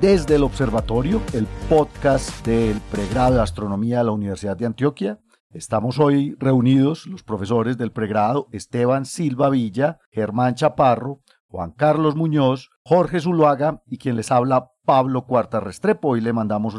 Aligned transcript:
Desde 0.00 0.36
el 0.36 0.44
Observatorio, 0.44 1.20
el 1.34 1.48
podcast 1.68 2.46
del 2.46 2.80
pregrado 2.82 3.34
de 3.34 3.42
astronomía 3.42 3.98
de 3.98 4.04
la 4.04 4.12
Universidad 4.12 4.56
de 4.56 4.66
Antioquia. 4.66 5.18
Estamos 5.50 5.98
hoy 5.98 6.36
reunidos 6.38 7.08
los 7.08 7.24
profesores 7.24 7.76
del 7.76 7.90
pregrado 7.90 8.46
Esteban 8.52 9.06
Silva 9.06 9.50
Villa, 9.50 9.98
Germán 10.12 10.54
Chaparro, 10.54 11.18
Juan 11.48 11.72
Carlos 11.72 12.14
Muñoz, 12.14 12.70
Jorge 12.84 13.18
Zuluaga 13.18 13.82
y 13.86 13.98
quien 13.98 14.14
les 14.14 14.30
habla 14.30 14.70
Pablo 14.84 15.26
Cuarta 15.26 15.58
Restrepo. 15.58 16.10
Hoy 16.10 16.20
le 16.20 16.32
mandamos 16.32 16.76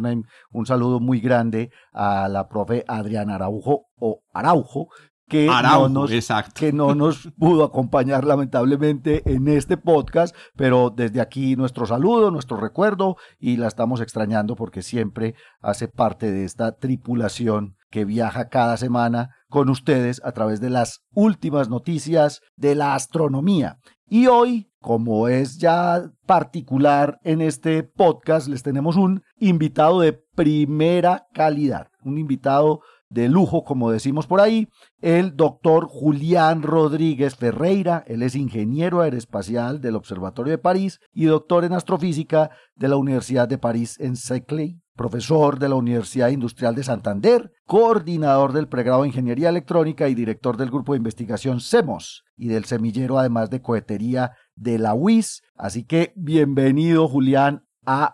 un 0.51 0.65
saludo 0.65 1.01
muy 1.01 1.19
grande 1.19 1.71
a 1.91 2.29
la 2.29 2.47
profe 2.47 2.85
Adriana 2.87 3.35
Araujo 3.35 3.87
o 3.99 4.21
Araujo, 4.33 4.87
que, 5.29 5.45
no 5.45 5.87
nos, 5.87 6.11
que 6.53 6.73
no 6.73 6.95
nos 6.95 7.29
pudo 7.37 7.63
acompañar 7.63 8.25
lamentablemente 8.25 9.21
en 9.25 9.47
este 9.47 9.77
podcast, 9.77 10.35
pero 10.57 10.89
desde 10.89 11.21
aquí 11.21 11.55
nuestro 11.55 11.85
saludo, 11.85 12.31
nuestro 12.31 12.57
recuerdo 12.57 13.15
y 13.39 13.57
la 13.57 13.67
estamos 13.67 14.01
extrañando 14.01 14.55
porque 14.55 14.81
siempre 14.81 15.35
hace 15.61 15.87
parte 15.87 16.31
de 16.31 16.43
esta 16.43 16.73
tripulación 16.73 17.75
que 17.89 18.05
viaja 18.05 18.49
cada 18.49 18.77
semana 18.77 19.29
con 19.47 19.69
ustedes 19.69 20.21
a 20.23 20.31
través 20.31 20.59
de 20.61 20.69
las 20.69 21.01
últimas 21.13 21.69
noticias 21.69 22.41
de 22.55 22.75
la 22.75 22.95
astronomía. 22.95 23.77
Y 24.07 24.27
hoy, 24.27 24.71
como 24.79 25.27
es 25.27 25.59
ya 25.59 26.11
particular 26.25 27.19
en 27.23 27.41
este 27.41 27.83
podcast, 27.83 28.47
les 28.47 28.63
tenemos 28.63 28.95
un 28.95 29.21
invitado 29.37 30.01
de 30.01 30.13
primera 30.35 31.27
calidad, 31.33 31.89
un 32.03 32.17
invitado 32.17 32.81
de 33.09 33.27
lujo, 33.27 33.63
como 33.63 33.91
decimos 33.91 34.27
por 34.27 34.39
ahí, 34.39 34.69
el 35.01 35.35
doctor 35.35 35.87
Julián 35.87 36.61
Rodríguez 36.61 37.35
Ferreira. 37.35 38.03
Él 38.07 38.23
es 38.23 38.35
ingeniero 38.35 39.01
aeroespacial 39.01 39.81
del 39.81 39.95
Observatorio 39.95 40.51
de 40.51 40.57
París 40.57 40.99
y 41.11 41.25
doctor 41.25 41.65
en 41.65 41.73
astrofísica 41.73 42.51
de 42.75 42.87
la 42.87 42.97
Universidad 42.97 43.47
de 43.47 43.57
París 43.57 43.99
en 43.99 44.15
Saclay, 44.15 44.79
profesor 44.95 45.59
de 45.59 45.69
la 45.69 45.75
Universidad 45.75 46.29
Industrial 46.29 46.75
de 46.75 46.83
Santander, 46.83 47.51
coordinador 47.65 48.53
del 48.53 48.67
pregrado 48.67 49.01
de 49.01 49.07
Ingeniería 49.07 49.49
Electrónica 49.49 50.07
y 50.07 50.15
director 50.15 50.57
del 50.57 50.69
grupo 50.69 50.93
de 50.93 50.97
investigación 50.97 51.61
CEMOS 51.61 52.23
y 52.37 52.47
del 52.47 52.65
semillero 52.65 53.17
además 53.17 53.49
de 53.49 53.61
cohetería 53.61 54.33
de 54.55 54.77
la 54.77 54.93
UIS. 54.93 55.41
Así 55.55 55.83
que 55.83 56.13
bienvenido 56.15 57.07
Julián 57.07 57.63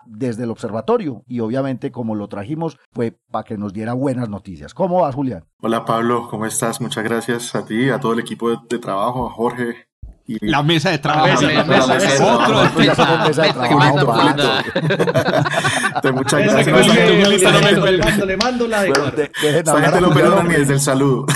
desde 0.06 0.44
el 0.44 0.50
observatorio 0.50 1.24
y 1.26 1.40
obviamente 1.40 1.90
como 1.90 2.14
lo 2.14 2.28
trajimos 2.28 2.78
fue 2.92 3.16
para 3.30 3.44
que 3.44 3.58
nos 3.58 3.72
diera 3.72 3.92
buenas 3.92 4.28
noticias. 4.28 4.74
¿Cómo 4.74 5.02
vas, 5.02 5.14
Julián? 5.14 5.44
Hola 5.60 5.84
Pablo, 5.84 6.28
¿cómo 6.30 6.46
estás? 6.46 6.80
Muchas 6.80 7.04
gracias 7.04 7.54
a 7.54 7.64
ti, 7.64 7.90
a 7.90 8.00
todo 8.00 8.12
el 8.12 8.20
equipo 8.20 8.50
de, 8.50 8.78
trabajo, 8.78 9.26
a 9.26 9.30
Jorge, 9.30 9.86
la 10.28 10.62
mesa 10.62 10.90
de 10.90 10.98
trabajo. 10.98 11.40
La 11.40 11.64
mesa, 11.64 11.96
de 11.96 12.24
Otro. 12.24 12.62
mesa 13.28 13.42
de 13.42 13.52
trabajo. 13.52 13.96
Muchas 16.14 16.40
gracias. 16.42 18.26
Le 18.26 18.36
mando 18.36 18.66
la 18.66 18.82
de 18.82 19.30
Esta 19.42 19.80
gente 19.80 20.00
lo 20.00 20.12
perdona 20.12 20.42
ni 20.42 20.54
desde 20.54 20.74
el 20.74 20.80
saludo. 20.80 21.26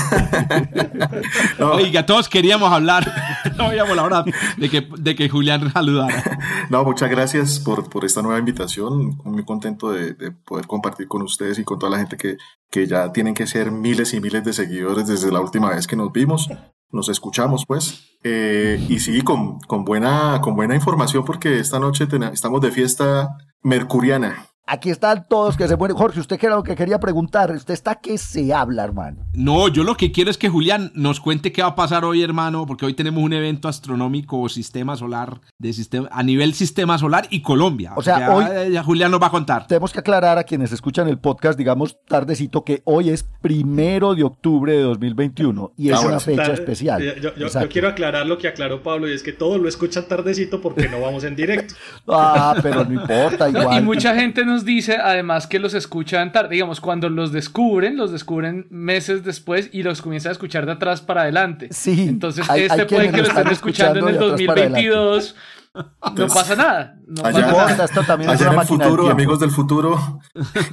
Oiga, 1.60 2.04
todos 2.04 2.28
queríamos 2.28 2.72
hablar. 2.72 3.10
No 3.56 3.68
veíamos 3.68 3.94
la 3.94 4.02
hora 4.04 4.24
de 4.56 4.70
que, 4.70 4.88
de 4.98 5.14
que 5.14 5.28
Julián 5.28 5.70
saludara. 5.72 6.38
No, 6.70 6.84
muchas 6.84 7.10
gracias 7.10 7.58
por, 7.58 7.90
por 7.90 8.04
esta 8.04 8.22
nueva 8.22 8.38
invitación. 8.38 9.18
Muy 9.24 9.44
contento 9.44 9.90
de, 9.90 10.14
de, 10.14 10.30
poder 10.30 10.66
compartir 10.66 11.08
con 11.08 11.20
ustedes 11.20 11.58
y 11.58 11.64
con 11.64 11.78
toda 11.78 11.90
la 11.90 11.98
gente 11.98 12.16
que, 12.16 12.38
que 12.70 12.86
ya 12.86 13.12
tienen 13.12 13.34
que 13.34 13.46
ser 13.46 13.70
miles 13.70 14.14
y 14.14 14.20
miles 14.20 14.44
de 14.44 14.52
seguidores 14.52 15.06
desde 15.06 15.30
la 15.30 15.40
última 15.40 15.70
vez 15.70 15.86
que 15.86 15.96
nos 15.96 16.12
vimos 16.12 16.48
nos 16.92 17.08
escuchamos 17.08 17.66
pues. 17.66 18.18
Eh, 18.22 18.84
y 18.88 18.98
sí, 18.98 19.22
con, 19.22 19.60
con, 19.60 19.84
buena, 19.84 20.40
con 20.42 20.54
buena 20.54 20.74
información 20.74 21.24
porque 21.24 21.58
esta 21.58 21.78
noche 21.78 22.06
estamos 22.32 22.60
de 22.60 22.70
fiesta 22.70 23.36
mercuriana. 23.62 24.46
Aquí 24.72 24.88
están 24.88 25.26
todos 25.28 25.56
que 25.56 25.66
se 25.66 25.76
mueren. 25.76 25.96
Jorge, 25.96 26.20
usted 26.20 26.38
qué 26.38 26.46
era 26.46 26.54
lo 26.54 26.62
que 26.62 26.76
quería 26.76 27.00
preguntar. 27.00 27.50
Usted 27.50 27.74
está 27.74 27.96
que 27.96 28.16
se 28.18 28.54
habla, 28.54 28.84
hermano. 28.84 29.26
No, 29.34 29.66
yo 29.66 29.82
lo 29.82 29.96
que 29.96 30.12
quiero 30.12 30.30
es 30.30 30.38
que 30.38 30.48
Julián 30.48 30.92
nos 30.94 31.18
cuente 31.18 31.50
qué 31.50 31.60
va 31.60 31.70
a 31.70 31.74
pasar 31.74 32.04
hoy, 32.04 32.22
hermano, 32.22 32.66
porque 32.66 32.86
hoy 32.86 32.94
tenemos 32.94 33.20
un 33.20 33.32
evento 33.32 33.66
astronómico 33.66 34.48
sistema 34.48 34.96
solar 34.96 35.40
de 35.58 35.72
sistema 35.72 36.08
a 36.12 36.22
nivel 36.22 36.54
sistema 36.54 36.98
solar 36.98 37.26
y 37.30 37.42
Colombia. 37.42 37.94
O 37.96 38.02
sea, 38.02 38.32
hoy 38.32 38.44
Julián 38.84 39.10
nos 39.10 39.20
va 39.20 39.26
a 39.26 39.30
contar. 39.30 39.66
Tenemos 39.66 39.92
que 39.92 39.98
aclarar 39.98 40.38
a 40.38 40.44
quienes 40.44 40.70
escuchan 40.70 41.08
el 41.08 41.18
podcast, 41.18 41.58
digamos 41.58 41.98
tardecito, 42.06 42.62
que 42.62 42.82
hoy 42.84 43.10
es 43.10 43.24
primero 43.42 44.14
de 44.14 44.22
octubre 44.22 44.72
de 44.72 44.82
2021 44.82 45.72
y 45.76 45.90
es 45.90 45.96
ah, 45.96 46.06
una 46.06 46.20
fecha 46.20 46.52
especial. 46.52 47.02
Yo, 47.20 47.34
yo, 47.34 47.68
quiero 47.68 47.88
aclarar 47.88 48.24
lo 48.24 48.38
que 48.38 48.46
aclaró 48.46 48.84
Pablo 48.84 49.08
y 49.08 49.14
es 49.14 49.24
que 49.24 49.32
todos 49.32 49.60
lo 49.60 49.68
escuchan 49.68 50.06
tardecito 50.06 50.60
porque 50.60 50.88
no 50.88 51.00
vamos 51.00 51.24
en 51.24 51.34
directo. 51.34 51.74
ah, 52.08 52.54
pero 52.62 52.84
no 52.84 53.00
importa 53.00 53.48
igual. 53.48 53.76
y 53.76 53.84
mucha 53.84 54.14
gente 54.14 54.44
nos 54.60 54.66
dice 54.66 54.98
además 55.02 55.46
que 55.46 55.58
los 55.58 55.72
escuchan 55.72 56.32
tarde, 56.32 56.50
digamos, 56.50 56.80
cuando 56.80 57.08
los 57.08 57.32
descubren, 57.32 57.96
los 57.96 58.12
descubren 58.12 58.66
meses 58.70 59.24
después 59.24 59.70
y 59.72 59.82
los 59.82 60.02
comienzan 60.02 60.30
a 60.30 60.32
escuchar 60.32 60.66
de 60.66 60.72
atrás 60.72 61.00
para 61.00 61.22
adelante. 61.22 61.68
Sí. 61.70 62.06
Entonces, 62.08 62.46
este 62.54 62.84
puede 62.84 63.10
que 63.10 63.16
lo 63.18 63.28
estén 63.28 63.48
escuchando, 63.48 64.00
en 64.00 64.08
el 64.08 64.18
2022. 64.18 65.34
no 65.74 66.26
pasa 66.28 66.56
nada. 66.56 66.98
No 67.06 67.24
allá, 67.24 67.52
pasa 67.52 67.70
nada. 67.70 67.84
Esto 67.84 68.02
también 68.02 68.30
allá 68.30 68.46
es 68.46 68.52
en 68.52 68.60
el 68.60 68.66
futuro, 68.66 69.08
amigos 69.08 69.40
del 69.40 69.50
futuro. 69.50 70.20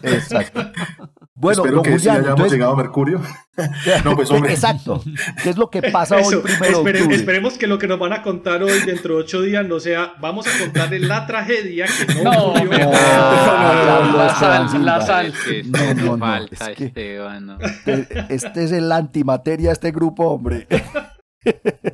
Exacto. 0.04 0.62
Bueno, 1.40 1.64
Espero 1.64 1.84
que 1.84 1.92
Julián, 1.92 2.16
sí 2.16 2.26
hayamos 2.26 2.52
llegado 2.52 2.74
a 2.74 2.76
Mercurio. 2.76 3.22
no, 4.04 4.16
pues 4.16 4.32
hombre. 4.32 4.54
Exacto. 4.54 5.04
¿Qué 5.44 5.52
es 5.52 5.58
lo 5.58 5.70
que 5.70 5.84
pasa 5.84 6.18
hoy 6.18 6.36
primero 6.38 6.84
Esperemos 7.12 7.60
que 7.60 7.68
lo 7.68 7.78
que 7.78 7.88
nos 7.88 8.00
van 8.00 8.14
a 8.14 8.24
contar 8.24 8.64
hoy 8.64 8.80
dentro 8.84 9.18
de 9.18 9.22
ocho 9.22 9.44
días 9.44 9.64
no 9.68 9.80
sea, 9.80 10.14
vamos 10.20 10.48
a 10.48 10.60
contarle 10.60 11.00
la 11.00 11.28
tragedia 11.28 11.86
que 11.86 12.24
no, 12.24 12.24
no 12.24 12.46
ocurrió. 12.46 12.80
No, 12.80 12.92
no, 12.92 14.18
la 14.18 14.36
sal, 14.36 14.84
la 14.86 15.02
sal. 15.02 15.34
No, 15.66 15.94
no, 15.94 16.18
no. 16.18 16.38
Es 16.38 16.70
que, 16.76 18.26
este 18.30 18.64
es 18.64 18.72
el 18.72 18.92
antimateria, 18.92 19.72
este 19.72 19.92
grupo, 19.92 20.30
hombre. 20.30 20.68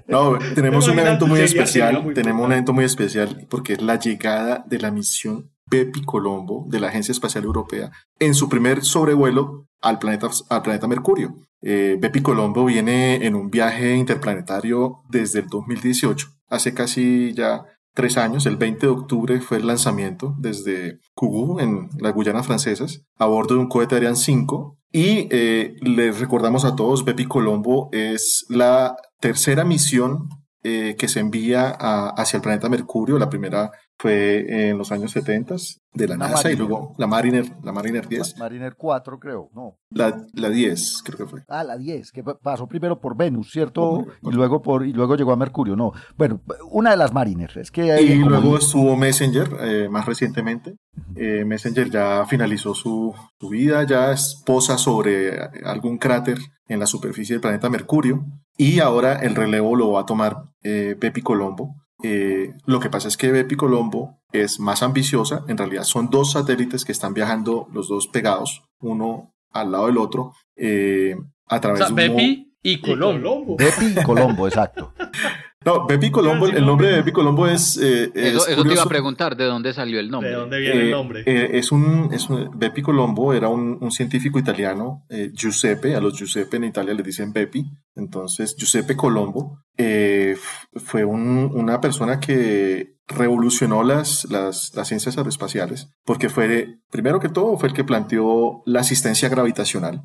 No, 0.08 0.40
tenemos 0.56 0.88
un 0.88 1.00
evento 1.00 1.28
muy 1.28 1.42
especial, 1.42 2.14
tenemos 2.16 2.46
un 2.46 2.54
evento 2.54 2.72
muy 2.72 2.86
especial 2.86 3.46
porque 3.50 3.74
es 3.74 3.82
la 3.82 4.00
llegada 4.00 4.64
de 4.66 4.80
la 4.80 4.90
misión 4.90 5.53
Bepi 5.74 6.04
Colombo 6.04 6.68
de 6.70 6.80
la 6.80 6.90
Agencia 6.90 7.12
Espacial 7.12 7.46
Europea 7.46 7.92
en 8.20 8.36
su 8.36 8.48
primer 8.48 8.84
sobrevuelo 8.84 9.66
al 9.82 9.98
planeta, 9.98 10.30
al 10.50 10.62
planeta 10.62 10.88
Mercurio. 10.88 11.36
Eh, 11.64 12.00
Colombo 12.22 12.66
viene 12.66 13.26
en 13.26 13.34
un 13.34 13.50
viaje 13.50 13.96
interplanetario 13.96 15.02
desde 15.10 15.40
el 15.40 15.48
2018, 15.48 16.28
hace 16.48 16.76
casi 16.76 17.34
ya 17.34 17.66
tres 17.96 18.18
años, 18.18 18.46
el 18.46 18.58
20 18.58 18.86
de 18.86 18.92
octubre 18.92 19.42
fue 19.42 19.58
el 19.58 19.66
lanzamiento 19.66 20.36
desde 20.38 21.00
Kourou, 21.16 21.60
en 21.60 21.90
las 22.00 22.14
Guyanas 22.14 22.46
francesas, 22.46 23.02
a 23.18 23.26
bordo 23.26 23.56
de 23.56 23.62
un 23.62 23.68
cohete 23.68 23.96
Ariane 23.96 24.16
5. 24.16 24.78
Y 24.92 25.28
eh, 25.32 25.76
les 25.82 26.20
recordamos 26.20 26.66
a 26.66 26.76
todos, 26.76 27.04
Bepi 27.04 27.26
Colombo 27.26 27.90
es 27.92 28.46
la 28.48 28.96
tercera 29.20 29.66
misión 29.66 30.30
eh, 30.66 30.96
que 30.98 31.10
se 31.10 31.20
envía 31.20 31.72
hacia 31.72 32.38
el 32.38 32.44
planeta 32.44 32.70
Mercurio. 32.70 33.20
La 33.20 33.30
primera 33.30 33.72
fue 34.04 34.68
en 34.70 34.78
los 34.78 34.92
años 34.92 35.12
70 35.12 35.56
de 35.94 36.08
la, 36.10 36.18
NASA 36.18 36.52
y 36.52 36.58
luego 36.58 36.94
la 36.98 37.08
Mariner, 37.08 37.46
la 37.64 37.72
Mariner 37.72 38.06
10. 38.06 38.38
Mariner 38.38 38.76
4 38.76 39.18
creo, 39.18 39.50
no. 39.56 39.78
La, 39.92 40.26
la 40.34 40.50
10 40.50 41.04
creo 41.06 41.18
que 41.20 41.26
fue. 41.26 41.44
Ah, 41.48 41.64
la 41.64 41.78
10, 41.78 42.12
que 42.12 42.22
pasó 42.22 42.68
primero 42.68 43.00
por 43.00 43.16
Venus, 43.16 43.50
¿cierto? 43.50 44.06
y 44.22 44.32
luego 44.32 44.62
por 44.62 44.86
y 44.86 44.92
luego 44.92 45.16
llegó 45.16 45.32
a 45.32 45.38
Mercurio, 45.38 45.78
no. 45.78 45.94
Bueno, 46.18 46.42
una 46.70 46.92
de 46.92 46.98
las 46.98 47.14
Mariner, 47.14 47.50
es 47.56 47.72
que 47.72 48.02
Y 48.02 48.16
luego 48.16 48.58
estuvo 48.58 48.98
Messenger 48.98 49.50
eh, 49.62 49.88
más 49.90 50.06
recientemente. 50.06 50.76
Eh, 51.16 51.46
Messenger 51.46 51.90
ya 51.90 52.26
finalizó 52.26 52.76
su, 52.76 53.16
su 53.40 53.48
vida, 53.48 53.84
ya 53.84 54.14
posa 54.46 54.78
sobre 54.78 55.40
algún 55.64 55.98
cráter 55.98 56.40
en 56.68 56.80
la 56.82 56.88
superficie 56.88 57.36
del 57.36 57.42
planeta 57.42 57.70
Mercurio 57.70 58.26
y 58.58 58.80
ahora 58.80 59.14
el 59.22 59.34
relevo 59.34 59.78
lo 59.78 59.94
va 59.94 60.02
a 60.02 60.06
tomar 60.06 60.50
eh, 60.62 60.98
Pepi 61.00 61.22
Colombo 61.22 61.76
eh, 62.04 62.54
lo 62.66 62.82
que 62.82 62.90
pasa 62.90 63.08
es 63.08 63.16
que 63.16 63.32
Bepi 63.32 63.56
Colombo 63.56 64.20
es 64.34 64.60
más 64.60 64.84
ambiciosa. 64.84 65.46
En 65.48 65.58
realidad 65.58 65.84
son 65.84 66.10
dos 66.10 66.34
satélites 66.34 66.84
que 66.84 66.92
están 66.92 67.14
viajando 67.14 67.68
los 67.72 67.88
dos 67.88 68.08
pegados, 68.08 68.64
uno 68.80 69.34
al 69.52 69.72
lado 69.72 69.86
del 69.88 69.98
otro, 69.98 70.34
eh, 70.58 71.16
a 71.48 71.62
través 71.62 71.88
de 71.88 71.94
Bepi 71.94 72.56
y 72.62 72.82
Colombo. 72.82 73.56
Bepi 73.58 74.00
y 74.00 74.04
Colombo, 74.04 74.48
exacto. 74.48 74.94
No, 75.66 75.86
Bepi 75.88 76.12
Colombo, 76.12 76.48
el 76.48 76.66
nombre 76.66 76.88
de 76.90 76.96
Bepi 76.98 77.12
Colombo 77.12 77.48
es. 77.48 77.78
Eh, 77.78 78.12
eso, 78.16 78.46
te 78.64 78.74
iba 78.74 78.84
a 78.84 78.86
preguntar, 78.86 79.36
¿de 79.38 79.46
dónde 79.46 79.74
salió 79.74 80.00
el 80.00 80.10
nombre? 80.10 80.30
¿De 80.32 80.36
dónde 80.36 80.60
viene 80.60 80.82
el 80.82 80.88
Eh, 80.88 80.92
nombre? 80.92 81.24
eh, 81.26 81.50
es 81.54 81.72
un, 81.72 82.10
es 82.14 82.30
un- 82.30 82.50
Bepi 82.58 82.82
Colombo 82.82 83.34
era 83.34 83.50
un, 83.50 83.78
un 83.80 83.92
científico 83.92 84.40
italiano, 84.40 85.06
eh, 85.10 85.32
Giuseppe, 85.34 85.96
a 85.96 86.02
los 86.02 86.18
Giuseppe 86.18 86.58
en 86.58 86.66
Italia 86.66 86.94
le 86.94 87.04
dicen 87.04 87.32
Bepi, 87.34 87.66
entonces 87.96 88.56
Giuseppe 88.58 88.96
Colombo 88.96 89.60
eh, 89.78 90.36
fue 90.76 91.06
un- 91.06 91.50
una 91.54 91.80
persona 91.82 92.20
que 92.20 92.94
revolucionó 93.08 93.84
las, 93.84 94.26
las, 94.30 94.72
las 94.76 94.88
ciencias 94.88 95.18
aeroespaciales, 95.18 95.90
porque 96.06 96.30
fue, 96.30 96.78
primero 96.92 97.20
que 97.20 97.30
todo, 97.30 97.58
fue 97.58 97.70
el 97.70 97.76
que 97.76 97.84
planteó 97.84 98.62
la 98.66 98.82
asistencia 98.82 99.30
gravitacional. 99.30 100.04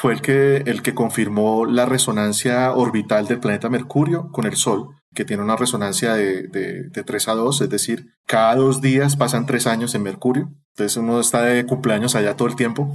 Fue 0.00 0.12
el 0.12 0.20
que, 0.22 0.58
el 0.58 0.80
que 0.82 0.94
confirmó 0.94 1.66
la 1.66 1.84
resonancia 1.84 2.72
orbital 2.72 3.26
del 3.26 3.40
planeta 3.40 3.68
Mercurio 3.68 4.28
con 4.30 4.46
el 4.46 4.54
Sol, 4.54 4.90
que 5.14 5.24
tiene 5.24 5.42
una 5.42 5.56
resonancia 5.56 6.14
de, 6.14 6.48
de, 6.48 6.88
de 6.90 7.02
3 7.02 7.28
a 7.28 7.34
2, 7.34 7.60
es 7.62 7.70
decir, 7.70 8.14
cada 8.26 8.56
dos 8.56 8.80
días 8.80 9.16
pasan 9.16 9.46
tres 9.46 9.66
años 9.66 9.94
en 9.94 10.02
Mercurio. 10.02 10.52
Entonces 10.74 10.96
uno 10.96 11.18
está 11.18 11.42
de 11.42 11.64
cumpleaños 11.66 12.14
allá 12.14 12.36
todo 12.36 12.48
el 12.48 12.56
tiempo. 12.56 12.94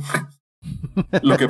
lo, 1.22 1.38
que, 1.38 1.48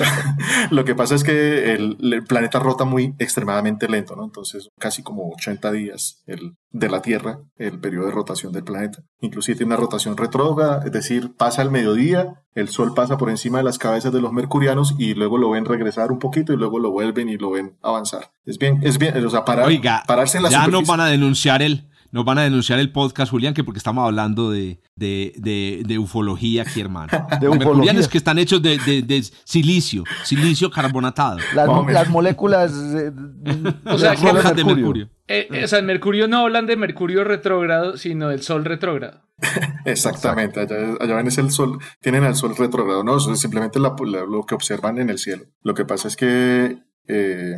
lo 0.72 0.86
que 0.86 0.96
pasa 0.96 1.16
es 1.16 1.24
que 1.24 1.74
el, 1.74 1.98
el 2.02 2.24
planeta 2.24 2.60
rota 2.60 2.86
muy 2.86 3.14
extremadamente 3.20 3.88
lento, 3.88 4.16
¿no? 4.16 4.24
Entonces 4.24 4.70
casi 4.80 5.04
como 5.04 5.30
80 5.32 5.72
días 5.72 6.24
el, 6.28 6.56
de 6.72 6.90
la 6.90 7.02
Tierra, 7.02 7.40
el 7.58 7.80
periodo 7.80 8.08
de 8.08 8.12
rotación 8.12 8.52
del 8.52 8.64
planeta. 8.64 9.04
Inclusive 9.22 9.58
tiene 9.58 9.74
una 9.74 9.82
rotación 9.82 10.18
retrógrada, 10.18 10.82
es 10.86 10.92
decir, 10.92 11.36
pasa 11.38 11.62
el 11.62 11.70
mediodía, 11.70 12.42
el 12.56 12.70
Sol 12.70 12.94
pasa 12.96 13.18
por 13.18 13.30
encima 13.30 13.60
de 13.60 13.64
las 13.64 13.78
cabezas 13.78 14.12
de 14.12 14.22
los 14.22 14.34
mercurianos 14.34 14.96
y 14.98 15.14
luego 15.14 15.38
lo 15.38 15.50
ven 15.52 15.66
regresar 15.66 16.12
un 16.12 16.20
poquito 16.20 16.54
y 16.54 16.58
luego 16.58 16.80
lo 16.80 16.92
vuelven 16.92 17.30
y 17.30 17.38
lo 17.38 17.52
ven 17.52 17.78
avanzar. 17.82 18.32
Es 18.46 18.58
bien, 18.58 18.80
es 18.84 18.98
bien, 18.98 19.24
o 19.24 19.30
sea, 19.30 19.46
parar, 19.46 19.68
Oiga, 19.68 20.04
pararse 20.08 20.38
en 20.38 20.44
la 20.44 20.50
ya 20.50 20.58
nos 20.60 20.66
superficie. 20.66 20.92
van 20.92 21.00
a 21.02 21.08
denunciar 21.08 21.62
el, 21.62 21.90
nos 22.14 22.24
van 22.24 22.38
a 22.38 22.44
denunciar 22.44 22.80
el 22.80 22.92
podcast, 22.92 23.32
Julián, 23.32 23.54
que 23.54 23.64
porque 23.64 23.80
estamos 23.80 24.06
hablando 24.06 24.50
de, 24.52 24.80
de, 24.96 25.34
de, 25.38 25.84
de 25.86 25.98
ufología 26.00 26.62
aquí, 26.62 26.80
hermano. 26.80 27.08
De 27.12 27.48
Los 27.48 27.56
ufología. 27.58 27.58
mercurianos 27.66 28.08
que 28.08 28.18
están 28.18 28.38
hechos 28.40 28.62
de, 28.62 28.78
de, 28.78 29.02
de 29.02 29.22
silicio, 29.44 30.04
silicio 30.24 30.72
carbonatado. 30.72 31.40
Las, 31.54 32.08
moléculas 32.10 32.72
eh, 32.96 33.12
O 33.86 33.98
sea, 33.98 34.16
que 34.16 34.54
de 34.56 34.64
Mercurio. 34.64 35.10
Eh, 35.28 35.48
eh, 35.52 35.64
o 35.64 35.68
sea, 35.68 35.80
en 35.80 35.86
Mercurio 35.88 36.28
no 36.28 36.38
hablan 36.38 36.68
de 36.68 36.78
Mercurio 36.78 37.24
retrógrado, 37.24 37.98
sino 37.98 38.30
del 38.30 38.42
Sol 38.42 38.64
retrógrado. 38.64 39.22
Exactamente, 39.86 40.60
allá, 40.60 40.76
allá 41.00 41.16
ven 41.16 41.28
es 41.28 41.38
el 41.38 41.50
sol, 41.52 41.80
tienen 42.02 42.24
al 42.24 42.36
sol 42.36 42.56
retrogrado, 42.56 43.04
no, 43.04 43.18
eso 43.18 43.34
es 43.34 43.40
simplemente 43.40 43.80
la- 43.80 43.96
la- 44.06 44.26
lo 44.26 44.46
que 44.46 44.56
observan 44.56 45.00
en 45.00 45.10
el 45.10 45.18
cielo. 45.18 45.46
Lo 45.64 45.74
que 45.74 45.84
pasa 45.86 46.08
es 46.08 46.16
que 46.16 46.78
eh, 47.08 47.56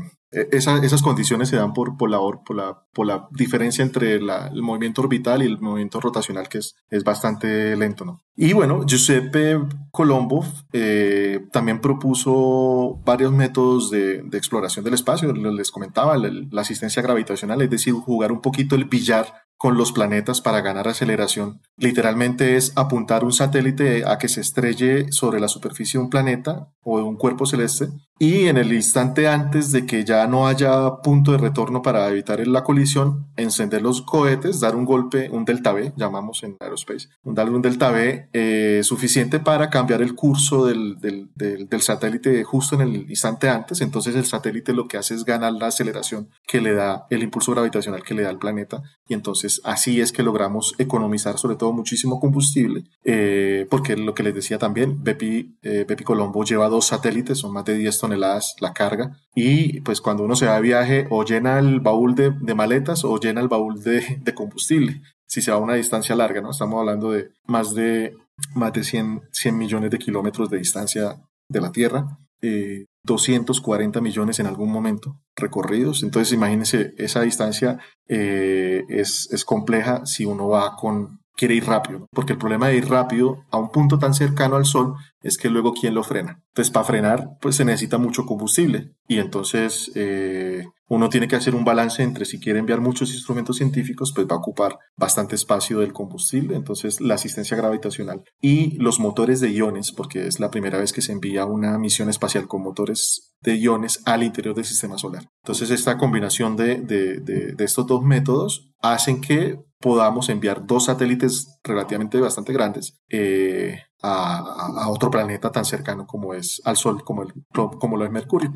esa- 0.52 0.78
esas 0.84 1.02
condiciones 1.02 1.50
se 1.50 1.56
dan 1.56 1.74
por, 1.74 1.98
por, 1.98 2.10
la, 2.10 2.20
or- 2.20 2.42
por, 2.46 2.56
la, 2.56 2.82
por 2.94 3.08
la 3.08 3.28
diferencia 3.32 3.84
entre 3.84 4.14
el 4.16 4.30
movimiento 4.62 5.02
orbital 5.02 5.42
y 5.42 5.46
el 5.46 5.60
movimiento 5.60 6.00
rotacional, 6.02 6.48
que 6.50 6.58
es, 6.60 6.76
es 6.90 7.04
bastante 7.04 7.76
lento. 7.76 8.06
¿no? 8.06 8.22
Y 8.36 8.54
bueno, 8.54 8.84
Giuseppe 8.86 9.58
Colombo 9.92 10.46
eh, 10.74 11.46
también 11.52 11.80
propuso 11.82 13.02
varios 13.06 13.32
métodos 13.32 13.90
de, 13.92 14.24
exploración 14.34 14.84
del 14.84 14.94
espacio, 14.96 15.32
les 15.34 15.72
comentaba, 15.72 16.18
la 16.18 16.62
asistencia 16.62 17.02
gravitacional, 17.02 17.62
es 17.62 17.70
decir, 17.70 17.94
jugar 17.94 18.32
un 18.32 18.42
poquito 18.42 18.76
el 18.76 18.86
billar 18.86 19.45
con 19.58 19.78
los 19.78 19.92
planetas 19.92 20.42
para 20.42 20.62
ganar 20.62 20.88
aceleración. 20.88 21.62
Literalmente 21.78 22.56
es 22.56 22.74
apuntar 22.76 23.24
un 23.24 23.32
satélite 23.32 24.04
a 24.06 24.18
que 24.18 24.28
se 24.28 24.42
estrelle 24.42 25.12
sobre 25.12 25.40
la 25.40 25.48
superficie 25.48 25.98
de 25.98 26.04
un 26.04 26.10
planeta 26.10 26.70
o 26.84 26.98
de 26.98 27.04
un 27.04 27.16
cuerpo 27.16 27.46
celeste 27.46 27.90
y 28.18 28.48
en 28.48 28.58
el 28.58 28.72
instante 28.72 29.28
antes 29.28 29.72
de 29.72 29.86
que 29.86 30.06
ya 30.06 30.26
no 30.28 30.48
haya 30.48 30.98
punto 31.04 31.34
de 31.34 31.38
retorno 31.38 31.82
para 31.82 32.08
evitar 32.10 32.46
la 32.48 32.64
colisión, 32.64 33.28
encender 33.36 33.82
los 33.82 34.02
cohetes, 34.02 34.60
dar 34.62 34.76
un 34.76 34.86
golpe, 34.86 35.30
un 35.30 35.46
delta 35.46 35.74
V, 35.74 35.94
llamamos 35.98 36.44
en 36.44 36.56
aerospace, 36.60 37.10
un 37.24 37.62
delta 37.62 37.92
V 37.92 38.30
eh, 38.32 38.82
suficiente 38.84 39.40
para 39.40 39.70
cambiar 39.70 40.02
el 40.02 40.16
curso 40.16 40.66
del, 40.66 41.00
del, 41.00 41.30
del, 41.36 41.68
del 41.68 41.82
satélite 41.82 42.44
justo 42.44 42.76
en 42.76 42.82
el 42.82 42.96
instante 43.10 43.50
antes. 43.50 43.82
Entonces 43.82 44.16
el 44.16 44.26
satélite 44.26 44.74
lo 44.74 44.88
que 44.88 44.98
hace 44.98 45.14
es 45.14 45.26
ganar 45.26 45.54
la 45.54 45.68
aceleración 45.68 46.30
que 46.48 46.62
le 46.62 46.74
da 46.74 47.08
el 47.10 47.24
impulso 47.24 47.52
gravitacional 47.52 48.04
que 48.04 48.14
le 48.14 48.24
da 48.24 48.30
al 48.30 48.40
planeta 48.40 48.82
y 49.08 49.14
entonces 49.14 49.45
así 49.64 50.02
es 50.02 50.12
que 50.12 50.24
logramos 50.24 50.76
economizar 50.78 51.38
sobre 51.38 51.56
todo 51.56 51.74
muchísimo 51.74 52.20
combustible 52.20 52.84
eh, 53.04 53.68
porque 53.70 53.96
lo 53.96 54.14
que 54.14 54.24
les 54.24 54.36
decía 54.36 54.58
también 54.58 55.04
Bepi, 55.04 55.58
eh, 55.64 55.86
Colombo 56.04 56.44
lleva 56.44 56.70
dos 56.70 56.88
satélites 56.88 57.40
son 57.40 57.54
más 57.54 57.66
de 57.66 57.76
10 57.76 58.00
toneladas 58.00 58.56
la 58.60 58.74
carga 58.74 59.18
y 59.34 59.82
pues 59.82 60.02
cuando 60.02 60.24
uno 60.24 60.36
se 60.36 60.46
va 60.46 60.56
de 60.56 60.62
viaje 60.62 61.08
o 61.10 61.24
llena 61.24 61.60
el 61.60 61.80
baúl 61.80 62.16
de, 62.16 62.32
maletas 62.56 63.04
o 63.04 63.20
llena 63.20 63.42
el 63.42 63.48
baúl 63.48 63.84
de, 63.84 64.20
de 64.22 64.34
combustible 64.34 65.02
si 65.28 65.42
se 65.42 65.52
va 65.52 65.58
a 65.58 65.62
una 65.62 65.76
distancia 65.76 66.16
larga 66.16 66.42
no 66.42 66.52
estamos 66.52 66.80
hablando 66.80 67.12
de 67.12 67.30
más 67.46 67.74
de 67.74 68.16
más 68.54 68.74
de 68.74 68.84
100, 68.84 69.22
100 69.32 69.58
millones 69.58 69.92
de 69.92 69.98
kilómetros 69.98 70.50
de 70.50 70.58
distancia 70.58 71.16
de 71.50 71.62
la 71.62 71.72
Tierra 71.72 72.18
eh, 72.42 72.86
240 73.06 74.02
millones 74.02 74.40
en 74.40 74.48
algún 74.48 74.72
momento 74.72 75.20
recorridos. 75.36 76.04
Entonces, 76.04 76.34
imagínense, 76.34 76.94
esa 76.98 77.22
distancia 77.22 77.80
eh, 78.08 78.84
es, 78.90 79.30
es 79.32 79.46
compleja 79.46 80.06
si 80.06 80.26
uno 80.26 80.48
va 80.48 80.76
con, 80.76 81.22
quiere 81.36 81.56
ir 81.56 81.66
rápido, 81.66 82.08
porque 82.12 82.34
el 82.34 82.40
problema 82.40 82.68
de 82.68 82.78
ir 82.78 82.88
rápido 82.88 83.44
a 83.52 83.58
un 83.58 83.70
punto 83.70 84.00
tan 84.00 84.14
cercano 84.14 84.56
al 84.56 84.66
Sol 84.66 84.96
es 85.22 85.38
que 85.38 85.50
luego 85.50 85.74
quién 85.74 85.94
lo 85.94 86.04
frena. 86.04 86.42
Entonces, 86.50 86.72
para 86.72 86.86
frenar, 86.86 87.30
pues 87.42 87.56
se 87.56 87.66
necesita 87.66 87.98
mucho 87.98 88.26
combustible 88.26 88.94
y 89.08 89.18
entonces 89.18 89.92
eh, 89.96 90.66
uno 90.88 91.10
tiene 91.10 91.28
que 91.28 91.36
hacer 91.36 91.56
un 91.56 91.66
balance 91.66 92.04
entre 92.04 92.26
si 92.26 92.40
quiere 92.40 92.60
enviar 92.60 92.80
muchos 92.80 93.14
instrumentos 93.14 93.58
científicos, 93.58 94.14
pues 94.14 94.28
va 94.28 94.36
a 94.36 94.40
ocupar 94.40 94.78
bastante 94.96 95.36
espacio 95.36 95.80
del 95.80 95.94
combustible, 95.94 96.56
entonces 96.56 97.02
la 97.02 97.16
asistencia 97.16 97.58
gravitacional 97.58 98.24
y 98.40 98.78
los 98.78 99.00
motores 99.00 99.42
de 99.42 99.52
iones, 99.52 99.92
porque 99.92 100.28
es 100.28 100.40
la 100.40 100.52
primera 100.52 100.78
vez 100.78 100.94
que 100.94 101.02
se 101.02 101.12
envía 101.12 101.46
una 101.46 101.78
misión 101.78 102.10
espacial 102.10 102.48
con 102.48 102.62
motores 102.62 103.34
de 103.42 103.58
iones 103.58 104.02
al 104.06 104.24
interior 104.24 104.56
del 104.56 104.66
sistema 104.66 104.98
solar. 104.98 105.28
Entonces 105.44 105.72
esta 105.72 105.98
combinación 105.98 106.56
de, 106.56 106.78
de, 106.78 107.20
de 107.20 107.64
estos 107.64 107.86
dos 107.88 108.04
métodos 108.04 108.72
hacen 108.82 109.22
que 109.22 109.60
podamos 109.86 110.30
enviar 110.30 110.66
dos 110.66 110.86
satélites 110.86 111.60
relativamente 111.64 112.20
bastante 112.20 112.52
grandes 112.52 113.00
eh, 113.08 113.84
a, 114.02 114.90
otro 114.90 115.12
planeta 115.12 115.52
tan 115.52 115.64
cercano 115.64 116.08
como 116.08 116.34
es 116.34 116.60
al 116.66 116.76
Sol, 116.76 117.04
como, 117.04 117.24
lo 117.24 118.04
es 118.04 118.12
Mercurio. 118.12 118.52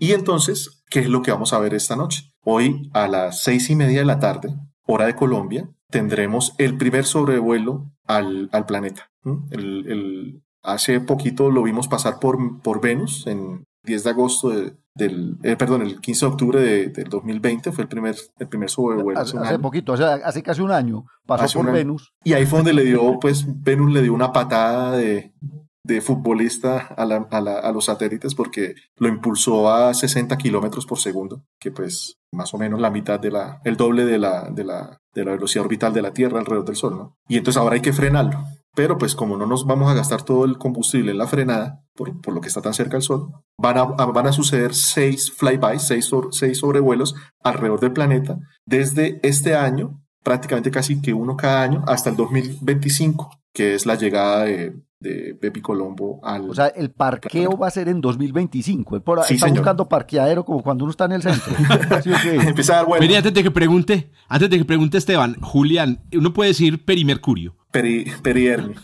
Y 0.00 0.14
entonces, 0.14 0.82
¿qué 0.90 0.98
es 0.98 1.08
lo 1.08 1.22
que 1.22 1.30
vamos 1.30 1.52
a 1.52 1.60
ver 1.60 1.74
esta 1.74 1.94
noche? 1.94 2.32
Hoy 2.44 2.90
a 2.92 3.06
las 3.06 3.44
seis 3.44 3.70
y 3.70 3.76
media 3.76 4.00
de 4.00 4.04
la 4.04 4.18
tarde, 4.18 4.52
hora 4.84 5.06
de 5.06 5.14
Colombia, 5.14 5.70
tendremos 5.90 6.56
el 6.58 6.76
primer 6.76 7.04
sobrevuelo 7.04 7.92
al, 8.08 8.50
planeta. 8.66 9.12
Hace 10.64 10.98
poquito 10.98 11.52
lo 11.52 11.62
vimos 11.62 11.86
pasar 11.86 12.18
por, 12.18 12.60
por 12.62 12.80
Venus 12.80 13.28
en 13.28 13.62
10 13.84 14.02
de 14.02 14.10
agosto 14.10 14.48
de, 14.48 14.72
del, 14.94 15.36
eh, 15.42 15.56
perdón, 15.56 15.82
el 15.82 16.00
15 16.00 16.26
de 16.26 16.32
octubre 16.32 16.60
de, 16.60 16.88
del 16.88 17.08
2020 17.08 17.72
fue 17.72 17.82
el 17.82 17.88
primer, 17.88 18.16
el 18.38 18.48
primer 18.48 18.70
sobrevuelo. 18.70 19.20
Hace, 19.20 19.36
hace 19.38 19.58
poquito, 19.58 19.92
hace, 19.94 20.04
hace, 20.04 20.42
casi 20.42 20.60
un 20.60 20.70
año, 20.70 21.04
pasó 21.26 21.44
hace 21.44 21.58
por 21.58 21.72
Venus. 21.72 22.12
Y 22.22 22.32
ahí 22.32 22.46
fue 22.46 22.60
donde 22.60 22.74
le 22.74 22.84
dio, 22.84 23.18
pues, 23.20 23.44
Venus 23.46 23.92
le 23.92 24.02
dio 24.02 24.14
una 24.14 24.32
patada 24.32 24.96
de, 24.96 25.32
de 25.84 26.00
futbolista 26.00 26.78
a, 26.96 27.04
la, 27.04 27.26
a, 27.30 27.40
la, 27.40 27.58
a, 27.58 27.70
los 27.70 27.84
satélites 27.84 28.34
porque 28.34 28.74
lo 28.96 29.08
impulsó 29.08 29.70
a 29.72 29.92
60 29.92 30.36
kilómetros 30.38 30.86
por 30.86 30.98
segundo, 30.98 31.44
que 31.60 31.70
pues 31.70 32.16
más 32.32 32.54
o 32.54 32.58
menos 32.58 32.80
la 32.80 32.90
mitad 32.90 33.20
de 33.20 33.30
la, 33.30 33.60
el 33.64 33.76
doble 33.76 34.06
de 34.06 34.18
la, 34.18 34.48
de 34.50 34.64
la, 34.64 34.98
de 35.12 35.24
la 35.24 35.32
velocidad 35.32 35.64
orbital 35.64 35.92
de 35.92 36.02
la 36.02 36.12
Tierra 36.12 36.38
alrededor 36.38 36.64
del 36.64 36.76
Sol, 36.76 36.96
¿no? 36.96 37.16
Y 37.28 37.36
entonces 37.36 37.60
ahora 37.60 37.74
hay 37.74 37.82
que 37.82 37.92
frenarlo. 37.92 38.44
Pero 38.74 38.98
pues 38.98 39.14
como 39.14 39.36
no 39.36 39.46
nos 39.46 39.66
vamos 39.66 39.90
a 39.90 39.94
gastar 39.94 40.22
todo 40.22 40.44
el 40.44 40.58
combustible 40.58 41.12
en 41.12 41.18
la 41.18 41.26
frenada, 41.26 41.82
por, 41.94 42.20
por 42.20 42.34
lo 42.34 42.40
que 42.40 42.48
está 42.48 42.60
tan 42.60 42.74
cerca 42.74 42.94
del 42.94 43.02
Sol, 43.02 43.30
van 43.58 43.78
a, 43.78 43.84
van 43.84 44.26
a 44.26 44.32
suceder 44.32 44.74
seis 44.74 45.32
flybys, 45.32 45.82
seis, 45.82 46.10
seis 46.32 46.58
sobrevuelos 46.58 47.14
alrededor 47.42 47.80
del 47.80 47.92
planeta 47.92 48.38
desde 48.66 49.20
este 49.22 49.54
año, 49.54 50.02
prácticamente 50.22 50.70
casi 50.70 51.00
que 51.00 51.14
uno 51.14 51.36
cada 51.36 51.62
año, 51.62 51.84
hasta 51.86 52.10
el 52.10 52.16
2025, 52.16 53.30
que 53.54 53.74
es 53.74 53.86
la 53.86 53.94
llegada 53.94 54.44
de, 54.44 54.74
de 54.98 55.38
Bepi 55.40 55.60
Colombo 55.60 56.18
al... 56.24 56.50
O 56.50 56.54
sea, 56.54 56.66
el 56.66 56.90
parqueo 56.90 57.56
va 57.56 57.68
a 57.68 57.70
ser 57.70 57.88
en 57.88 58.00
2025. 58.00 59.00
Por, 59.00 59.22
sí, 59.22 59.34
está 59.34 59.46
señor. 59.46 59.60
buscando 59.60 59.88
parqueadero 59.88 60.44
como 60.44 60.62
cuando 60.62 60.84
uno 60.84 60.90
está 60.90 61.04
en 61.04 61.12
el 61.12 61.22
centro. 61.22 61.54
¿Sí, 62.02 62.10
okay? 62.12 62.38
Empieza 62.48 62.72
a 62.72 62.76
dar 62.78 62.86
bueno. 62.86 63.06
Pero 63.06 63.16
antes 63.16 63.32
de 63.32 63.42
que 63.44 63.50
pregunte, 63.52 64.10
antes 64.28 64.50
de 64.50 64.58
que 64.58 64.64
pregunte 64.64 64.98
Esteban, 64.98 65.36
Julián, 65.40 66.02
uno 66.12 66.32
puede 66.32 66.48
decir 66.48 66.84
perimercurio. 66.84 67.54
Peri, 67.70 68.04
periermi. 68.22 68.74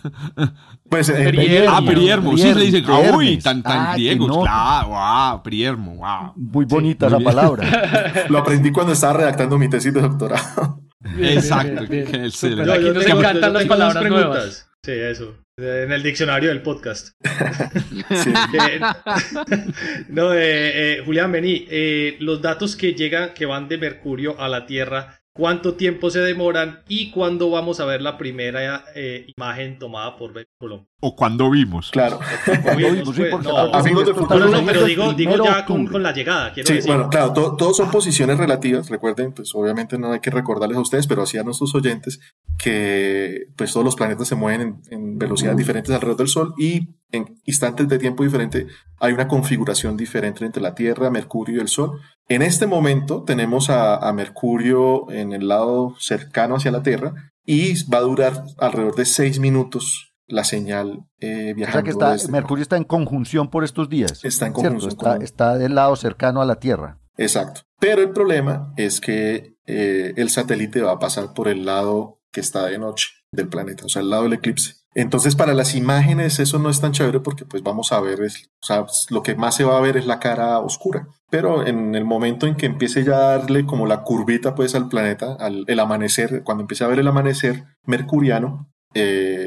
Pues, 0.89 1.09
eh, 1.09 1.15
periermo. 1.15 1.77
Ah, 1.77 1.83
periermo. 1.85 2.37
Sí, 2.37 2.53
le 2.53 2.65
dicen, 2.65 2.85
ah, 2.89 3.13
uy, 3.17 3.39
tan, 3.39 3.63
tan 3.63 3.87
ah, 3.87 3.93
griegos. 3.95 4.29
No. 4.29 4.43
Claro, 4.43 4.89
wow, 4.89 5.43
periermo, 5.43 5.95
wow. 5.97 6.33
Muy 6.35 6.65
bonita 6.65 7.09
sí, 7.09 7.15
esa 7.15 7.25
palabra. 7.25 8.25
Lo 8.29 8.39
aprendí 8.39 8.73
cuando 8.73 8.93
estaba 8.93 9.15
redactando 9.15 9.59
mi 9.59 9.69
tesis 9.69 9.95
de 9.95 10.01
doctorado. 10.01 10.81
Bien, 11.01 11.39
Exacto. 11.39 11.87
Bien, 11.87 12.11
bien, 12.11 12.71
Aquí 12.71 12.91
nos 12.91 13.07
encantan 13.07 13.53
las 13.53 13.65
palabras 13.65 14.05
nuevas. 14.05 14.71
Sí, 14.85 14.93
eso. 14.93 15.37
En 15.57 15.93
el 15.93 16.03
diccionario 16.03 16.49
del 16.49 16.63
podcast. 16.63 17.11
no, 20.09 20.33
eh, 20.33 20.99
eh, 20.99 21.03
Julián, 21.05 21.33
vení. 21.33 21.67
Eh, 21.71 22.17
los 22.21 22.41
datos 22.41 22.77
que 22.77 22.95
llegan, 22.95 23.35
que 23.35 23.45
van 23.45 23.69
de 23.69 23.77
Mercurio 23.77 24.41
a 24.41 24.49
la 24.49 24.65
Tierra, 24.65 25.21
cuánto 25.35 25.75
tiempo 25.75 26.11
se 26.11 26.21
demoran 26.21 26.83
y 26.89 27.11
cuándo 27.11 27.51
vamos 27.51 27.81
a 27.81 27.85
ver 27.85 28.03
la 28.03 28.19
primera 28.19 28.85
eh, 28.95 29.27
imagen 29.37 29.79
tomada 29.79 30.17
por 30.17 30.33
Colombia. 30.59 30.90
O 31.01 31.17
cuando 31.17 31.51
vimos. 31.51 31.91
Claro. 31.91 32.21
no, 32.47 32.63
pero 34.67 34.85
digo, 34.85 35.13
digo 35.15 35.45
ya 35.45 35.65
con, 35.65 36.03
la 36.03 36.13
llegada. 36.13 36.53
sí, 36.55 36.81
bueno, 36.87 37.09
claro, 37.09 37.33
todos 37.33 37.77
son 37.77 37.91
posiciones 37.91 38.37
relativas. 38.37 38.91
Recuerden, 38.91 39.33
pues 39.33 39.55
obviamente 39.55 39.99
no 39.99 40.13
hay 40.13 40.21
que 40.21 40.31
recordarles 40.31 40.77
a 40.77 40.83
ustedes, 40.83 41.07
pero 41.07 41.23
así 41.23 41.39
a 41.39 41.43
nuestros 41.43 41.75
oyentes 41.75 42.21
que 42.59 43.47
pues 43.57 43.73
todos 43.73 43.85
los 43.85 43.97
planetas 43.97 44.29
se 44.29 44.35
mueven 44.35 44.83
en, 44.91 45.19
velocidades 45.19 45.57
diferentes 45.57 45.95
alrededor 45.95 46.19
del 46.19 46.29
Sol 46.29 46.55
y 46.59 46.97
en 47.11 47.41
instantes 47.45 47.89
de 47.89 47.99
tiempo 47.99 48.23
diferente 48.23 48.67
hay 48.99 49.13
una 49.13 49.29
configuración 49.29 49.97
diferente 49.97 50.45
entre 50.45 50.63
la 50.63 50.75
Tierra, 50.75 51.11
Mercurio 51.11 51.57
y 51.57 51.61
el 51.61 51.69
Sol. 51.69 52.01
En 52.29 52.43
este 52.43 52.67
momento 52.67 53.25
tenemos 53.25 53.71
a, 53.71 54.11
Mercurio 54.13 55.11
en 55.11 55.33
el 55.33 55.49
lado 55.49 55.95
cercano 55.99 56.57
hacia 56.57 56.71
la 56.71 56.83
Tierra 56.83 57.15
y 57.45 57.83
va 57.89 57.99
a 57.99 58.03
durar 58.03 58.45
alrededor 58.59 58.97
de 58.97 59.07
seis 59.07 59.39
minutos 59.39 60.10
la 60.31 60.45
señal 60.45 61.05
eh, 61.21 61.53
viajando. 61.55 61.91
O 61.91 61.99
sea 61.99 62.09
que 62.11 62.17
está, 62.17 62.31
Mercurio 62.31 62.63
está 62.63 62.77
en 62.77 62.85
conjunción 62.85 63.51
por 63.51 63.65
estos 63.65 63.89
días. 63.89 64.25
Está 64.25 64.47
en 64.47 64.53
conjunción. 64.53 65.23
Está, 65.23 65.59
del 65.59 65.75
lado 65.75 65.97
cercano 65.97 66.41
a 66.41 66.45
la 66.45 66.57
Tierra. 66.57 66.99
Exacto. 67.17 67.63
Pero 67.79 68.03
el 68.03 68.11
problema 68.11 68.73
es 68.77 69.01
que 69.01 69.57
eh, 69.67 70.15
el 70.17 70.31
satélite 70.31 70.83
va 70.83 70.93
a 70.93 70.99
pasar 70.99 71.35
por 71.35 71.49
el 71.49 71.65
lado 71.65 72.21
que 72.33 72.41
está 72.41 72.67
de 72.67 72.79
noche 72.79 73.09
del 73.33 73.49
planeta, 73.49 73.85
o 73.87 73.89
sea, 73.89 74.03
el 74.03 74.11
lado 74.11 74.25
del 74.25 74.35
eclipse. 74.35 74.75
Entonces, 74.95 75.37
para 75.37 75.55
las 75.55 75.75
imágenes 75.77 76.41
eso 76.41 76.59
no 76.59 76.69
es 76.69 76.81
tan 76.81 76.93
chévere 76.93 77.21
porque 77.21 77.45
pues 77.45 77.63
vamos 77.63 77.93
a 77.93 78.01
ver, 78.01 78.21
o 78.21 78.67
sea, 78.67 78.87
lo 79.11 79.23
que 79.23 79.37
más 79.37 79.55
se 79.55 79.65
va 79.65 79.79
a 79.79 79.81
ver 79.81 79.97
es 79.97 80.07
la 80.07 80.19
cara 80.19 80.59
oscura. 80.59 81.07
Pero 81.31 81.65
en 81.65 81.95
el 81.95 82.05
momento 82.05 82.49
en 82.49 82.57
que 82.57 82.67
empiece 82.67 83.05
ya 83.05 83.17
a 83.17 83.39
darle 83.39 83.65
como 83.65 83.87
la 83.87 84.03
curvita 84.03 84.57
pues 84.57 84.75
al 84.75 84.89
planeta, 84.89 85.37
al 85.39 85.65
el 85.69 85.79
amanecer, 85.79 86.43
cuando 86.43 86.63
empiece 86.63 86.83
a 86.83 86.89
ver 86.89 86.99
el 86.99 87.07
amanecer 87.07 87.65
mercuriano, 87.85 88.69
eh, 88.95 89.40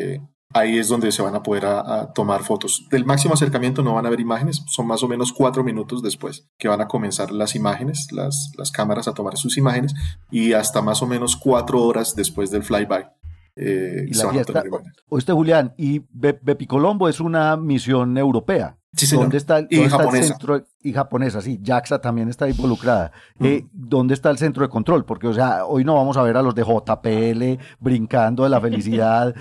ahí 0.54 0.78
es 0.78 0.88
donde 0.88 1.12
se 1.12 1.22
van 1.22 1.36
a 1.36 1.44
poder 1.44 1.66
a, 1.66 2.12
tomar 2.14 2.44
fotos. 2.44 2.88
Del 2.90 3.06
máximo 3.06 3.34
acercamiento 3.34 3.84
no 3.84 3.94
van 3.96 4.06
a 4.06 4.10
ver 4.10 4.20
imágenes, 4.20 4.64
son 4.68 4.88
más 4.88 5.04
o 5.04 5.08
menos 5.08 5.34
cuatro 5.34 5.64
minutos 5.64 6.02
después 6.02 6.48
que 6.58 6.68
van 6.68 6.82
a 6.82 6.88
comenzar 6.88 7.32
las 7.32 7.56
imágenes, 7.56 8.08
las, 8.12 8.52
las 8.58 8.72
cámaras 8.72 9.08
a 9.08 9.14
tomar 9.14 9.38
sus 9.38 9.58
imágenes 9.58 9.94
y 10.32 10.54
hasta 10.54 10.82
más 10.82 11.02
o 11.02 11.08
menos 11.08 11.36
cuatro 11.36 11.82
horas 11.82 12.16
después 12.16 12.52
del 12.52 12.64
flyby 12.64 13.06
eh, 13.56 14.08
y 14.08 14.14
Oíste, 15.10 15.32
Julián, 15.32 15.74
y 15.78 16.02
Bepicolombo 16.12 17.08
es 17.08 17.20
una 17.20 17.56
misión 17.58 18.18
europea. 18.18 18.78
Sí, 18.96 19.08
señor. 19.08 19.26
¿Dónde 19.26 19.38
está, 19.38 19.58
el, 19.60 19.68
y 19.72 19.90
centro 20.24 20.64
y 20.82 20.94
japonesa? 20.94 21.42
Sí, 21.42 21.60
JAXA 21.64 22.00
también 22.00 22.30
está 22.30 22.48
involucrada. 22.48 23.12
Eh, 23.40 23.66
¿Dónde 23.72 24.14
está 24.14 24.30
el 24.30 24.38
centro 24.38 24.64
de 24.64 24.70
control? 24.70 25.04
Porque, 25.04 25.28
o 25.28 25.34
sea, 25.34 25.66
hoy 25.66 25.84
no 25.84 25.96
vamos 25.96 26.16
a 26.18 26.22
ver 26.22 26.38
a 26.38 26.44
los 26.44 26.54
de 26.54 26.64
JPL 26.64 27.64
brincando 27.80 28.44
de 28.44 28.50
la 28.50 28.62
felicidad. 28.62 29.34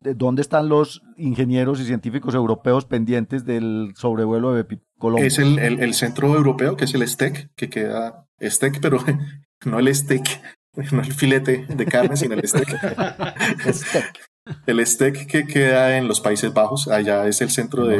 ¿Dónde 0.00 0.42
están 0.42 0.68
los 0.68 1.02
ingenieros 1.16 1.80
y 1.80 1.86
científicos 1.86 2.34
europeos 2.34 2.84
pendientes 2.84 3.44
del 3.44 3.94
sobrevuelo 3.96 4.52
de 4.52 4.62
Bepicolombo? 4.62 5.24
Es 5.24 5.38
el, 5.38 5.58
el, 5.58 5.94
centro 5.94 6.32
europeo, 6.34 6.76
que 6.76 6.84
es 6.84 6.94
el 6.94 7.06
STEC, 7.06 7.50
que 7.56 7.68
queda 7.68 8.28
STEC, 8.40 8.80
pero 8.80 8.98
no 9.64 9.80
el 9.80 9.92
STEC, 9.92 10.40
no 10.92 11.02
el 11.02 11.12
filete 11.12 11.66
de 11.68 11.86
carne, 11.86 12.16
sino 12.16 12.34
el 12.34 12.46
steak. 12.46 12.68
El 14.66 14.86
steak 14.86 15.26
que 15.26 15.46
queda 15.46 15.96
en 15.96 16.06
los 16.06 16.20
Países 16.20 16.52
Bajos, 16.52 16.88
allá 16.88 17.26
es 17.26 17.40
el 17.40 17.50
centro 17.50 17.86
de, 17.86 17.98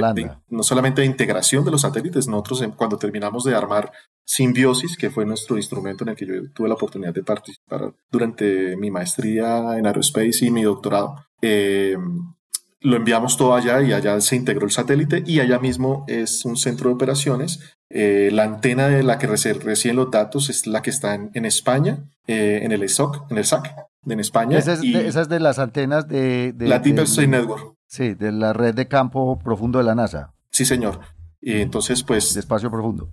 no 0.49 0.63
solamente 0.63 1.01
de 1.01 1.07
integración 1.07 1.65
de 1.65 1.71
los 1.71 1.81
satélites, 1.81 2.29
nosotros 2.29 2.63
cuando 2.77 2.99
terminamos 2.99 3.45
de 3.45 3.55
armar 3.55 3.91
Symbiosis, 4.27 4.97
que 4.97 5.11
fue 5.11 5.25
nuestro 5.25 5.57
instrumento 5.57 6.05
en 6.05 6.11
el 6.11 6.17
que 6.17 6.27
yo 6.27 6.35
tuve 6.53 6.69
la 6.69 6.75
oportunidad 6.75 7.15
de 7.15 7.23
participar 7.23 7.95
durante 8.11 8.77
mi 8.77 8.91
maestría 8.91 9.79
en 9.79 9.87
aerospace 9.87 10.47
y 10.47 10.51
mi 10.51 10.63
doctorado, 10.63 11.17
eh, 11.41 11.97
lo 12.81 12.97
enviamos 12.97 13.39
todo 13.39 13.55
allá 13.55 13.83
y 13.83 13.95
allá 13.95 14.21
se 14.21 14.37
integró 14.37 14.67
el 14.67 14.71
satélite 14.71 15.23
y 15.27 15.41
allá 15.41 15.59
mismo 15.59 16.05
es 16.07 16.45
un 16.45 16.57
centro 16.57 16.91
de 16.91 16.97
operaciones. 16.97 17.61
Eh, 17.89 18.29
la 18.31 18.45
antena 18.45 18.89
de 18.89 19.03
la 19.03 19.19
que 19.19 19.27
reciben 19.27 19.97
los 19.97 20.11
datos 20.11 20.51
es 20.51 20.67
la 20.67 20.83
que 20.83 20.91
está 20.91 21.15
en, 21.15 21.45
España, 21.47 22.05
eh, 22.27 22.61
en 22.63 22.73
el 22.73 22.87
SOC, 22.87 23.31
en 23.31 23.39
el 23.39 23.47
SAC, 23.47 23.75
en 24.07 24.21
España. 24.21 24.59
Esa 24.59 24.75
es, 24.75 25.29
de, 25.29 25.41
las 25.41 25.59
antenas 25.59 26.09
de... 26.09 26.55
la 26.59 26.79
Deep 26.79 27.01
Space 27.01 27.27
Network. 27.27 27.75
Sí, 27.87 28.15
de 28.15 28.33
la 28.33 28.53
red 28.53 28.75
de 28.75 28.89
campo 28.89 29.39
profundo 29.39 29.79
de 29.79 29.85
la 29.85 29.95
NASA. 29.95 30.33
Sí, 30.51 30.65
señor. 30.65 31.01
Y 31.41 31.61
entonces, 31.61 32.03
pues... 32.03 32.35
De 32.35 32.41
espacio 32.41 32.71
profundo. 32.71 33.09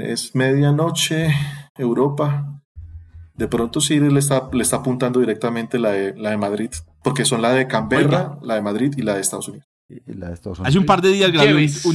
es 0.00 0.34
medianoche, 0.34 1.34
Europa. 1.76 2.60
De 3.34 3.48
pronto 3.48 3.80
sí 3.80 3.98
le 3.98 4.18
está, 4.18 4.48
le 4.52 4.62
está 4.62 4.76
apuntando 4.76 5.18
directamente 5.20 5.78
la 5.78 5.92
la 6.16 6.30
de 6.30 6.36
Madrid 6.36 6.70
porque 7.04 7.24
son 7.26 7.42
la 7.42 7.52
de 7.52 7.68
Canberra, 7.68 8.38
la 8.42 8.54
de 8.54 8.62
Madrid 8.62 8.94
y 8.96 9.02
la 9.02 9.14
de 9.14 9.20
Estados 9.20 9.46
Unidos. 9.48 9.68
Hace 10.64 10.78
un 10.78 10.86
par 10.86 11.02
de 11.02 11.10
días 11.10 11.30
grabé 11.30 11.52
un, 11.84 11.94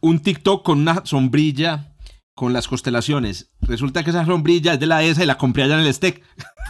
un, 0.00 0.18
TikTok 0.18 0.64
con 0.64 0.80
una 0.80 1.02
sombrilla 1.04 1.94
con 2.38 2.52
las 2.52 2.68
constelaciones. 2.68 3.50
Resulta 3.60 4.04
que 4.04 4.10
esa 4.10 4.24
sombrilla 4.24 4.74
es 4.74 4.78
de 4.78 4.86
la 4.86 5.02
ESA 5.02 5.24
y 5.24 5.26
la 5.26 5.36
compré 5.36 5.64
allá 5.64 5.74
en 5.74 5.84
el 5.84 5.92
STEC. 5.92 6.22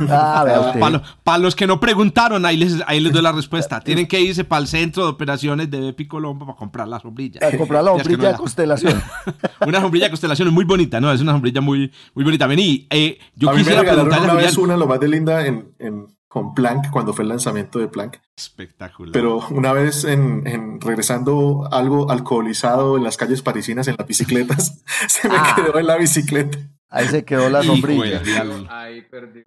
Ah, 0.09 0.73
para, 1.25 1.39
los 1.39 1.55
que 1.55 1.67
no 1.67 1.79
preguntaron, 1.79 2.47
ahí 2.47 2.57
les, 2.57 2.83
ahí 2.87 3.01
les 3.01 3.13
doy 3.13 3.21
la 3.21 3.33
respuesta. 3.33 3.79
Tienen 3.85 4.09
que 4.09 4.19
irse 4.19 4.45
para 4.45 4.63
el 4.63 4.67
centro 4.67 5.03
de 5.03 5.11
operaciones 5.11 5.71
de 5.71 5.79
Bepi 5.81 6.09
Colombo 6.09 6.47
para 6.47 6.57
comprar 6.57 6.89
la 6.89 6.99
sombrilla. 7.01 7.41
Para 7.41 7.59
comprar 7.59 7.85
la 7.85 7.91
sombrilla 7.91 8.33
de 8.33 8.39
constelación. 8.39 9.03
una 9.67 9.83
sombrilla 9.83 10.07
de 10.07 10.11
constelación 10.11 10.49
es 10.49 10.55
muy 10.55 10.65
bonita, 10.65 11.03
¿no? 11.03 11.13
Es 11.13 11.21
una 11.21 11.33
sombrilla 11.33 11.61
muy, 11.61 11.93
muy 12.15 12.25
bonita. 12.25 12.47
Vení, 12.47 12.87
eh, 12.89 13.19
yo 13.35 13.51
a 13.51 13.55
quisiera 13.55 13.83
mí 13.83 13.91
me 13.91 14.03
una 14.03 14.35
vez 14.35 14.57
una, 14.57 14.75
lo 14.75 14.87
más 14.87 14.99
de 15.01 15.09
linda, 15.09 15.47
en 15.47 15.69
con 16.29 16.55
Planck 16.55 16.91
cuando 16.91 17.15
fue 17.15 17.25
el 17.25 17.31
lanzamiento 17.31 17.79
de 17.79 17.89
Planck. 17.89 18.21
Espectacular. 18.37 19.13
Pero 19.13 19.41
una 19.51 19.73
vez 19.73 20.05
en, 20.05 20.81
regresando 20.81 21.69
algo 21.73 22.11
alcoholizado 22.11 22.97
en 22.97 23.05
las 23.05 23.17
calles 23.17 23.43
parisinas 23.43 23.89
en 23.89 23.97
las 23.99 24.07
bicicletas, 24.07 24.83
se 25.09 25.29
me 25.29 25.37
ah. 25.37 25.57
quedó 25.57 25.79
en 25.79 25.87
la 25.87 25.97
bicicleta. 25.97 26.59
Ahí 26.91 27.07
se 27.09 27.25
quedó 27.25 27.51
la 27.51 27.63
sombrilla. 27.63 28.23
Ahí 28.71 29.03
perdió. 29.03 29.43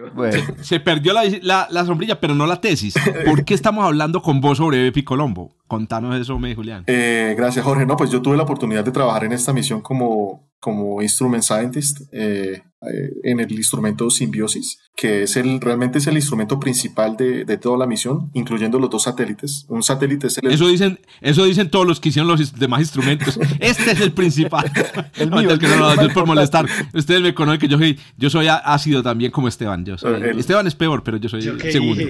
Se, 0.62 0.80
perdió 0.80 1.12
la, 1.12 1.86
sombrilla, 1.86 2.20
pero 2.20 2.36
no 2.36 2.46
la 2.46 2.62
tesis. 2.62 2.94
¿Por 3.26 3.46
qué 3.46 3.56
estamos 3.56 3.84
hablando 3.84 4.22
con 4.22 4.42
vos 4.42 4.60
sobre 4.60 4.84
Bepi 4.84 5.04
Colombo? 5.04 5.56
Contanos 5.68 6.20
eso, 6.20 6.38
me 6.38 6.54
Julián. 6.54 6.84
Eh, 6.86 7.34
gracias, 7.36 7.66
Jorge. 7.66 7.88
No, 7.88 7.98
pues 7.98 8.12
yo 8.12 8.22
tuve 8.22 8.38
la 8.38 8.44
oportunidad 8.44 8.84
de 8.84 8.92
trabajar 8.92 9.24
en 9.24 9.32
esta 9.32 9.54
misión 9.54 9.82
como, 9.82 10.51
como 10.62 11.02
Instrument 11.02 11.44
Scientist. 11.44 12.04
Eh, 12.14 12.62
eh, 12.84 13.14
en 13.26 13.40
el 13.40 13.52
instrumento 13.52 14.10
Symbiosis, 14.10 14.80
que 14.96 15.22
es 15.22 15.38
el, 15.38 15.62
realmente 15.62 16.00
es 16.00 16.08
el 16.08 16.16
instrumento 16.16 16.60
principal 16.60 17.16
de, 17.16 17.46
de, 17.46 17.58
toda 17.60 17.78
la 17.78 17.86
misión, 17.86 18.32
incluyendo 18.34 18.80
los 18.80 18.90
dos 18.90 19.04
satélites. 19.04 19.68
Un 19.70 19.84
satélite 19.84 20.26
es 20.26 20.40
el... 20.40 20.50
Eso 20.50 20.68
dicen, 20.68 21.00
eso 21.22 21.46
dicen 21.46 21.70
todos 21.70 21.86
los 21.86 22.00
que 22.00 22.10
hicieron 22.10 22.28
los 22.28 22.58
demás 22.58 22.80
instrumentos. 22.80 23.40
Este 23.60 23.92
es 23.92 24.02
el 24.02 24.14
principal. 24.14 24.72
el 25.16 25.30
mío. 25.36 25.60
que 25.60 25.68
no, 25.68 25.96
no, 25.96 26.10
por 26.12 26.26
molestar. 26.26 26.66
Ustedes 26.92 27.22
me 27.22 27.36
conocen 27.36 27.60
que 27.60 27.68
yo 27.68 27.78
soy, 27.78 28.00
yo 28.18 28.32
soy 28.32 28.48
ácido 28.48 29.04
también 29.04 29.32
como 29.32 29.48
Esteban. 29.48 29.86
Yo 29.86 29.94
Esteban 29.94 30.66
es 30.66 30.74
peor, 30.74 31.04
pero 31.04 31.18
yo 31.18 31.30
soy 31.30 31.46
el 31.46 31.62
segundo. 31.62 32.04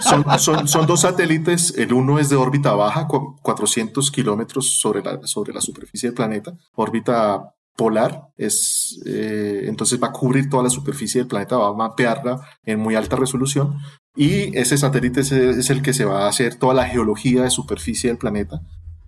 Son, 0.00 0.24
son, 0.40 0.66
son, 0.66 0.86
dos 0.88 1.02
satélites. 1.02 1.72
El 1.78 1.92
uno 1.92 2.18
es 2.18 2.30
de 2.30 2.34
órbita 2.34 2.72
baja, 2.72 3.06
400 3.06 4.10
kilómetros 4.10 4.80
sobre 4.80 5.04
la, 5.04 5.24
sobre 5.24 5.52
la 5.52 5.60
superficie 5.60 6.08
del 6.08 6.16
planeta. 6.16 6.52
Órbita 6.74 7.54
polar, 7.76 8.28
es, 8.36 9.00
eh, 9.06 9.64
entonces 9.64 10.00
va 10.02 10.08
a 10.08 10.12
cubrir 10.12 10.48
toda 10.48 10.62
la 10.62 10.70
superficie 10.70 11.20
del 11.20 11.28
planeta, 11.28 11.56
va 11.56 11.68
a 11.68 11.74
mapearla 11.74 12.40
en 12.64 12.78
muy 12.78 12.94
alta 12.94 13.16
resolución 13.16 13.78
y 14.16 14.56
ese 14.56 14.78
satélite 14.78 15.20
es, 15.20 15.70
el 15.70 15.82
que 15.82 15.92
se 15.92 16.04
va 16.04 16.24
a 16.24 16.28
hacer 16.28 16.54
toda 16.54 16.74
la 16.74 16.86
geología 16.86 17.42
de 17.42 17.50
superficie 17.50 18.10
del 18.10 18.18
planeta. 18.18 18.60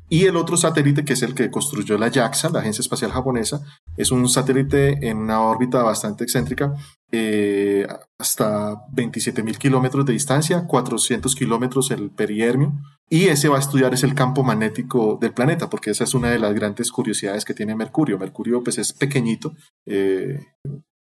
Y 0.08 0.26
el 0.26 0.36
otro 0.36 0.56
satélite, 0.56 1.04
que 1.04 1.14
es 1.14 1.22
el 1.22 1.34
que 1.34 1.50
construyó 1.50 1.98
la 1.98 2.10
JAXA, 2.10 2.50
la 2.50 2.60
Agencia 2.60 2.82
Espacial 2.82 3.10
Japonesa, 3.10 3.60
es 3.96 4.10
un 4.10 4.28
satélite 4.28 5.08
en 5.08 5.18
una 5.18 5.40
órbita 5.40 5.82
bastante 5.82 6.22
excéntrica, 6.22 6.74
eh, 7.10 7.86
hasta 8.18 8.82
27 8.92 9.42
mil 9.42 9.58
kilómetros 9.58 10.06
de 10.06 10.12
distancia, 10.12 10.66
400 10.66 11.34
kilómetros 11.34 11.90
el 11.90 12.10
perihermio, 12.10 12.72
y 13.08 13.26
ese 13.26 13.48
va 13.48 13.56
a 13.56 13.60
estudiar 13.60 13.94
es 13.94 14.04
el 14.04 14.14
campo 14.14 14.42
magnético 14.42 15.18
del 15.20 15.32
planeta, 15.32 15.68
porque 15.68 15.90
esa 15.90 16.04
es 16.04 16.14
una 16.14 16.30
de 16.30 16.38
las 16.38 16.54
grandes 16.54 16.90
curiosidades 16.90 17.44
que 17.44 17.54
tiene 17.54 17.74
Mercurio. 17.74 18.18
Mercurio 18.18 18.62
pues 18.62 18.78
es 18.78 18.92
pequeñito, 18.92 19.54
eh, 19.86 20.40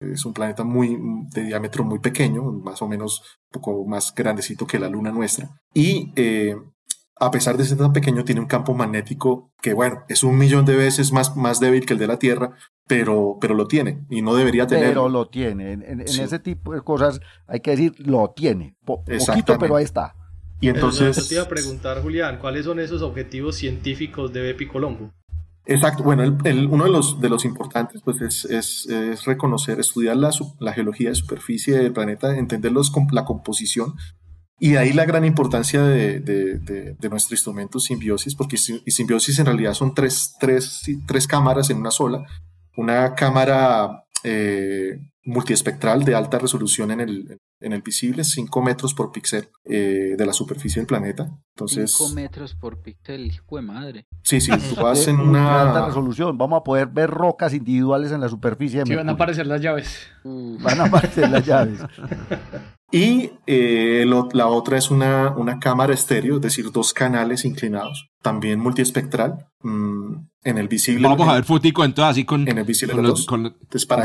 es 0.01 0.25
un 0.25 0.33
planeta 0.33 0.65
muy 0.65 0.99
de 1.35 1.45
diámetro 1.45 1.85
muy 1.85 1.99
pequeño, 1.99 2.43
más 2.53 2.81
o 2.81 2.89
menos 2.89 3.23
un 3.53 3.61
poco 3.61 3.85
más 3.87 4.15
grandecito 4.15 4.67
que 4.67 4.79
la 4.79 4.89
luna 4.89 5.11
nuestra. 5.11 5.51
Y 5.75 6.13
eh, 6.17 6.57
a 7.23 7.31
pesar 7.31 7.59
de 7.59 7.65
ser 7.65 7.77
tan 7.77 7.93
pequeño, 7.93 8.25
tiene 8.25 8.41
un 8.41 8.47
campo 8.47 8.75
magnético 8.75 9.53
que, 9.61 9.75
bueno, 9.75 10.05
es 10.09 10.25
un 10.25 10.39
millón 10.39 10.65
de 10.65 10.75
veces 10.75 11.13
más, 11.13 11.37
más 11.37 11.61
débil 11.61 11.85
que 11.85 11.93
el 11.93 11.99
de 11.99 12.07
la 12.07 12.19
Tierra, 12.19 12.53
pero, 12.87 13.37
pero 13.39 13.55
lo 13.55 13.67
tiene 13.67 14.07
y 14.09 14.23
no 14.23 14.35
debería 14.35 14.67
tener. 14.67 14.89
Pero 14.89 15.11
lo 15.11 15.29
tiene. 15.29 15.73
En, 15.73 16.01
ese 16.01 16.39
tipo 16.39 16.73
de 16.73 16.81
cosas 16.81 17.21
hay 17.47 17.61
que 17.61 17.73
decir, 17.73 17.95
lo 17.99 18.33
tiene. 18.35 18.75
poquito, 18.85 19.59
pero 19.59 19.77
ahí 19.77 19.85
está. 19.85 20.17
Y 20.61 20.69
entonces... 20.69 21.15
Yo 21.17 21.29
te 21.29 21.35
iba 21.35 21.43
a 21.43 21.49
preguntar, 21.49 22.01
Julián, 22.01 22.39
¿cuáles 22.41 22.65
son 22.65 22.81
esos 22.81 23.03
objetivos 23.03 23.55
científicos 23.57 24.33
de 24.33 24.41
Bepi 24.41 24.67
Colombo? 24.67 25.13
Exacto, 25.67 26.03
bueno, 26.03 26.23
uno 26.25 26.85
de 26.85 26.91
los, 26.91 27.21
de 27.21 27.29
los 27.29 27.45
importantes 27.45 28.01
pues 28.03 28.21
es, 28.23 28.87
es, 28.87 29.25
reconocer, 29.25 29.79
estudiar 29.79 30.17
la, 30.17 30.31
la, 30.59 30.73
geología 30.73 31.11
de 31.11 31.15
superficie 31.15 31.77
del 31.79 31.93
planeta, 31.93 32.37
entender 32.37 32.73
la 33.13 33.25
composición 33.25 33.95
y 34.63 34.73
de 34.73 34.79
ahí 34.79 34.93
la 34.93 35.07
gran 35.07 35.25
importancia 35.25 35.83
de, 35.83 36.21
de, 36.21 36.59
de, 36.59 37.09
nuestro 37.09 37.35
instrumento 37.35 37.81
simbiosis, 37.81 38.35
porque 38.35 38.59
simbiosis 38.59 39.39
en 39.39 39.47
realidad 39.47 39.73
son 39.73 39.95
tres, 39.95 40.35
tres, 40.39 40.83
tres 41.07 41.27
cámaras 41.27 41.71
en 41.71 41.79
una 41.79 41.91
sola. 41.91 42.27
Una 42.77 43.15
cámara 43.15 44.05
eh, 44.23 44.99
multiespectral 45.25 46.05
de 46.05 46.15
alta 46.15 46.39
resolución 46.39 46.91
en 46.91 47.01
el, 47.01 47.39
en 47.61 47.73
el 47.73 47.83
visible, 47.83 48.25
5 48.25 48.63
metros 48.63 48.95
por 48.95 49.13
píxel 49.13 49.49
eh, 49.65 50.15
de 50.17 50.27
la 50.27 50.33
superficie 50.33 50.81
del 50.81 50.87
planeta. 50.87 51.31
Entonces, 51.55 51.93
5 51.93 52.15
metros 52.15 52.55
por 52.55 52.81
píxel, 52.83 53.27
hijo 53.27 53.57
de 53.57 53.63
madre. 53.63 54.07
Sí, 54.23 54.41
sí, 54.41 54.51
tú 54.51 54.81
vas 54.81 55.07
en 55.09 55.21
una... 55.21 55.63
alta 55.63 55.87
resolución, 55.87 56.39
vamos 56.39 56.61
a 56.61 56.65
poder 56.65 56.89
ver 56.89 57.11
rocas 57.11 57.53
individuales 57.53 58.13
en 58.13 58.21
la 58.21 58.29
superficie. 58.29 58.83
Sí, 58.87 58.95
van 58.95 59.09
a 59.09 59.13
aparecer 59.13 59.47
las 59.47 59.61
llaves. 59.61 60.09
Van 60.25 60.81
a 60.81 60.85
aparecer 60.85 61.29
las 61.29 61.47
llaves. 61.47 61.81
Y 62.93 63.31
eh, 63.47 64.05
la 64.33 64.47
otra 64.49 64.77
es 64.77 64.91
una, 64.91 65.31
una 65.31 65.61
cámara 65.61 65.95
estéreo, 65.95 66.37
es 66.37 66.43
decir, 66.43 66.73
dos 66.73 66.93
canales 66.93 67.45
inclinados, 67.45 68.11
también 68.21 68.59
multiespectral, 68.59 69.47
mm, 69.63 70.15
en 70.43 70.59
el 70.59 70.67
visible. 70.67 71.07
Vamos 71.07 71.29
a 71.29 71.35
ver 71.35 71.45
futico 71.45 71.85
entonces 71.85 72.11
así 72.11 72.25
con, 72.25 72.49
en 72.49 72.59
el 72.59 72.65
visible 72.65 72.95
con, 73.27 73.55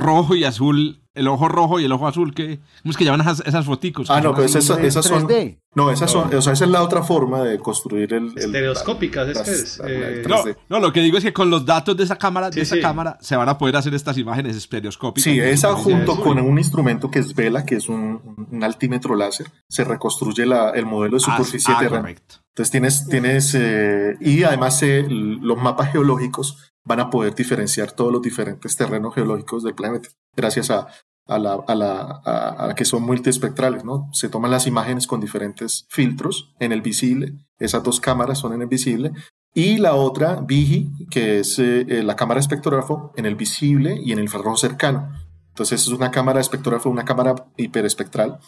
rojo 0.02 0.36
y 0.36 0.44
azul, 0.44 1.02
el 1.16 1.28
ojo 1.28 1.48
rojo 1.48 1.80
y 1.80 1.86
el 1.86 1.92
ojo 1.92 2.08
azul, 2.08 2.36
que 2.36 2.60
¿cómo 2.84 2.92
es 2.92 2.98
que 2.98 3.06
llevan 3.06 3.22
esas, 3.22 3.42
esas 3.46 3.66
foticos? 3.66 4.10
Ah, 4.10 4.22
no, 4.22 4.34
pues 4.34 4.56
esas, 4.56 4.80
esas 4.80 5.06
son... 5.06 5.28
No, 5.76 5.92
esas 5.92 6.10
son, 6.10 6.34
o 6.34 6.42
sea, 6.42 6.54
esa 6.54 6.64
es 6.64 6.72
la 6.72 6.82
otra 6.82 7.04
forma 7.04 7.44
de 7.44 7.60
construir 7.60 8.14
el... 8.14 8.28
el 8.30 8.38
Estereoscópicas, 8.38 9.28
es 9.28 9.42
que 9.42 9.52
es. 9.52 9.82
Eh, 9.86 10.24
no, 10.26 10.44
no, 10.70 10.80
lo 10.80 10.94
que 10.94 11.02
digo 11.02 11.18
es 11.18 11.24
que 11.26 11.34
con 11.34 11.50
los 11.50 11.66
datos 11.66 11.98
de 11.98 12.06
esa 12.06 12.16
cámara, 12.16 12.50
de 12.50 12.62
esa 12.62 12.80
cámara, 12.80 13.18
se 13.20 13.36
van 13.36 13.50
a 13.50 13.58
poder 13.58 13.76
hacer 13.76 13.94
estas 13.94 14.18
imágenes 14.18 14.56
estereoscópicas. 14.56 15.24
Sí, 15.24 15.38
esa 15.38 15.74
junto 15.74 16.22
con 16.22 16.40
un 16.40 16.58
instrumento 16.58 17.12
que 17.12 17.20
es 17.20 17.36
Vela, 17.36 17.66
que 17.66 17.76
es 17.76 17.90
un, 17.90 18.48
un 18.50 18.64
altímetro 18.64 19.16
láser, 19.16 19.48
se 19.68 19.84
reconstruye 19.84 20.46
la, 20.46 20.70
el 20.70 20.86
modelo 20.86 21.18
de 21.18 21.24
ah, 21.28 21.32
superficie 21.32 21.74
ah, 21.76 21.80
terrena. 21.80 22.10
Entonces 22.10 22.72
tienes, 22.72 23.08
tienes 23.10 23.54
eh, 23.54 24.16
y 24.22 24.44
además 24.44 24.82
eh, 24.82 25.06
los 25.10 25.58
mapas 25.58 25.92
geológicos 25.92 26.72
van 26.86 27.02
a 27.02 27.10
poder 27.10 27.36
diferenciar 27.36 27.92
todos 27.92 28.14
los 28.14 28.22
diferentes 28.22 28.78
terrenos 28.78 29.14
geológicos 29.14 29.62
del 29.64 29.76
planeta, 29.76 30.08
gracias 30.38 30.70
a, 30.70 30.88
a, 31.28 31.40
la, 31.40 31.54
a, 31.68 31.76
la, 31.76 32.22
a, 32.26 32.76
que 32.76 32.86
son 32.86 33.04
multiespectrales, 33.04 33.84
¿no? 33.84 34.10
Se 34.14 34.30
toman 34.30 34.52
las 34.52 34.68
imágenes 34.68 35.08
con 35.08 35.20
diferentes 35.20 35.86
filtros 35.90 36.54
en 36.60 36.72
el 36.72 36.82
visible, 36.82 37.34
esas 37.60 37.84
dos 37.84 38.00
cámaras 38.00 38.40
son 38.40 38.54
en 38.54 38.62
el 38.62 38.68
visible, 38.68 39.12
y 39.54 39.78
la 39.78 39.96
otra, 39.96 40.42
VIGI, 40.42 41.08
que 41.10 41.40
es 41.40 41.60
eh, 41.60 42.04
la 42.04 42.16
cámara 42.16 42.40
espectrógrafo 42.40 43.14
en 43.16 43.26
el 43.26 43.36
visible 43.36 43.98
y 44.04 44.12
en 44.12 44.20
el 44.20 44.26
infrarrojo 44.26 44.58
cercano. 44.58 45.10
Entonces 45.48 45.84
es 45.84 45.88
una 45.88 46.12
cámara 46.12 46.42
espectrógrafo, 46.42 46.90
una 46.90 47.06
cámara 47.06 47.34
hiperespectral 47.56 48.40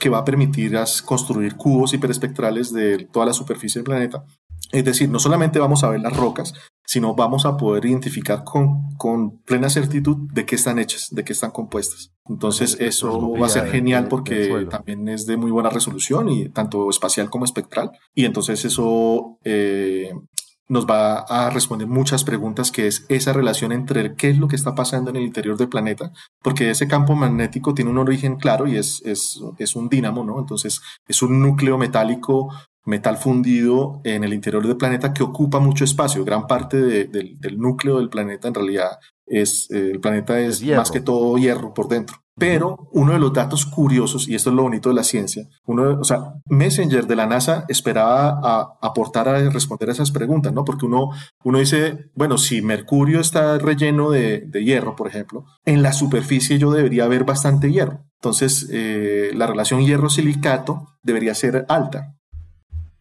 que 0.00 0.08
va 0.08 0.18
a 0.18 0.24
permitir 0.24 0.76
construir 1.04 1.56
cubos 1.56 1.94
hiperespectrales 1.94 2.72
de 2.72 3.06
toda 3.12 3.26
la 3.26 3.32
superficie 3.32 3.78
del 3.78 3.84
planeta. 3.84 4.24
Es 4.72 4.84
decir, 4.84 5.08
no 5.08 5.20
solamente 5.20 5.60
vamos 5.60 5.84
a 5.84 5.90
ver 5.90 6.00
las 6.00 6.16
rocas, 6.16 6.54
sino 6.86 7.14
vamos 7.14 7.44
a 7.44 7.56
poder 7.56 7.84
identificar 7.84 8.44
con, 8.44 8.94
con 8.96 9.38
plena 9.42 9.68
certitud 9.68 10.16
de 10.32 10.46
qué 10.46 10.54
están 10.54 10.78
hechas, 10.78 11.08
de 11.10 11.24
qué 11.24 11.32
están 11.32 11.50
compuestas. 11.50 12.12
Entonces 12.28 12.76
eso 12.80 13.32
va 13.32 13.46
a 13.46 13.50
ser 13.50 13.68
genial 13.70 14.08
porque 14.08 14.66
también 14.70 15.08
es 15.08 15.26
de 15.26 15.36
muy 15.36 15.50
buena 15.50 15.70
resolución 15.70 16.28
y 16.28 16.48
tanto 16.48 16.88
espacial 16.90 17.28
como 17.28 17.44
espectral. 17.44 17.90
Y 18.14 18.24
entonces 18.24 18.64
eso 18.64 19.38
eh, 19.44 20.12
nos 20.68 20.86
va 20.86 21.20
a 21.20 21.50
responder 21.50 21.86
muchas 21.86 22.24
preguntas, 22.24 22.72
que 22.72 22.86
es 22.86 23.06
esa 23.08 23.32
relación 23.32 23.72
entre 23.72 24.14
qué 24.14 24.30
es 24.30 24.38
lo 24.38 24.48
que 24.48 24.56
está 24.56 24.74
pasando 24.74 25.10
en 25.10 25.16
el 25.16 25.22
interior 25.22 25.56
del 25.56 25.68
planeta, 25.68 26.12
porque 26.42 26.70
ese 26.70 26.88
campo 26.88 27.14
magnético 27.14 27.74
tiene 27.74 27.90
un 27.90 27.98
origen 27.98 28.36
claro 28.36 28.66
y 28.66 28.76
es, 28.76 29.02
es, 29.04 29.40
es 29.58 29.76
un 29.76 29.88
dínamo, 29.88 30.24
¿no? 30.24 30.38
Entonces 30.38 30.80
es 31.06 31.22
un 31.22 31.40
núcleo 31.40 31.78
metálico 31.78 32.52
metal 32.86 33.18
fundido 33.18 34.00
en 34.04 34.24
el 34.24 34.32
interior 34.32 34.66
del 34.66 34.76
planeta 34.76 35.12
que 35.12 35.22
ocupa 35.22 35.60
mucho 35.60 35.84
espacio. 35.84 36.24
Gran 36.24 36.46
parte 36.46 36.78
del 36.78 37.58
núcleo 37.58 37.98
del 37.98 38.08
planeta 38.08 38.48
en 38.48 38.54
realidad 38.54 38.98
es, 39.26 39.68
eh, 39.70 39.90
el 39.90 40.00
planeta 40.00 40.38
es 40.40 40.64
más 40.64 40.90
que 40.90 41.00
todo 41.00 41.36
hierro 41.36 41.74
por 41.74 41.88
dentro. 41.88 42.16
Pero 42.38 42.88
uno 42.92 43.14
de 43.14 43.18
los 43.18 43.32
datos 43.32 43.64
curiosos, 43.64 44.28
y 44.28 44.34
esto 44.34 44.50
es 44.50 44.56
lo 44.56 44.64
bonito 44.64 44.90
de 44.90 44.94
la 44.94 45.04
ciencia, 45.04 45.48
uno, 45.64 45.98
o 45.98 46.04
sea, 46.04 46.34
Messenger 46.44 47.06
de 47.06 47.16
la 47.16 47.26
NASA 47.26 47.64
esperaba 47.68 48.38
a, 48.42 48.78
aportar 48.82 49.26
a 49.26 49.48
responder 49.48 49.88
a 49.88 49.92
esas 49.92 50.10
preguntas, 50.10 50.52
¿no? 50.52 50.62
Porque 50.62 50.84
uno, 50.84 51.12
uno 51.44 51.58
dice, 51.58 52.10
bueno, 52.14 52.36
si 52.36 52.60
Mercurio 52.60 53.20
está 53.20 53.56
relleno 53.56 54.10
de, 54.10 54.40
de 54.40 54.64
hierro, 54.64 54.96
por 54.96 55.08
ejemplo, 55.08 55.46
en 55.64 55.82
la 55.82 55.94
superficie 55.94 56.58
yo 56.58 56.70
debería 56.70 57.04
haber 57.04 57.24
bastante 57.24 57.72
hierro. 57.72 58.04
Entonces, 58.20 58.68
eh, 58.70 59.30
la 59.34 59.46
relación 59.46 59.80
hierro-silicato 59.80 60.98
debería 61.02 61.34
ser 61.34 61.64
alta 61.68 62.16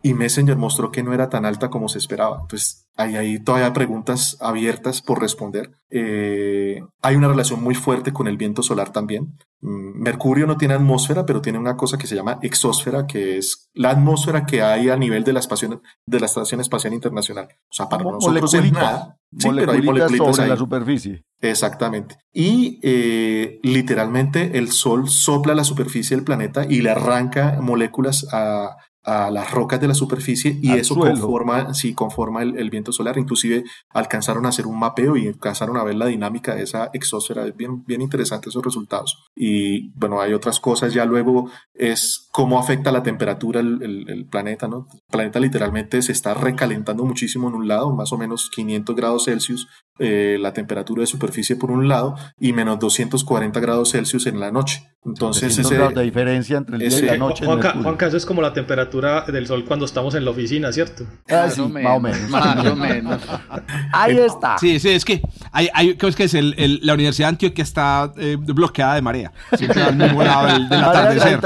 y 0.06 0.13
Messenger 0.13 0.56
mostró 0.56 0.91
que 0.91 1.02
no 1.02 1.15
era 1.15 1.30
tan 1.30 1.46
alta 1.46 1.72
como 1.72 1.89
se 1.89 1.98
esperaba. 1.98 2.38
Entonces, 2.41 2.88
hay 2.96 3.15
ahí 3.15 3.39
todavía 3.39 3.74
preguntas 3.74 4.38
abiertas 4.39 5.02
por 5.02 5.20
responder. 5.20 5.72
Eh, 5.89 6.80
hay 7.02 7.15
una 7.15 7.28
relación 7.28 7.63
muy 7.63 7.74
fuerte 7.74 8.13
con 8.13 8.28
el 8.28 8.38
viento 8.38 8.62
solar 8.62 8.91
también. 8.91 9.36
Mm, 9.62 10.04
Mercurio 10.04 10.46
no 10.46 10.58
tiene 10.58 10.76
atmósfera, 10.76 11.26
pero 11.26 11.41
tiene 11.41 11.58
una 11.58 11.76
cosa 11.76 11.98
que 11.98 12.06
se 12.06 12.13
llama 12.13 12.38
exósfera, 12.44 13.08
que 13.08 13.39
es 13.39 13.72
la 13.74 13.89
atmósfera 13.89 14.46
que 14.46 14.62
hay 14.62 14.89
a 14.89 14.96
nivel 14.96 15.24
de 15.24 15.34
la, 15.34 15.39
estación, 15.39 15.82
de 16.06 16.20
la 16.20 16.28
Estación 16.28 16.62
Espacial 16.62 16.94
Internacional. 16.94 17.48
O 17.68 17.74
sea, 17.74 17.89
para 17.89 18.04
nosotros 18.04 18.54
es 18.54 18.72
nada. 18.72 19.18
Sí, 19.36 19.50
pero 19.56 19.72
hay 19.72 19.82
moléculas 19.82 20.36
sobre 20.36 20.50
la 20.50 20.56
superficie. 20.56 21.24
Exactamente. 21.41 22.20
Y 22.32 22.80
eh, 22.84 23.60
literalmente 23.63 24.60
el 24.60 24.72
Sol 24.72 25.10
sopla 25.10 25.56
la 25.56 25.63
superficie 25.63 26.15
del 26.15 26.24
planeta 26.24 26.63
y 26.70 26.82
le 26.82 26.91
arranca 26.91 27.58
moléculas 27.60 28.28
a, 28.32 28.78
a 29.06 29.30
las 29.30 29.52
rocas 29.52 29.80
de 29.80 29.88
la 29.88 29.94
superficie 29.94 30.58
y 30.62 30.72
eso 30.74 30.96
conforma, 30.96 31.74
sí, 31.74 31.94
conforma 31.94 32.41
el, 32.41 32.70
viento 32.70 32.91
solar. 32.91 33.18
Inclusive 33.18 33.63
alcanzaron 33.91 34.46
a 34.46 34.50
hacer 34.50 34.65
un 34.65 34.80
mapeo 34.80 35.15
y 35.15 35.28
alcanzaron 35.28 35.78
a 35.78 35.84
ver 35.84 35.96
la 35.96 36.08
dinámica 36.08 36.56
de 36.56 36.63
esa 36.63 36.89
exósfera. 36.94 37.46
Es 37.46 37.56
bien, 37.56 37.84
bien 37.86 38.02
interesante 38.02 38.50
esos 38.50 38.63
resultados. 38.63 39.24
Y 39.36 39.91
bueno, 39.91 40.22
hay 40.22 40.34
otras 40.34 40.60
cosas. 40.60 40.94
Ya 40.94 41.06
luego 41.06 41.52
es 41.74 42.28
cómo 42.32 42.60
afecta 42.60 42.91
la 42.91 43.04
temperatura 43.04 43.60
el, 43.60 43.82
el, 43.82 44.26
planeta, 44.28 44.68
¿no? 44.68 44.88
El 44.91 45.00
planeta 45.12 45.39
literalmente 45.39 46.02
se 46.02 46.12
está 46.12 46.34
recalentando 46.34 47.06
muchísimo 47.06 47.48
en 47.48 47.56
un 47.56 47.68
lado, 47.68 47.96
más 47.96 48.12
o 48.12 48.18
menos 48.18 48.50
500 48.50 48.96
grados 48.96 49.26
Celsius 49.26 49.68
eh, 49.98 50.38
la 50.41 50.52
temperatura 50.52 51.00
de 51.00 51.08
superficie 51.08 51.56
por 51.56 51.72
un 51.72 51.88
lado 51.88 52.15
y 52.38 52.52
menos 52.52 52.80
240 52.80 53.62
grados 53.62 53.91
Celsius 53.91 54.28
en 54.28 54.41
la 54.41 54.52
noche. 54.52 54.94
Entonces, 55.06 55.58
ese, 55.58 55.76
grados 55.76 55.94
de 55.94 56.02
diferencia 56.02 56.58
entre 56.58 56.78
el 56.78 56.89
día 56.89 57.00
y 57.00 57.02
la 57.04 57.18
noche. 57.18 57.46
Juanca, 57.46 58.08
eso 58.08 58.18
es 58.18 58.26
como 58.26 58.41
la 58.41 58.54
temperatura 58.54 59.26
del 59.28 59.46
sol 59.46 59.63
cuando 59.65 59.86
estamos 59.86 60.15
en 60.15 60.26
la 60.26 60.32
oficina, 60.32 60.72
¿cierto? 60.72 61.06
Ah, 61.30 61.48
sí, 61.50 61.62
más 61.62 61.98
o 61.98 62.00
menos. 62.00 62.30
Más 62.30 62.65
o 62.65 62.76
menos. 62.76 63.22
Ahí 63.94 64.18
está. 64.18 64.58
Sí, 64.58 64.80
sí, 64.80 64.89
es 64.89 65.06
que 65.06 65.22
hay, 65.52 65.70
hay 65.74 65.98
es 66.00 66.15
que 66.15 66.24
es 66.24 66.34
el, 66.34 66.80
la 66.82 66.94
Universidad 66.94 67.28
de 67.28 67.30
Antioquia 67.30 67.63
está 67.63 68.12
eh, 68.18 68.36
bloqueada 68.39 68.96
de 68.96 69.02
marea. 69.02 69.32
Siempre 69.56 69.82
al 69.84 69.96
mismo 69.96 70.24
lado 70.24 70.48
del, 70.48 70.70
del 70.70 70.84
atardecer. 70.84 71.39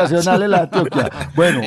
en 0.44 0.52
la 0.52 0.58
Antioquia. 0.60 1.10
Bueno, 1.36 1.62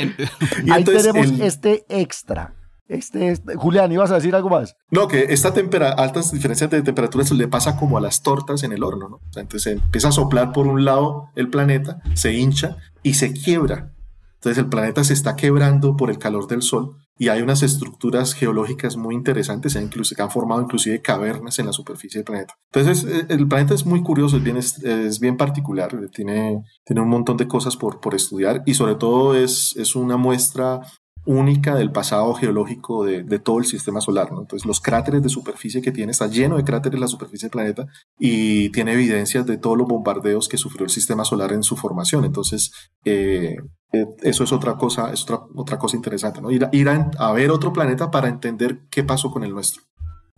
ahí 0.71 0.85
tenemos 0.85 1.27
este 1.41 1.85
extra 1.89 2.53
este, 2.95 3.31
este, 3.31 3.55
Julián, 3.57 3.91
¿ibas 3.93 4.11
a 4.11 4.17
decir 4.17 4.35
algo 4.35 4.51
más? 4.51 4.77
No, 4.91 5.09
que 5.09 5.27
esta 5.31 5.53
altas 5.97 6.33
diferencias 6.33 6.71
de 6.71 6.83
temperatura 6.83 7.25
se 7.25 7.35
le 7.35 7.49
pasa 7.49 7.77
como 7.77 7.99
a 7.99 8.01
las 8.01 8.23
tortas 8.23 8.63
en 8.63 8.73
el 8.73 8.83
horno, 8.83 9.09
¿no? 9.09 9.21
entonces 9.37 9.75
empieza 9.75 10.09
a 10.09 10.13
soplar 10.13 10.53
por 10.53 10.67
un 10.67 10.85
lado 10.85 11.29
el 11.35 11.49
planeta, 11.49 12.01
se 12.15 12.33
hincha 12.35 12.77
y 13.03 13.15
se 13.15 13.33
quiebra. 13.33 13.93
Entonces 14.35 14.59
el 14.59 14.69
planeta 14.69 15.05
se 15.05 15.13
está 15.13 15.37
quebrando 15.37 15.97
por 15.97 16.11
el 16.11 16.19
calor 16.19 16.49
del 16.49 16.63
sol 16.63 16.97
y 17.17 17.29
hay 17.29 17.43
unas 17.43 17.63
estructuras 17.63 18.35
geológicas 18.35 18.97
muy 18.97 19.15
interesantes, 19.15 19.75
que 19.75 20.23
han 20.23 20.31
formado 20.31 20.61
inclusive 20.61 21.01
cavernas 21.01 21.61
en 21.61 21.67
la 21.67 21.73
superficie 21.73 22.19
del 22.19 22.25
planeta. 22.25 22.55
Entonces 22.73 23.05
eh, 23.05 23.27
el 23.29 23.47
planeta 23.47 23.75
es 23.75 23.87
muy 23.87 24.03
curioso, 24.03 24.39
es 24.39 24.43
bien, 24.43 24.57
es, 24.57 25.21
bien 25.21 25.37
particular, 25.37 25.97
tiene, 26.13 26.65
tiene 26.85 27.01
un 27.01 27.09
montón 27.09 27.37
de 27.37 27.47
cosas 27.47 27.77
por, 27.77 28.01
por 28.01 28.17
estudiar 28.17 28.65
y 28.67 28.75
sobre 28.75 28.97
todo 28.97 29.37
es, 29.37 29.77
es 29.77 29.95
una 29.95 30.17
muestra 30.17 30.81
única 31.25 31.75
del 31.75 31.93
pasado 31.93 32.35
geológico 32.35 33.05
de, 33.05 33.39
todo 33.39 33.59
el 33.59 33.65
sistema 33.65 34.01
solar. 34.01 34.29
Entonces, 34.31 34.67
los 34.67 34.81
cráteres 34.81 35.23
de 35.23 35.29
superficie 35.29 35.83
que 35.83 35.93
tiene, 35.93 36.13
está 36.13 36.27
lleno 36.27 36.57
de 36.57 36.65
cráteres 36.65 37.01
la 37.01 37.09
superficie 37.09 37.47
del 37.47 37.53
planeta 37.53 37.87
y 38.19 38.71
tiene 38.71 38.93
evidencias 38.93 39.47
de 39.47 39.59
todos 39.59 39.79
los 39.79 39.87
bombardeos 39.87 40.49
que 40.49 40.57
sufrió 40.57 40.85
el 40.85 40.91
sistema 40.91 41.25
solar 41.25 41.53
en 41.53 41.63
su 41.63 41.77
formación. 41.77 42.25
Entonces, 42.25 42.73
eh, 43.05 43.57
eh, 43.93 44.07
eso 44.23 44.45
es 44.45 44.53
otra 44.53 44.77
cosa, 44.77 45.13
es 45.13 45.23
otra, 45.23 45.41
otra 45.55 45.79
cosa 45.79 45.97
interesante, 45.97 46.41
¿no? 46.41 46.51
Ir, 46.51 46.69
ir 46.73 46.89
a, 46.89 47.33
ver 47.33 47.51
otro 47.51 47.73
planeta 47.73 48.11
para 48.11 48.29
entender 48.29 48.81
qué 48.91 49.05
pasó 49.05 49.31
con 49.31 49.45
el 49.45 49.53
nuestro. 49.53 49.83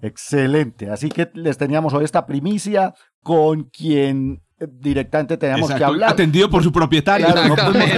Excelente. 0.02 0.90
Así 0.90 1.08
que 1.08 1.30
les 1.34 1.56
teníamos 1.56 1.94
hoy 1.94 2.04
esta 2.04 2.26
primicia 2.26 2.94
con 3.22 3.64
quien 3.64 4.42
directamente 4.66 5.36
teníamos 5.36 5.72
que 5.72 5.84
hablar. 5.84 6.10
Atendido 6.10 6.50
por 6.50 6.62
su 6.62 6.72
propietario. 6.72 7.26
exactamente, 7.28 7.92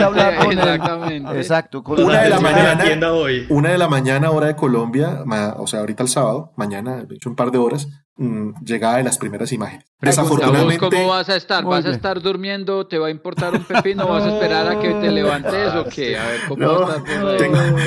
exactamente. 0.53 1.37
Exacto. 1.39 1.83
una 1.87 2.23
de 2.23 2.31
la 2.31 2.41
mañana, 2.41 3.13
hoy. 3.13 3.47
una 3.49 3.71
de 3.71 3.79
la 3.79 3.89
mañana, 3.89 4.31
hora 4.31 4.49
de 4.49 4.57
Colombia, 4.57 5.25
o 5.57 5.67
sea, 5.67 5.81
ahorita 5.81 6.03
el 6.03 6.09
sábado, 6.09 6.53
mañana, 6.57 7.05
de 7.05 7.17
hecho 7.17 7.29
un 7.29 7.37
par 7.37 7.51
de 7.51 7.59
horas, 7.59 7.89
llegada 8.17 8.97
de 8.97 9.05
las 9.05 9.19
primeras 9.19 9.53
imágenes. 9.53 9.87
Desafortunadamente. 10.01 10.79
¿Cómo 10.79 11.09
vas 11.09 11.29
a 11.29 11.37
estar? 11.37 11.65
¿Vas 11.65 11.85
a 11.85 11.91
estar 11.91 12.21
durmiendo? 12.21 12.87
¿Te 12.87 12.99
va 12.99 13.09
a 13.09 13.11
importar 13.11 13.55
un 13.55 13.65
pepino? 13.65 14.07
¿Vas 14.07 14.25
a 14.25 14.35
esperar 14.35 14.69
a 14.69 14.79
que 14.79 14.89
te 14.95 15.11
levantes 15.11 15.75
o 15.75 15.85
qué? 15.85 16.19
A 16.19 16.27
ver, 16.27 16.41
¿cómo, 16.49 16.67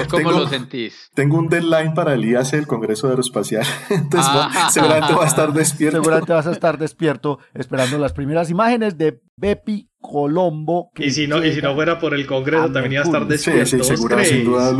¿cómo 0.10 0.32
lo 0.32 0.48
sentís? 0.48 1.10
Tengo 1.14 1.38
un 1.38 1.48
deadline 1.48 1.94
para 1.94 2.14
el 2.14 2.26
IAC, 2.26 2.54
el 2.54 2.68
Congreso 2.68 3.08
Aeroespacial. 3.10 3.66
Entonces, 3.90 4.32
ah. 4.34 4.70
seguramente 4.72 5.14
va 5.14 5.24
a 5.24 5.28
estar 5.28 5.54
despierto. 5.54 5.98
Seguramente 5.98 6.34
vas 6.34 6.48
a 6.48 6.52
estar 6.52 6.78
despierto 6.78 7.40
esperando 7.54 7.98
las 7.98 8.14
primeras 8.14 8.50
imágenes 8.50 8.98
de 8.98 9.22
Bepi 9.40 9.90
Colombo. 10.02 10.92
y 10.98 11.12
si 11.12 11.28
no, 11.28 11.44
y 11.44 11.54
si 11.54 11.62
no 11.62 11.76
fuera 11.76 12.00
por 12.00 12.14
el 12.14 12.26
Congreso, 12.26 12.72
también 12.72 12.94
iba 12.94 13.02
a 13.02 13.06
estar 13.06 13.28
despierto. 13.28 13.66
Sí, 13.66 13.78
sí, 13.80 13.84
seguro, 13.84 14.24
sin 14.24 14.46
duda. 14.46 14.72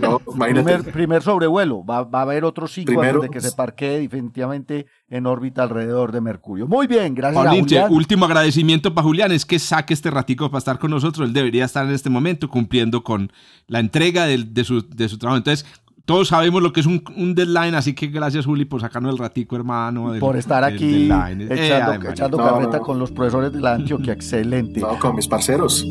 No, 0.00 0.18
primer, 0.38 0.84
primer, 0.92 1.22
sobrevuelo. 1.22 1.84
Va, 1.84 2.04
va, 2.04 2.20
a 2.20 2.22
haber 2.22 2.44
otros 2.44 2.72
cinco 2.72 2.92
Primero, 2.92 3.22
antes 3.22 3.30
de 3.30 3.34
que 3.34 3.40
se 3.40 3.56
parquee 3.56 3.98
definitivamente 4.00 4.86
en 5.08 5.26
órbita 5.26 5.64
alrededor 5.64 6.12
de 6.12 6.20
Mercurio. 6.20 6.66
Muy 6.68 6.86
bien, 6.86 7.14
gracias 7.14 7.44
a 7.44 7.50
Julián. 7.50 7.92
Último 7.92 8.24
agradecimiento 8.24 8.94
para 8.94 9.04
Julián 9.04 9.32
es 9.32 9.44
que 9.44 9.58
saque 9.58 9.94
este 9.94 10.10
ratico 10.10 10.48
para 10.48 10.58
estar 10.58 10.78
con 10.78 10.90
nosotros. 10.90 11.26
Él 11.26 11.32
debería 11.32 11.64
estar 11.64 11.84
en 11.84 11.92
este 11.92 12.10
momento 12.10 12.48
cumpliendo 12.48 13.02
con 13.02 13.32
la 13.66 13.80
entrega 13.80 14.26
de, 14.26 14.38
de, 14.38 14.64
su, 14.64 14.88
de 14.88 15.08
su 15.08 15.18
trabajo. 15.18 15.38
Entonces, 15.38 15.66
todos 16.08 16.28
sabemos 16.28 16.62
lo 16.62 16.72
que 16.72 16.80
es 16.80 16.86
un, 16.86 17.34
deadline, 17.34 17.74
así 17.74 17.92
que 17.92 18.06
gracias, 18.06 18.46
Juli, 18.46 18.64
por 18.64 18.80
sacarnos 18.80 19.12
el 19.12 19.18
ratico, 19.18 19.56
hermano. 19.56 20.14
por 20.18 20.38
estar 20.38 20.64
aquí 20.64 21.06
echando, 21.50 22.38
carreta 22.38 22.80
con 22.80 22.98
los 22.98 23.10
profesores 23.10 23.52
de 23.52 23.60
la 23.60 23.74
Antioquia. 23.74 24.14
Excelente. 24.14 24.80
No, 24.80 24.98
con 24.98 25.14
mis 25.16 25.28
parceros. 25.28 25.84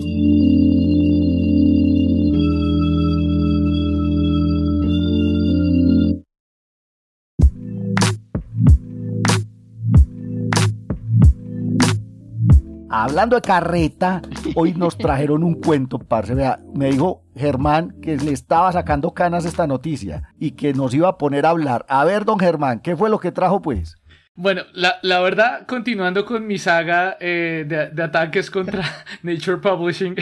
Hablando 12.99 13.35
de 13.35 13.43
carreta, 13.43 14.23
hoy 14.55 14.73
nos 14.73 14.97
trajeron 14.97 15.43
un 15.43 15.61
cuento, 15.61 15.99
parce. 15.99 16.33
Vea, 16.33 16.59
me 16.73 16.89
dijo 16.89 17.21
Germán 17.35 17.93
que 18.01 18.17
le 18.17 18.31
estaba 18.31 18.71
sacando 18.71 19.13
canas 19.13 19.45
esta 19.45 19.67
noticia 19.67 20.33
y 20.39 20.53
que 20.53 20.73
nos 20.73 20.95
iba 20.95 21.07
a 21.07 21.17
poner 21.19 21.45
a 21.45 21.51
hablar. 21.51 21.85
A 21.89 22.03
ver, 22.05 22.25
don 22.25 22.39
Germán, 22.39 22.79
¿qué 22.79 22.95
fue 22.95 23.11
lo 23.11 23.19
que 23.19 23.31
trajo, 23.31 23.61
pues? 23.61 23.97
Bueno, 24.33 24.63
la, 24.73 24.97
la, 25.03 25.19
verdad, 25.19 25.67
continuando 25.67 26.25
con 26.25 26.47
mi 26.47 26.57
saga 26.57 27.17
eh, 27.19 27.65
de, 27.67 27.89
de, 27.89 28.03
ataques 28.03 28.49
contra 28.49 28.83
Nature 29.21 29.57
Publishing. 29.57 30.15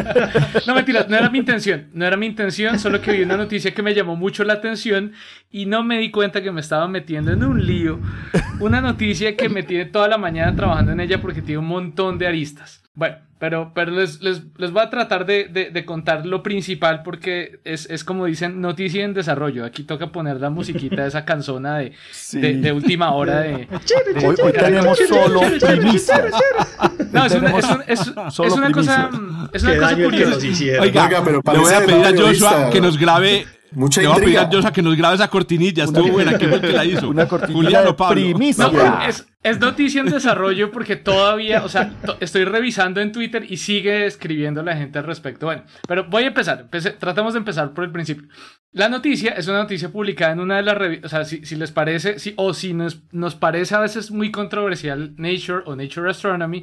no, 0.66 0.74
mentira, 0.74 1.04
no 1.06 1.16
era 1.16 1.28
mi 1.28 1.38
intención. 1.38 1.90
No 1.92 2.06
era 2.06 2.16
mi 2.16 2.26
intención, 2.26 2.78
solo 2.78 3.02
que 3.02 3.12
vi 3.12 3.22
una 3.22 3.36
noticia 3.36 3.74
que 3.74 3.82
me 3.82 3.94
llamó 3.94 4.16
mucho 4.16 4.42
la 4.42 4.54
atención 4.54 5.12
y 5.50 5.66
no 5.66 5.82
me 5.82 5.98
di 5.98 6.10
cuenta 6.10 6.42
que 6.42 6.50
me 6.50 6.62
estaba 6.62 6.88
metiendo 6.88 7.32
en 7.32 7.44
un 7.44 7.66
lío. 7.66 8.00
Una 8.60 8.80
noticia 8.80 9.36
que 9.36 9.48
me 9.48 9.62
tiene 9.62 9.84
toda 9.86 10.08
la 10.08 10.18
mañana 10.18 10.54
trabajando 10.56 10.92
en 10.92 11.00
ella 11.00 11.20
porque 11.20 11.42
tiene 11.42 11.58
un 11.58 11.66
montón 11.66 12.18
de 12.18 12.26
aristas. 12.26 12.82
Bueno, 12.94 13.16
pero, 13.38 13.72
pero 13.74 13.90
les, 13.92 14.22
les, 14.22 14.42
les 14.56 14.70
voy 14.70 14.82
a 14.82 14.88
tratar 14.88 15.26
de, 15.26 15.44
de, 15.48 15.84
contar 15.84 16.24
lo 16.24 16.42
principal 16.42 17.02
porque 17.02 17.60
es, 17.64 17.84
es, 17.90 18.02
como 18.02 18.24
dicen, 18.24 18.62
noticia 18.62 19.04
en 19.04 19.12
desarrollo. 19.12 19.66
Aquí 19.66 19.82
toca 19.82 20.06
poner 20.06 20.40
la 20.40 20.48
musiquita 20.48 21.02
de 21.02 21.08
esa 21.08 21.26
canzona 21.26 21.76
de, 21.76 21.92
de, 22.32 22.72
última 22.72 23.12
hora 23.12 23.40
de... 23.40 23.68
hoy, 24.24 24.52
tenemos 24.52 24.98
solo 25.06 25.40
primicia. 25.60 26.24
No, 27.12 27.26
es 27.26 27.34
una, 27.34 27.50
es, 27.86 28.00
es, 28.00 28.00
es 28.00 28.52
una 28.52 28.72
cosa, 28.72 29.10
es 29.52 29.62
una 29.62 29.76
cosa 29.76 29.94
curiosa. 29.96 30.38
Oiga, 30.80 31.22
pero 31.22 31.42
le 31.52 31.58
voy 31.58 31.74
a 31.74 31.80
pedir 31.80 32.06
a 32.06 32.16
Joshua 32.16 32.70
que 32.70 32.80
nos 32.80 32.98
grabe 32.98 33.46
Mucha 33.72 34.00
Le 34.00 34.08
voy 34.08 34.16
a 34.36 34.48
pedir 34.48 34.66
a 34.66 34.72
que 34.72 34.82
nos 34.82 34.96
grabe 34.96 35.16
esa 35.16 35.28
cortinilla. 35.28 35.84
Estuvo 35.84 36.08
buena. 36.08 36.38
¿Quién 36.38 36.50
fue 36.50 36.58
el 36.58 36.66
que 36.66 36.72
la 36.72 36.84
hizo? 36.86 37.08
Una 37.08 37.26
cortinilla 37.26 37.82
de 37.82 37.94
primicia. 37.94 38.70
es, 39.08 39.26
es, 39.42 39.60
noticia 39.60 40.00
en 40.00 40.10
desarrollo 40.10 40.70
porque 40.70 40.96
todavía, 40.96 41.64
o 41.64 41.68
sea, 41.68 41.92
estoy 42.20 42.44
revisando 42.44 43.00
en 43.00 43.12
Twitter 43.12 43.44
y 43.48 43.56
sigue 43.56 44.06
escribiendo 44.06 44.62
la 44.62 44.76
gente 44.76 44.98
al 44.98 45.04
respecto. 45.04 45.46
Bueno, 45.46 45.64
pero 45.86 46.04
voy 46.04 46.24
a 46.24 46.28
empezar. 46.28 46.68
tratemos 46.98 47.34
de 47.34 47.38
empezar 47.38 47.72
por 47.72 47.84
el 47.84 47.90
principio. 47.90 48.28
La 48.72 48.88
noticia 48.88 49.32
es 49.32 49.48
una 49.48 49.58
noticia 49.58 49.90
publicada 49.90 50.32
en 50.32 50.40
una 50.40 50.56
de 50.56 50.62
las 50.62 50.76
revistas, 50.76 51.12
o 51.12 51.16
sea, 51.16 51.24
si, 51.24 51.46
si 51.46 51.56
les 51.56 51.72
parece, 51.72 52.18
si, 52.18 52.34
o 52.36 52.52
si 52.52 52.74
nos, 52.74 53.04
nos 53.10 53.34
parece 53.34 53.74
a 53.74 53.80
veces 53.80 54.10
muy 54.10 54.30
controversial 54.30 55.14
Nature 55.16 55.62
o 55.64 55.74
Nature 55.74 56.10
Astronomy, 56.10 56.62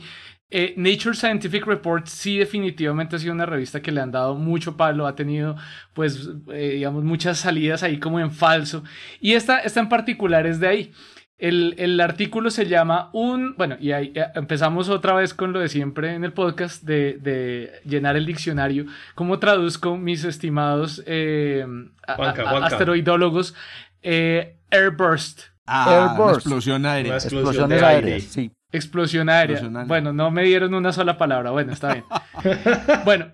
eh, 0.55 0.75
Nature 0.77 1.15
Scientific 1.15 1.65
Report 1.65 2.05
sí 2.05 2.37
definitivamente 2.37 3.15
ha 3.15 3.19
sido 3.19 3.33
una 3.33 3.47
revista 3.47 3.81
que 3.81 3.91
le 3.91 4.01
han 4.01 4.11
dado 4.11 4.35
mucho 4.35 4.77
palo, 4.77 5.07
ha 5.07 5.15
tenido 5.15 5.55
pues 5.93 6.29
eh, 6.53 6.73
digamos 6.75 7.03
muchas 7.03 7.39
salidas 7.39 7.81
ahí 7.81 7.99
como 7.99 8.19
en 8.19 8.29
falso 8.29 8.83
y 9.19 9.33
esta, 9.33 9.57
esta 9.61 9.79
en 9.79 9.89
particular 9.89 10.45
es 10.45 10.59
de 10.59 10.67
ahí. 10.67 10.91
El, 11.39 11.73
el, 11.79 11.99
artículo 11.99 12.51
se 12.51 12.67
llama 12.67 13.09
un, 13.13 13.55
bueno, 13.57 13.77
y 13.79 13.93
ahí 13.93 14.13
eh, 14.13 14.27
empezamos 14.35 14.89
otra 14.89 15.13
vez 15.13 15.33
con 15.33 15.53
lo 15.53 15.59
de 15.59 15.69
siempre 15.69 16.13
en 16.13 16.23
el 16.23 16.33
podcast 16.33 16.83
de, 16.83 17.17
de 17.19 17.71
llenar 17.83 18.15
el 18.15 18.27
diccionario. 18.27 18.85
¿Cómo 19.15 19.39
traduzco 19.39 19.97
mis 19.97 20.23
estimados 20.23 21.03
asteroidólogos? 22.07 23.55
airburst. 24.03 25.41
Ah, 25.65 26.11
Airburst. 26.11 26.41
explosión 26.41 26.85
aérea. 26.85 27.15
Explosiones 27.15 27.81
aéreas, 27.81 28.23
sí. 28.23 28.51
Explosión 28.73 29.29
aérea. 29.29 29.62
Bueno, 29.86 30.12
no 30.13 30.31
me 30.31 30.43
dieron 30.43 30.73
una 30.73 30.91
sola 30.91 31.15
palabra. 31.15 31.51
Bueno, 31.51 31.73
está 31.73 31.93
bien. 31.93 32.05
bueno, 33.05 33.27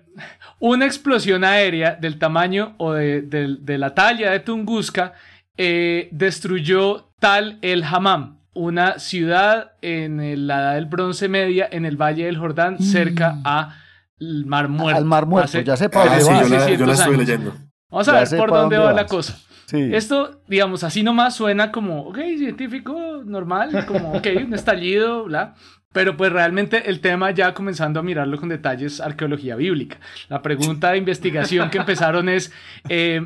una 0.58 0.84
explosión 0.84 1.44
aérea 1.44 1.96
del 1.96 2.18
tamaño 2.18 2.74
o 2.76 2.92
de, 2.92 3.78
la 3.78 3.94
talla 3.94 4.30
de 4.30 4.40
Tunguska 4.40 5.14
eh, 5.56 6.10
destruyó 6.12 7.08
Tal 7.18 7.58
el 7.62 7.82
Hammam, 7.84 8.40
una 8.52 8.98
ciudad 8.98 9.72
en 9.80 10.46
la 10.46 10.60
edad 10.60 10.74
del 10.74 10.86
bronce 10.86 11.28
media 11.28 11.66
en 11.70 11.86
el 11.86 11.96
Valle 11.96 12.26
del 12.26 12.36
Jordán, 12.36 12.78
cerca 12.78 13.32
mm. 13.32 13.42
al 13.46 14.44
Mar 14.44 14.68
Muerto. 14.68 14.98
Al 14.98 15.06
Mar 15.06 15.24
Muerto, 15.24 15.58
ya 15.60 15.76
sé 15.76 15.88
por 15.88 16.04
dónde 16.04 16.24
va. 16.24 16.70
Yo 16.70 16.84
la, 16.84 16.92
estoy 16.92 17.16
leyendo. 17.16 17.54
Vamos 17.90 18.08
a 18.08 18.12
ver 18.12 18.28
por 18.36 18.50
dónde, 18.50 18.76
va 18.76 18.92
la 18.92 19.06
cosa. 19.06 19.38
Esto, 19.72 20.42
digamos, 20.48 20.84
así 20.84 21.02
nomás 21.02 21.36
suena 21.36 21.70
como, 21.70 22.02
ok, 22.02 22.18
científico, 22.38 23.22
normal, 23.24 23.86
como, 23.86 24.12
ok, 24.14 24.26
un 24.46 24.54
estallido, 24.54 25.24
bla. 25.24 25.54
Pero 25.92 26.16
pues 26.16 26.32
realmente 26.32 26.88
el 26.88 27.00
tema 27.00 27.32
ya 27.32 27.52
comenzando 27.52 27.98
a 27.98 28.04
mirarlo 28.04 28.38
con 28.38 28.48
detalles, 28.48 29.00
arqueología 29.00 29.56
bíblica. 29.56 29.98
La 30.28 30.40
pregunta 30.40 30.92
de 30.92 30.98
investigación 30.98 31.68
que 31.68 31.78
empezaron 31.78 32.28
es, 32.28 32.52
eh, 32.88 33.20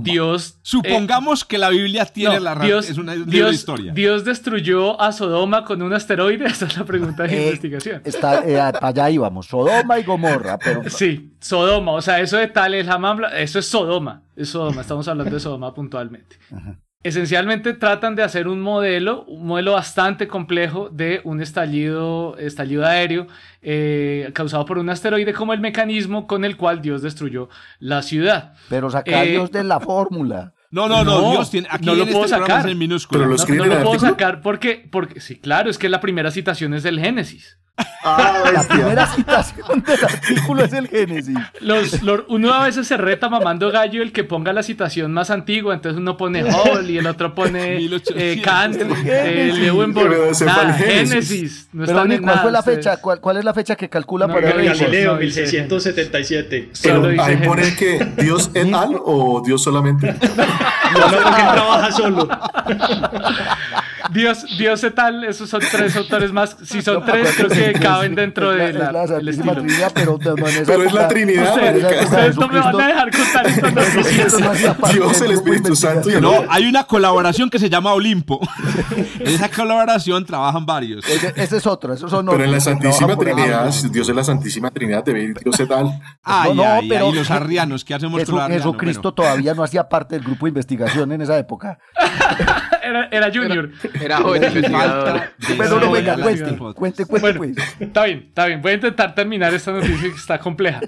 Dios... 0.00 0.60
Supongamos 0.62 1.44
que 1.44 1.58
la 1.58 1.70
Biblia 1.70 2.06
tiene 2.06 2.38
la 2.38 2.54
Dios, 2.54 2.88
es 2.88 2.98
una 2.98 3.16
historia. 3.16 3.92
Dios 3.92 4.24
destruyó 4.24 5.00
a 5.00 5.10
Sodoma 5.10 5.64
con 5.64 5.82
un 5.82 5.92
asteroide, 5.92 6.44
esa 6.46 6.66
es 6.66 6.78
la 6.78 6.84
pregunta 6.84 7.24
de 7.24 7.36
eh, 7.36 7.46
investigación. 7.46 8.02
Está, 8.04 8.46
eh, 8.46 8.60
allá 8.60 9.10
íbamos, 9.10 9.46
Sodoma 9.46 9.98
y 9.98 10.04
Gomorra. 10.04 10.56
Pero... 10.56 10.84
Sí, 10.90 11.32
Sodoma, 11.40 11.92
o 11.94 12.00
sea, 12.00 12.20
eso 12.20 12.36
de 12.36 12.46
tal 12.46 12.74
es 12.74 12.86
eso 13.34 13.58
es 13.58 13.66
Sodoma, 13.66 14.22
es 14.36 14.50
Sodoma, 14.50 14.82
estamos 14.82 15.08
hablando 15.08 15.34
de 15.34 15.40
Sodoma 15.40 15.74
puntualmente. 15.74 16.38
Ajá 16.54 16.78
esencialmente 17.04 17.74
tratan 17.74 18.16
de 18.16 18.22
hacer 18.22 18.48
un 18.48 18.60
modelo, 18.60 19.24
un 19.26 19.46
modelo 19.46 19.72
bastante 19.72 20.26
complejo 20.26 20.88
de 20.90 21.20
un 21.24 21.40
estallido, 21.40 22.36
estallido 22.38 22.84
aéreo 22.84 23.26
eh, 23.62 24.30
causado 24.34 24.64
por 24.64 24.78
un 24.78 24.88
asteroide 24.88 25.32
como 25.34 25.52
el 25.52 25.60
mecanismo 25.60 26.26
con 26.26 26.44
el 26.44 26.56
cual 26.56 26.80
Dios 26.80 27.02
destruyó 27.02 27.48
la 27.78 28.02
ciudad. 28.02 28.54
Pero 28.70 28.90
saca 28.90 29.22
eh, 29.22 29.32
Dios 29.32 29.52
de 29.52 29.62
la 29.62 29.78
fórmula. 29.78 30.54
No, 30.70 30.88
no, 30.88 31.04
no, 31.04 31.30
Dios 31.30 31.50
tiene, 31.50 31.68
aquí 31.70 31.86
no 31.86 31.94
lo 31.94 32.04
puedo 32.06 32.24
este 32.24 32.38
sacar. 32.38 32.68
En 32.68 32.78
minúsculo. 32.78 33.26
no, 33.26 33.36
no 33.36 33.64
lo 33.66 33.82
puedo 33.82 34.00
sacar 34.00 34.40
porque, 34.40 34.88
porque, 34.90 35.20
sí, 35.20 35.38
claro, 35.38 35.70
es 35.70 35.78
que 35.78 35.88
la 35.88 36.00
primera 36.00 36.32
citación 36.32 36.74
es 36.74 36.82
del 36.82 36.98
Génesis. 36.98 37.58
Ah, 37.76 38.50
la 38.52 38.62
primera 38.62 39.06
citación 39.06 39.82
del 39.82 40.04
artículo 40.04 40.64
es 40.64 40.72
el 40.74 40.88
Génesis. 40.88 41.38
Los, 41.60 42.00
uno 42.28 42.52
a 42.52 42.64
veces 42.64 42.86
se 42.86 42.96
reta 42.96 43.28
mamando 43.28 43.70
gallo 43.72 44.02
el 44.02 44.12
que 44.12 44.22
ponga 44.24 44.52
la 44.52 44.62
citación 44.62 45.12
más 45.12 45.30
antigua, 45.30 45.74
entonces 45.74 45.98
uno 45.98 46.16
pone 46.16 46.44
Hall 46.44 46.88
y 46.88 46.98
el 46.98 47.06
otro 47.06 47.34
pone 47.34 47.78
eh, 48.14 48.42
Kant, 48.44 48.76
eh, 49.06 49.52
Leuenborg, 49.54 50.34
Génesis. 50.76 51.68
No 51.72 51.86
Pero, 51.86 52.04
¿cuál 52.22 52.40
fue 52.40 52.52
la 52.52 52.62
fecha? 52.62 52.98
¿Cuál, 52.98 53.20
¿Cuál, 53.20 53.38
es 53.38 53.44
la 53.44 53.54
fecha 53.54 53.74
que 53.74 53.88
calcula 53.88 54.28
para 54.28 54.50
el 54.50 54.66
Galileo, 54.66 55.16
1677. 55.16 56.70
Pero 56.82 57.22
ahí 57.22 57.36
pone 57.38 57.74
que 57.74 58.06
Dios 58.18 58.50
et 58.54 58.72
al 58.72 58.96
o 59.02 59.42
Dios 59.44 59.62
solamente. 59.62 60.12
no, 60.12 61.10
no, 61.10 61.16
porque 61.22 61.42
trabaja 61.42 61.92
solo. 61.92 62.28
Dios, 64.10 64.44
Dios 64.58 64.84
et 64.84 64.94
tal, 64.94 65.24
esos 65.24 65.48
son 65.48 65.60
tres 65.60 65.96
autores 65.96 66.32
más. 66.32 66.56
Si 66.64 66.82
son 66.82 67.04
tres, 67.04 67.34
creo 67.36 67.48
que 67.48 67.72
caben 67.78 68.14
dentro 68.14 68.50
de 68.50 68.72
la, 68.72 68.92
la 68.92 69.06
Santísima 69.06 69.54
Trinidad, 69.54 69.92
pero, 69.94 70.18
no 70.18 70.34
pero 70.66 70.82
es 70.84 70.92
la 70.92 71.08
Trinidad. 71.08 71.54
Ustedes, 71.54 72.36
no 72.36 72.48
me 72.48 72.60
van 72.60 72.80
a 72.80 72.86
dejar 72.86 73.10
contar 73.10 73.46
esto. 73.46 74.92
Dios, 74.92 75.20
el 75.22 75.30
Espíritu 75.32 75.76
Santo. 75.76 76.10
Y 76.10 76.20
no, 76.20 76.44
hay 76.48 76.66
una 76.66 76.84
colaboración 76.84 77.48
que 77.50 77.58
se 77.58 77.70
llama 77.70 77.92
Olimpo. 77.92 78.40
en 79.18 79.28
esa 79.28 79.48
colaboración 79.48 80.24
trabajan 80.24 80.66
varios. 80.66 81.04
Ese, 81.08 81.56
es 81.56 81.66
otro, 81.66 81.92
esos 81.94 82.10
son 82.10 82.26
Pero 82.26 82.44
en 82.44 82.52
la 82.52 82.60
Santísima 82.60 83.16
Trinidad, 83.16 83.72
Dios 83.90 84.08
es 84.08 84.14
la 84.14 84.24
Santísima 84.24 84.70
Trinidad, 84.70 85.04
debe 85.04 85.22
ir 85.22 85.34
Dios 85.42 85.58
et 85.60 85.68
tal. 85.68 86.00
Ah, 86.22 86.48
no, 86.54 86.64
pero 86.88 87.10
y 87.10 87.14
los 87.14 87.30
arrianos, 87.30 87.84
¿qué 87.84 87.94
hacemos 87.94 88.22
con 88.24 88.50
Jesucristo 88.50 89.14
todavía 89.14 89.54
no 89.54 89.62
hacía 89.62 89.88
parte 89.88 90.14
del 90.16 90.24
grupo 90.24 90.46
de 90.46 90.50
investigación 90.50 91.12
en 91.12 91.22
esa 91.22 91.38
época. 91.38 91.78
era, 92.84 93.08
era 93.10 93.32
Junior. 93.32 93.70
Era, 94.00 94.18
joven 94.18 94.42
Pero 95.58 95.80
no 95.80 95.90
venga, 95.90 96.16
cuente, 96.16 96.56
cuente, 96.74 97.06
cuente, 97.06 97.34
pues. 97.34 97.56
Está 97.80 98.04
bien, 98.04 98.26
está 98.28 98.46
bien. 98.46 98.62
Voy 98.62 98.72
a 98.72 98.74
intentar 98.74 99.14
terminar 99.14 99.52
esta 99.54 99.72
noticia 99.72 100.10
que 100.10 100.16
está 100.16 100.38
compleja. 100.38 100.80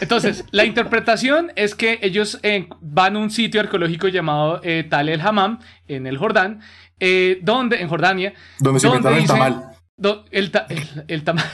Entonces, 0.00 0.44
la 0.50 0.64
interpretación 0.64 1.52
es 1.56 1.74
que 1.74 1.98
ellos 2.02 2.38
eh, 2.42 2.68
van 2.80 3.16
a 3.16 3.18
un 3.18 3.30
sitio 3.30 3.60
arqueológico 3.60 4.08
llamado 4.08 4.60
eh, 4.62 4.86
Tal 4.88 5.08
el 5.08 5.20
Hammam, 5.20 5.58
en 5.86 6.06
el 6.06 6.18
Jordán, 6.18 6.60
eh, 7.00 7.38
donde, 7.42 7.80
en 7.80 7.88
Jordania. 7.88 8.34
Donde 8.58 8.80
se 8.80 8.86
inventaron 8.86 9.18
el 9.18 9.26
tamal. 9.26 9.64
el, 10.30 10.52
el, 10.68 11.04
el 11.08 11.24
tamal. 11.24 11.44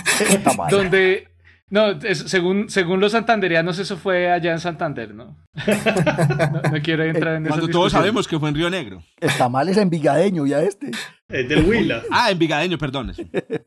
donde 0.70 1.28
no, 1.68 2.00
según, 2.00 2.70
según 2.70 3.00
los 3.00 3.12
santanderianos, 3.12 3.80
eso 3.80 3.96
fue 3.96 4.30
allá 4.30 4.52
en 4.52 4.60
Santander, 4.60 5.12
¿no? 5.12 5.36
no, 5.56 6.82
quiero 6.82 7.02
entrar 7.02 7.36
en 7.36 7.46
eso. 7.46 7.54
Cuando 7.54 7.68
todos 7.68 7.90
sabemos 7.90 8.28
que 8.28 8.38
fue 8.38 8.50
en 8.50 8.54
Río 8.54 8.70
Negro. 8.70 9.02
Está 9.20 9.48
mal 9.48 9.68
es 9.68 9.76
envigadeño 9.76 10.46
ya 10.46 10.60
este. 10.62 10.92
Es 11.28 11.48
del 11.48 11.64
Huila. 11.64 12.04
Ah, 12.12 12.30
envigadeño, 12.30 12.78
perdón. 12.78 13.12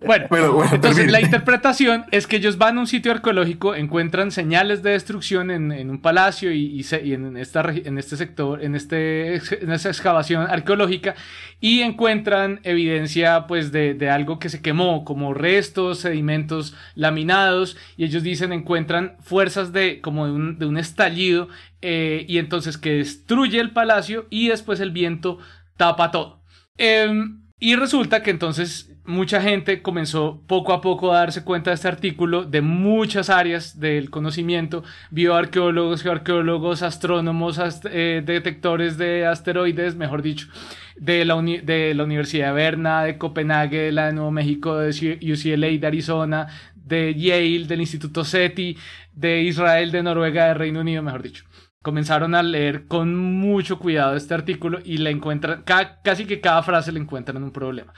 Bueno, 0.06 0.64
entonces 0.72 1.12
la 1.12 1.20
interpretación 1.20 2.06
es 2.12 2.26
que 2.26 2.38
ellos 2.38 2.58
van 2.58 2.78
a 2.78 2.82
un 2.82 2.88
sitio 2.88 3.12
arqueológico, 3.12 3.76
encuentran 3.76 4.32
señales 4.32 4.82
de 4.82 4.92
destrucción 4.92 5.52
en, 5.52 5.90
un 5.90 6.02
palacio 6.02 6.54
y, 6.54 6.86
en, 6.92 7.36
esta, 7.36 7.62
en 7.70 7.98
este 7.98 8.16
sector, 8.16 8.64
en, 8.64 8.76
este, 8.76 9.36
en 9.36 9.72
esta 9.72 9.90
excavación 9.90 10.44
arqueológica, 10.50 11.16
y 11.60 11.82
encuentran 11.82 12.62
evidencia 12.64 13.46
pues 13.46 13.74
de, 13.74 13.94
de 13.94 14.10
algo 14.10 14.40
que 14.40 14.48
se 14.48 14.62
quemó, 14.62 15.04
como 15.04 15.34
restos, 15.34 16.00
sedimentos 16.00 16.76
laminados, 16.96 17.76
y 17.98 18.06
ellos 18.06 18.24
dicen 18.24 18.54
encuentran 18.54 19.18
fuerzas 19.20 19.74
de 19.74 20.00
como 20.00 20.26
de 20.28 20.32
un, 20.32 20.60
de 20.60 20.66
un 20.66 20.78
estallido, 20.78 21.50
eh, 21.82 22.26
y 22.28 22.38
entonces 22.38 22.78
que 22.78 22.94
destruye 22.94 23.60
el 23.60 23.72
palacio 23.72 24.28
y 24.30 24.48
después 24.48 24.80
el 24.80 24.92
viento 24.92 25.40
tapa 25.76 26.10
todo. 26.12 26.42
Em, 26.78 27.49
y 27.60 27.76
resulta 27.76 28.24
que 28.24 28.32
entonces 28.32 28.90
mucha 29.06 29.42
gente 29.42 29.82
comenzó 29.82 30.42
poco 30.48 30.72
a 30.72 30.82
poco 30.82 31.12
a 31.12 31.20
darse 31.20 31.44
cuenta 31.44 31.72
de 31.72 31.76
este 31.76 31.88
artículo 31.88 32.46
de 32.46 32.62
muchas 32.62 33.30
áreas 33.30 33.80
del 33.80 34.10
conocimiento, 34.10 34.84
bioarqueólogos, 35.12 36.04
geoarqueólogos, 36.04 36.84
astrónomos, 36.84 37.60
eh, 37.86 38.22
detectores 38.26 38.98
de 38.98 39.26
asteroides, 39.26 39.96
mejor 39.96 40.22
dicho, 40.22 40.48
de 40.96 41.26
la, 41.26 41.42
de 41.42 41.94
la 41.96 42.04
Universidad 42.04 42.48
de 42.48 42.54
Berna, 42.54 43.04
de 43.04 43.18
Copenhague, 43.18 43.80
de 43.80 43.92
la 43.92 44.08
de 44.08 44.14
Nuevo 44.14 44.32
México, 44.32 44.78
de 44.78 44.90
UCLA, 45.22 45.68
de 45.80 45.88
Arizona, 45.88 46.48
de 46.76 47.14
Yale, 47.16 47.66
del 47.66 47.82
Instituto 47.82 48.24
SETI, 48.24 48.78
de 49.14 49.42
Israel, 49.42 49.92
de 49.92 50.04
Noruega, 50.04 50.48
de 50.48 50.54
Reino 50.54 50.80
Unido, 50.82 51.02
mejor 51.04 51.24
dicho 51.24 51.49
comenzaron 51.82 52.36
a 52.36 52.44
leer 52.44 52.88
con 52.88 53.16
mucho 53.16 53.80
cuidado 53.80 54.16
este 54.16 54.34
artículo 54.34 54.80
y 54.84 54.98
le 54.98 55.12
encuentran, 55.12 55.64
casi 55.64 56.26
que 56.26 56.42
cada 56.42 56.62
frase 56.64 56.92
le 56.92 57.00
encuentran 57.00 57.42
un 57.42 57.52
problema. 57.52 57.94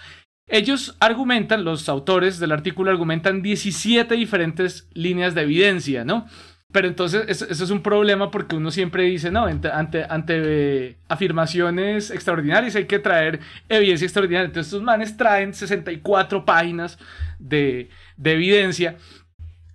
Ellos 0.47 0.97
argumentan, 0.99 1.63
los 1.63 1.87
autores 1.89 2.39
del 2.39 2.51
artículo 2.51 2.91
argumentan 2.91 3.41
17 3.41 4.15
diferentes 4.15 4.89
líneas 4.93 5.33
de 5.33 5.43
evidencia, 5.43 6.03
¿no? 6.03 6.27
Pero 6.73 6.87
entonces 6.87 7.23
eso, 7.27 7.45
es 7.45 7.69
un 7.69 7.81
problema 7.81 8.31
porque 8.31 8.55
uno 8.55 8.71
siempre 8.71 9.03
dice, 9.03 9.29
no, 9.29 9.45
ante, 9.45 10.03
ante, 10.03 10.97
afirmaciones 11.09 12.11
extraordinarias 12.11 12.75
hay 12.75 12.85
que 12.85 12.99
traer 12.99 13.39
evidencia 13.67 14.05
extraordinaria. 14.05 14.45
Entonces 14.45 14.71
estos 14.71 14.83
manes 14.83 15.17
traen 15.17 15.53
64 15.53 16.45
páginas 16.45 16.97
de, 17.39 17.89
de 18.15 18.33
evidencia 18.33 18.97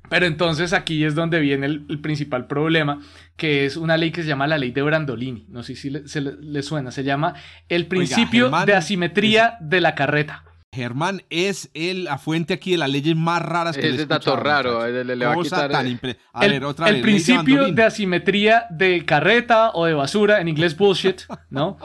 pero 0.08 0.26
entonces 0.26 0.72
aquí 0.72 1.04
es 1.04 1.14
donde 1.14 1.40
viene 1.40 1.66
el, 1.66 2.00
principal 2.00 2.46
problema, 2.46 3.00
que 3.36 3.66
es 3.66 3.76
una 3.76 3.96
ley 3.96 4.10
que 4.10 4.22
se 4.22 4.28
llama 4.28 4.46
la 4.46 4.58
ley 4.58 4.70
de 4.70 4.82
Brandolini. 4.82 5.46
No 5.48 5.62
sé 5.62 5.76
si 5.76 5.90
le, 5.90 6.08
se 6.08 6.20
le, 6.20 6.62
suena. 6.62 6.90
Se 6.90 7.04
llama 7.04 7.34
el 7.68 7.86
principio 7.86 8.50
de 8.50 8.74
asimetría 8.74 9.56
de 9.60 9.80
la 9.80 9.94
carreta. 9.94 10.44
Germán 10.72 11.22
es 11.30 11.70
el, 11.74 12.04
la 12.04 12.18
fuente 12.18 12.54
aquí 12.54 12.72
de 12.72 12.78
las 12.78 12.90
leyes 12.90 13.16
más 13.16 13.40
raras 13.40 13.76
que 13.76 13.88
Ese 13.88 14.06
dato 14.06 14.36
raro. 14.36 14.86
Le, 14.86 15.04
le 15.04 15.24
va 15.24 15.32
a 15.32 15.36
quitar 15.36 15.70
tan 15.70 15.86
el, 15.86 16.64
otra 16.64 16.88
el 16.88 17.00
principio 17.00 17.72
de, 17.72 17.82
asimetría 17.82 18.66
de 18.70 19.04
carreta 19.06 19.70
o 19.72 19.86
de 19.86 19.94
basura, 19.94 20.40
en 20.40 20.48
inglés 20.48 20.76
bullshit, 20.78 21.22
¿no? 21.48 21.78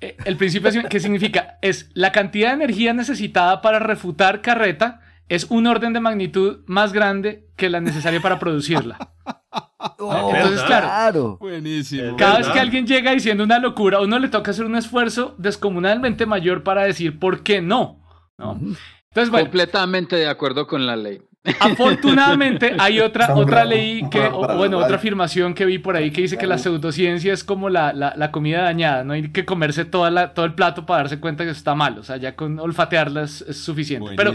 Eh, 0.00 0.16
el 0.24 0.36
principio, 0.36 0.70
¿qué 0.88 1.00
significa? 1.00 1.58
Es 1.60 1.90
la 1.92 2.12
cantidad 2.12 2.48
de 2.48 2.54
energía 2.54 2.94
necesitada 2.94 3.60
para 3.60 3.78
refutar 3.78 4.40
carreta 4.40 5.02
es 5.30 5.44
un 5.44 5.66
orden 5.68 5.92
de 5.92 6.00
magnitud 6.00 6.64
más 6.66 6.92
grande 6.92 7.48
que 7.56 7.70
la 7.70 7.80
necesaria 7.80 8.20
para 8.20 8.38
producirla. 8.38 9.12
Oh, 9.98 10.30
Entonces, 10.34 10.62
claro, 10.62 11.38
Buenísimo. 11.38 12.16
Cada 12.16 12.38
vez 12.38 12.48
que 12.48 12.60
alguien 12.60 12.86
llega 12.86 13.12
diciendo 13.12 13.44
una 13.44 13.58
locura, 13.58 13.98
a 13.98 14.02
uno 14.02 14.18
le 14.18 14.28
toca 14.28 14.50
hacer 14.50 14.64
un 14.64 14.76
esfuerzo 14.76 15.34
descomunalmente 15.38 16.26
mayor 16.26 16.62
para 16.62 16.84
decir 16.84 17.18
por 17.18 17.42
qué 17.42 17.62
no. 17.62 17.98
¿no? 18.38 18.52
Entonces, 18.52 19.30
Completamente 19.30 20.16
de 20.16 20.28
acuerdo 20.28 20.66
con 20.66 20.86
la 20.86 20.96
ley. 20.96 21.22
Afortunadamente 21.58 22.74
hay 22.78 23.00
otra, 23.00 23.34
otra 23.34 23.64
ley, 23.64 24.02
que, 24.10 24.28
bueno, 24.28 24.76
otra 24.76 24.96
afirmación 24.96 25.54
que 25.54 25.64
vi 25.64 25.78
por 25.78 25.96
ahí 25.96 26.10
que 26.10 26.20
dice 26.20 26.36
que 26.36 26.46
la 26.46 26.58
pseudociencia 26.58 27.32
es 27.32 27.44
como 27.44 27.70
la, 27.70 27.94
la, 27.94 28.30
comida 28.30 28.62
dañada, 28.62 29.04
no 29.04 29.14
hay 29.14 29.30
que 29.30 29.46
comerse 29.46 29.86
toda 29.86 30.10
la, 30.10 30.34
todo 30.34 30.44
el 30.44 30.52
plato 30.52 30.84
para 30.84 31.04
darse 31.04 31.18
cuenta 31.18 31.44
que 31.44 31.50
está 31.50 31.74
mal, 31.74 31.98
o 31.98 32.02
sea, 32.02 32.18
ya 32.18 32.36
con 32.36 32.58
olfatearla 32.58 33.22
es, 33.22 33.44
suficiente. 33.56 34.10
Pero, 34.16 34.32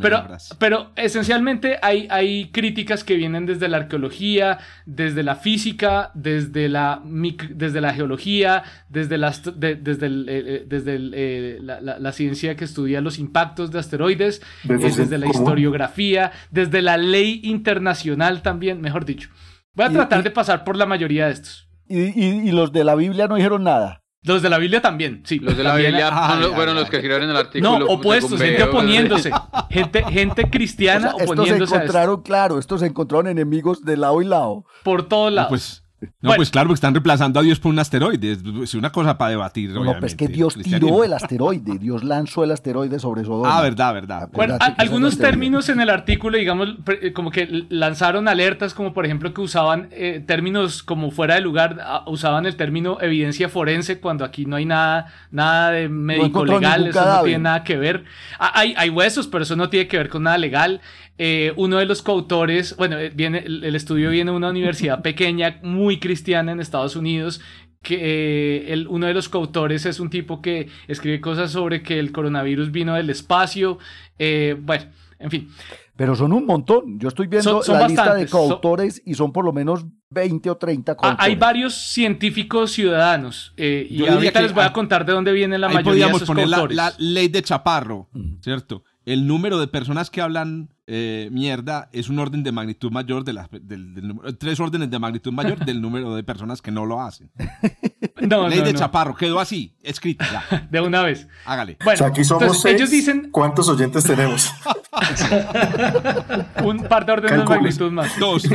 pero, 0.00 0.26
pero, 0.58 0.90
esencialmente 0.96 1.78
hay, 1.80 2.08
hay 2.10 2.50
críticas 2.50 3.04
que 3.04 3.14
vienen 3.14 3.46
desde 3.46 3.68
la 3.68 3.76
arqueología, 3.76 4.58
desde 4.84 5.22
la 5.22 5.36
física, 5.36 6.10
desde 6.14 6.68
la, 6.68 7.00
desde 7.04 7.80
la 7.80 7.92
geología, 7.94 8.64
desde, 8.88 9.16
las, 9.16 9.42
desde, 9.56 10.06
el, 10.06 10.28
eh, 10.28 10.42
eh, 10.46 10.64
desde 10.66 10.98
eh, 11.12 11.58
la, 11.60 12.12
ciencia 12.12 12.56
que 12.56 12.64
estudia 12.64 13.00
los 13.00 13.20
impactos 13.20 13.70
de 13.70 13.78
asteroides, 13.78 14.42
desde 14.64 15.18
la 15.18 15.28
historiografía 15.28 16.32
desde 16.50 16.82
la 16.82 16.96
ley 16.96 17.40
internacional 17.44 18.42
también, 18.42 18.80
mejor 18.80 19.04
dicho. 19.04 19.30
Voy 19.74 19.86
a 19.86 19.90
tratar 19.90 20.22
de 20.22 20.30
pasar 20.30 20.64
por 20.64 20.76
la 20.76 20.86
mayoría 20.86 21.26
de 21.26 21.32
estos. 21.32 21.68
Y, 21.88 22.50
los 22.50 22.72
de 22.72 22.84
la 22.84 22.94
Biblia 22.94 23.28
no 23.28 23.36
dijeron 23.36 23.64
nada. 23.64 24.02
Los 24.24 24.42
de 24.42 24.50
la 24.50 24.58
Biblia 24.58 24.82
también, 24.82 25.22
sí. 25.24 25.38
Los 25.38 25.56
de 25.56 25.62
la 25.62 25.76
Biblia 25.76 26.10
fueron 26.54 26.74
los 26.74 26.90
que 26.90 26.96
escribieron 26.96 27.30
el 27.30 27.36
artículo. 27.36 27.78
No, 27.78 27.86
opuestos, 27.86 28.40
gente 28.40 28.62
oponiéndose. 28.64 29.30
gente, 29.70 30.04
gente 30.04 30.50
cristiana 30.50 31.14
oponiéndose. 31.14 31.52
Estos 31.52 31.68
se 31.70 31.76
encontraron, 31.76 32.22
claro, 32.22 32.58
estos 32.58 32.80
se 32.80 32.86
encontraron 32.86 33.28
enemigos 33.28 33.84
de 33.84 33.96
lado 33.96 34.20
y 34.20 34.26
lado. 34.26 34.64
Por 34.82 35.08
todos 35.08 35.32
lados. 35.32 35.48
Pues 35.48 35.82
no, 36.20 36.34
pues 36.34 36.50
claro, 36.50 36.68
porque 36.68 36.76
están 36.76 36.94
reemplazando 36.94 37.40
a 37.40 37.42
Dios 37.42 37.58
por 37.58 37.72
un 37.72 37.78
asteroide. 37.78 38.36
Es 38.62 38.74
una 38.74 38.90
cosa 38.90 39.18
para 39.18 39.30
debatir. 39.30 39.70
No, 39.70 39.98
pues 39.98 40.14
que 40.14 40.28
Dios 40.28 40.54
tiró 40.54 41.02
el 41.02 41.12
asteroide. 41.12 41.78
Dios 41.78 42.04
lanzó 42.04 42.44
el 42.44 42.52
asteroide 42.52 42.98
sobre 42.98 43.24
Sodoma. 43.24 43.58
Ah, 43.58 43.62
verdad, 43.62 43.94
verdad. 43.94 44.28
Bueno, 44.32 44.56
algunos 44.76 45.18
términos 45.18 45.68
en 45.68 45.80
el 45.80 45.90
artículo, 45.90 46.38
digamos, 46.38 46.76
eh, 47.02 47.12
como 47.12 47.30
que 47.30 47.66
lanzaron 47.68 48.28
alertas, 48.28 48.74
como 48.74 48.94
por 48.94 49.06
ejemplo 49.06 49.34
que 49.34 49.40
usaban 49.40 49.88
eh, 49.90 50.22
términos 50.24 50.82
como 50.82 51.10
fuera 51.10 51.34
de 51.34 51.40
lugar, 51.40 51.78
usaban 52.06 52.46
el 52.46 52.56
término 52.56 52.98
evidencia 53.00 53.48
forense 53.48 53.98
cuando 53.98 54.24
aquí 54.24 54.46
no 54.46 54.56
hay 54.56 54.66
nada, 54.66 55.12
nada 55.30 55.72
de 55.72 55.88
médico 55.88 56.44
legal, 56.44 56.86
eso 56.86 57.04
no 57.04 57.22
tiene 57.22 57.38
nada 57.40 57.64
que 57.64 57.76
ver. 57.76 58.04
Ah, 58.38 58.52
hay, 58.54 58.74
hay 58.76 58.90
huesos, 58.90 59.26
pero 59.26 59.42
eso 59.42 59.56
no 59.56 59.68
tiene 59.68 59.88
que 59.88 59.96
ver 59.96 60.08
con 60.08 60.22
nada 60.22 60.38
legal. 60.38 60.80
Eh, 61.18 61.52
uno 61.56 61.78
de 61.78 61.86
los 61.86 62.00
coautores, 62.00 62.76
bueno, 62.76 62.96
eh, 62.96 63.10
viene, 63.12 63.38
el, 63.38 63.74
estudio 63.74 64.10
viene 64.10 64.30
de 64.30 64.36
una 64.36 64.50
universidad 64.50 65.02
pequeña, 65.02 65.58
muy 65.62 65.98
cristiana 65.98 66.52
en 66.52 66.60
Estados 66.60 66.94
Unidos, 66.94 67.40
que 67.82 67.96
eh, 67.96 68.72
el, 68.72 68.86
uno 68.86 69.06
de 69.06 69.14
los 69.14 69.28
coautores 69.28 69.84
es 69.84 69.98
un 69.98 70.10
tipo 70.10 70.40
que 70.40 70.68
escribe 70.86 71.20
cosas 71.20 71.50
sobre 71.50 71.82
que 71.82 71.98
el 71.98 72.12
coronavirus 72.12 72.70
vino 72.70 72.94
del 72.94 73.10
espacio, 73.10 73.78
bueno, 74.18 74.84
en 75.18 75.30
fin. 75.30 75.48
Pero 75.96 76.14
son 76.14 76.32
un 76.32 76.46
montón. 76.46 77.00
Yo 77.00 77.08
estoy 77.08 77.26
viendo 77.26 77.60
la 77.66 77.88
lista 77.88 78.14
de 78.14 78.28
coautores 78.28 79.02
y 79.04 79.14
son 79.14 79.32
por 79.32 79.44
lo 79.44 79.52
menos 79.52 79.84
20 80.10 80.50
o 80.50 80.56
30 80.56 80.96
coautores. 80.96 81.26
Hay 81.28 81.34
varios 81.34 81.74
científicos 81.74 82.70
ciudadanos. 82.70 83.52
y 83.56 84.06
ahorita 84.06 84.40
les 84.42 84.54
voy 84.54 84.62
a 84.62 84.72
contar 84.72 85.04
de 85.04 85.12
dónde 85.12 85.32
vienen 85.32 85.60
la 85.60 85.68
mayoría 85.68 86.06
de 86.06 86.12
esos 86.12 86.28
poner 86.28 86.48
La, 86.48 86.92
ley 86.98 87.26
de 87.26 87.42
Chaparro, 87.42 88.08
¿cierto? 88.40 88.84
El 89.12 89.26
número 89.26 89.58
de 89.58 89.68
personas 89.68 90.10
que 90.10 90.20
hablan 90.20 90.68
eh, 90.86 91.30
mierda 91.32 91.88
es 91.92 92.10
un 92.10 92.18
orden 92.18 92.42
de 92.42 92.52
magnitud 92.52 92.90
mayor 92.90 93.24
de 93.24 93.32
las 93.32 93.48
del, 93.50 94.04
tres 94.38 94.60
órdenes 94.60 94.90
de 94.90 94.98
magnitud 94.98 95.32
mayor 95.32 95.64
del 95.64 95.80
número 95.80 96.14
de 96.14 96.22
personas 96.22 96.60
que 96.60 96.70
no 96.70 96.84
lo 96.84 97.00
hacen. 97.00 97.30
Ley 98.20 98.60
de 98.60 98.74
Chaparro, 98.74 99.14
quedó 99.14 99.40
así, 99.40 99.74
escrita 99.82 100.26
ya. 100.30 100.66
De 100.70 100.80
una 100.80 101.02
vez. 101.02 101.26
Hágale. 101.46 101.78
Bueno, 101.82 102.04
aquí 102.04 102.22
somos 102.22 102.62
ellos 102.66 102.90
dicen 102.90 103.30
¿Cuántos 103.30 103.68
oyentes 103.70 104.04
tenemos? 104.04 104.52
un 106.62 106.84
par 106.84 107.06
de 107.06 107.12
órdenes 107.12 107.38
de 107.38 107.44
magnitud 107.44 107.90
más. 107.90 108.18
Dos. 108.18 108.46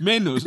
Menos. 0.00 0.46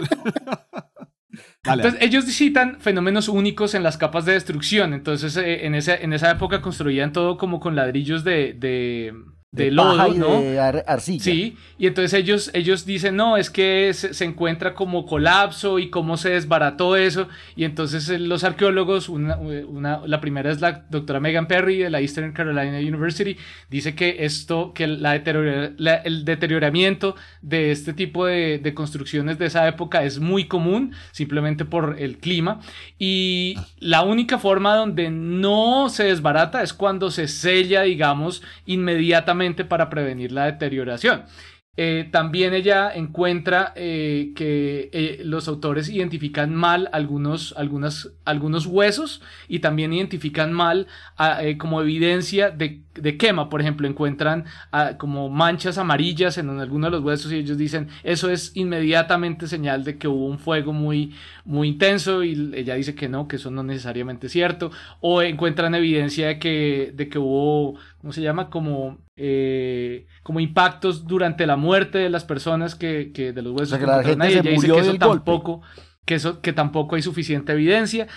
Entonces, 1.63 2.01
ellos 2.01 2.25
citan 2.25 2.79
fenómenos 2.79 3.27
únicos 3.27 3.73
en 3.73 3.83
las 3.83 3.97
capas 3.97 4.25
de 4.25 4.33
destrucción. 4.33 4.93
Entonces, 4.93 5.35
eh, 5.37 5.65
en, 5.65 5.75
esa, 5.75 5.95
en 5.95 6.13
esa 6.13 6.31
época 6.31 6.61
construían 6.61 7.13
todo 7.13 7.37
como 7.37 7.59
con 7.59 7.75
ladrillos 7.75 8.23
de, 8.23 8.53
de, 8.53 9.13
lodo, 9.51 10.13
¿no? 10.13 10.41
De 10.41 10.59
arcilla. 10.59 11.23
Sí, 11.23 11.57
y 11.77 11.87
entonces 11.87 12.13
ellos, 12.13 12.51
ellos 12.53 12.85
dicen, 12.85 13.15
no, 13.15 13.35
es 13.35 13.49
que 13.49 13.91
se, 13.93 14.23
encuentra 14.23 14.75
como 14.75 15.05
colapso 15.05 15.79
y 15.79 15.89
cómo 15.89 16.17
se 16.17 16.29
desbarató 16.31 16.95
eso. 16.95 17.27
Y 17.55 17.63
entonces 17.63 18.07
eh, 18.09 18.19
los 18.19 18.43
arqueólogos, 18.43 19.09
una, 19.09 19.37
una, 19.37 20.01
la 20.05 20.21
primera 20.21 20.51
es 20.51 20.61
la 20.61 20.85
doctora 20.89 21.19
Megan 21.19 21.47
Perry 21.47 21.77
de 21.77 21.89
la 21.89 21.99
Eastern 21.99 22.31
Carolina 22.31 22.77
University, 22.77 23.37
dice 23.69 23.95
que 23.95 24.17
esto, 24.19 24.71
que 24.73 24.85
la, 24.85 25.15
el 25.15 26.25
deterioramiento 26.25 27.15
de 27.41 27.71
este 27.71 27.93
tipo 27.93 28.27
de, 28.27 28.59
de 28.59 28.73
construcciones 28.73 29.39
de 29.39 29.47
esa 29.47 29.67
época 29.67 30.03
es 30.03 30.19
muy 30.19 30.45
común, 30.45 30.93
simplemente 31.11 31.65
por 31.65 31.95
el 31.99 32.19
clima. 32.19 32.59
Y 32.99 33.55
la 33.79 34.03
única 34.03 34.37
forma 34.37 34.75
donde 34.75 35.09
no 35.09 35.89
se 35.89 36.03
desbarata 36.03 36.61
es 36.61 36.73
cuando 36.73 37.09
se 37.09 37.27
sella, 37.27 37.81
digamos, 37.81 38.43
inmediatamente 38.67 39.38
para 39.65 39.89
prevenir 39.89 40.31
la 40.31 40.45
deterioración. 40.45 41.23
Eh, 41.81 42.09
también 42.11 42.53
ella 42.53 42.91
encuentra 42.93 43.71
eh, 43.77 44.33
que 44.35 44.89
eh, 44.91 45.21
los 45.23 45.47
autores 45.47 45.87
identifican 45.87 46.53
mal 46.53 46.89
algunos, 46.91 47.53
algunas, 47.57 48.11
algunos 48.25 48.65
huesos 48.65 49.21
y 49.47 49.59
también 49.59 49.93
identifican 49.93 50.51
mal 50.51 50.87
ah, 51.17 51.39
como 51.57 51.79
evidencia 51.79 52.49
de, 52.51 52.81
quema. 53.17 53.49
Por 53.49 53.61
ejemplo, 53.61 53.87
encuentran 53.87 54.45
ah, 54.71 54.93
como 54.97 55.29
manchas 55.29 55.77
amarillas 55.77 56.37
en 56.37 56.49
algunos 56.59 56.91
de 56.91 56.97
los 56.97 57.05
huesos 57.05 57.31
y 57.31 57.37
ellos 57.37 57.57
dicen 57.57 57.87
eso 58.03 58.29
es 58.29 58.51
inmediatamente 58.55 59.47
señal 59.47 59.83
de 59.83 59.97
que 59.97 60.07
hubo 60.07 60.25
un 60.25 60.39
fuego 60.39 60.73
muy, 60.73 61.13
muy 61.45 61.67
intenso 61.67 62.23
y 62.23 62.51
ella 62.53 62.75
dice 62.75 62.95
que 62.95 63.09
no, 63.09 63.27
que 63.27 63.37
eso 63.37 63.51
no 63.51 63.63
necesariamente 63.63 64.27
es 64.27 64.33
cierto. 64.33 64.71
O 65.01 65.21
encuentran 65.21 65.75
evidencia 65.75 66.27
de 66.27 66.39
que, 66.39 66.91
de 66.95 67.09
que 67.09 67.19
hubo, 67.19 67.79
¿cómo 68.01 68.13
se 68.13 68.21
llama? 68.21 68.49
Como 68.49 68.97
eh, 69.21 70.05
como 70.23 70.39
impactos 70.39 71.05
durante 71.05 71.45
la 71.45 71.57
muerte 71.57 71.97
de 71.97 72.09
las 72.09 72.23
personas 72.23 72.73
que, 72.73 73.11
que 73.13 73.33
de 73.33 73.41
los 73.41 73.51
huesos. 73.51 73.77
que 73.77 73.85
la 73.85 74.01
gente 74.01 74.31
se 74.31 74.43
murió 74.43 74.75
que 74.75 74.81
eso 74.81 74.93
tampoco, 74.95 75.61
que 76.09 76.15
eso 76.15 76.41
que 76.41 76.53
tampoco 76.53 76.95
hay 76.95 77.03
suficiente 77.03 77.51
evidencia. 77.51 78.07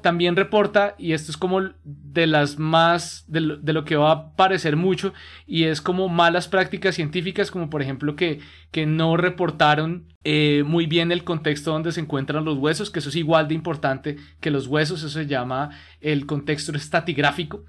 También 0.00 0.34
reporta 0.34 0.94
y 0.96 1.12
esto 1.12 1.30
es 1.30 1.36
como 1.36 1.60
de 1.84 2.26
las 2.26 2.58
más 2.58 3.26
de 3.28 3.42
lo, 3.42 3.84
que 3.84 3.96
va 3.96 4.12
a 4.12 4.32
parecer 4.34 4.76
mucho 4.76 5.12
y 5.46 5.64
es 5.64 5.82
como 5.82 6.08
malas 6.08 6.48
prácticas 6.48 6.94
científicas 6.94 7.50
como 7.50 7.68
por 7.68 7.82
ejemplo 7.82 8.16
que, 8.16 8.40
que 8.70 8.86
no 8.86 9.18
reportaron 9.18 10.06
eh, 10.24 10.62
muy 10.64 10.86
bien 10.86 11.12
el 11.12 11.22
contexto 11.22 11.70
donde 11.70 11.92
se 11.92 12.00
encuentran 12.00 12.46
los 12.46 12.56
huesos, 12.56 12.90
que 12.90 13.00
eso 13.00 13.10
es 13.10 13.16
igual 13.16 13.46
de 13.46 13.54
importante 13.54 14.16
que 14.40 14.50
los 14.50 14.66
huesos, 14.66 15.00
eso 15.00 15.10
se 15.10 15.26
llama 15.26 15.68
el 16.00 16.24
contexto 16.24 16.74
estatigráfico. 16.74 17.62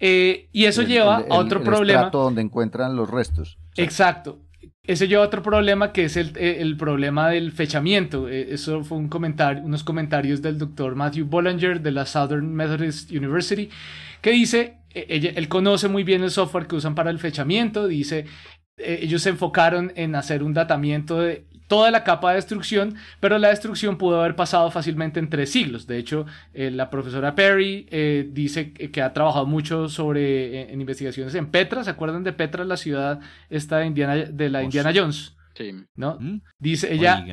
Eh, 0.00 0.48
y 0.50 0.64
eso 0.64 0.82
lleva 0.82 1.18
a 1.18 1.38
otro 1.38 1.60
el 1.60 1.64
problema. 1.64 2.10
donde 2.10 2.42
encuentran 2.42 2.96
los 2.96 3.08
restos. 3.08 3.58
Exacto. 3.76 4.40
Eso 4.86 5.06
lleva 5.06 5.22
otro 5.22 5.42
problema 5.42 5.92
que 5.92 6.04
es 6.04 6.16
el, 6.18 6.36
el 6.36 6.76
problema 6.76 7.30
del 7.30 7.52
fechamiento. 7.52 8.28
Eh, 8.28 8.48
eso 8.50 8.84
fue 8.84 8.98
un 8.98 9.08
comentario, 9.08 9.62
unos 9.64 9.82
comentarios 9.82 10.42
del 10.42 10.58
doctor 10.58 10.94
Matthew 10.94 11.24
Bollinger 11.24 11.80
de 11.80 11.90
la 11.90 12.04
Southern 12.04 12.54
Methodist 12.54 13.10
University, 13.10 13.70
que 14.20 14.32
dice, 14.32 14.76
e, 14.90 15.06
ella, 15.08 15.32
él 15.36 15.48
conoce 15.48 15.88
muy 15.88 16.04
bien 16.04 16.22
el 16.22 16.30
software 16.30 16.66
que 16.66 16.76
usan 16.76 16.94
para 16.94 17.10
el 17.10 17.18
fechamiento, 17.18 17.88
dice, 17.88 18.26
eh, 18.76 18.98
ellos 19.02 19.22
se 19.22 19.30
enfocaron 19.30 19.90
en 19.96 20.16
hacer 20.16 20.42
un 20.42 20.52
datamiento 20.52 21.18
de 21.18 21.46
toda 21.74 21.90
la 21.90 22.04
capa 22.04 22.30
de 22.30 22.36
destrucción, 22.36 22.94
pero 23.18 23.36
la 23.36 23.48
destrucción 23.48 23.98
pudo 23.98 24.20
haber 24.20 24.36
pasado 24.36 24.70
fácilmente 24.70 25.18
en 25.18 25.28
tres 25.28 25.50
siglos. 25.50 25.88
De 25.88 25.98
hecho, 25.98 26.24
eh, 26.52 26.70
la 26.70 26.88
profesora 26.88 27.34
Perry 27.34 27.88
eh, 27.90 28.28
dice 28.30 28.72
que, 28.72 29.02
ha 29.02 29.12
trabajado 29.12 29.44
mucho 29.44 29.88
sobre 29.88 30.72
en 30.72 30.80
investigaciones 30.80 31.34
en 31.34 31.46
Petra. 31.50 31.82
¿Se 31.82 31.90
acuerdan 31.90 32.22
de 32.22 32.32
Petra, 32.32 32.64
la 32.64 32.76
ciudad 32.76 33.18
esta 33.50 33.78
de, 33.78 33.86
Indiana, 33.86 34.14
de 34.14 34.50
la 34.50 34.62
Indiana 34.62 34.92
Jones? 34.94 35.34
Sí. 35.54 35.72
¿No? 35.96 36.16
¿Mm? 36.20 36.42
Dice 36.60 36.92
ella, 36.94 37.24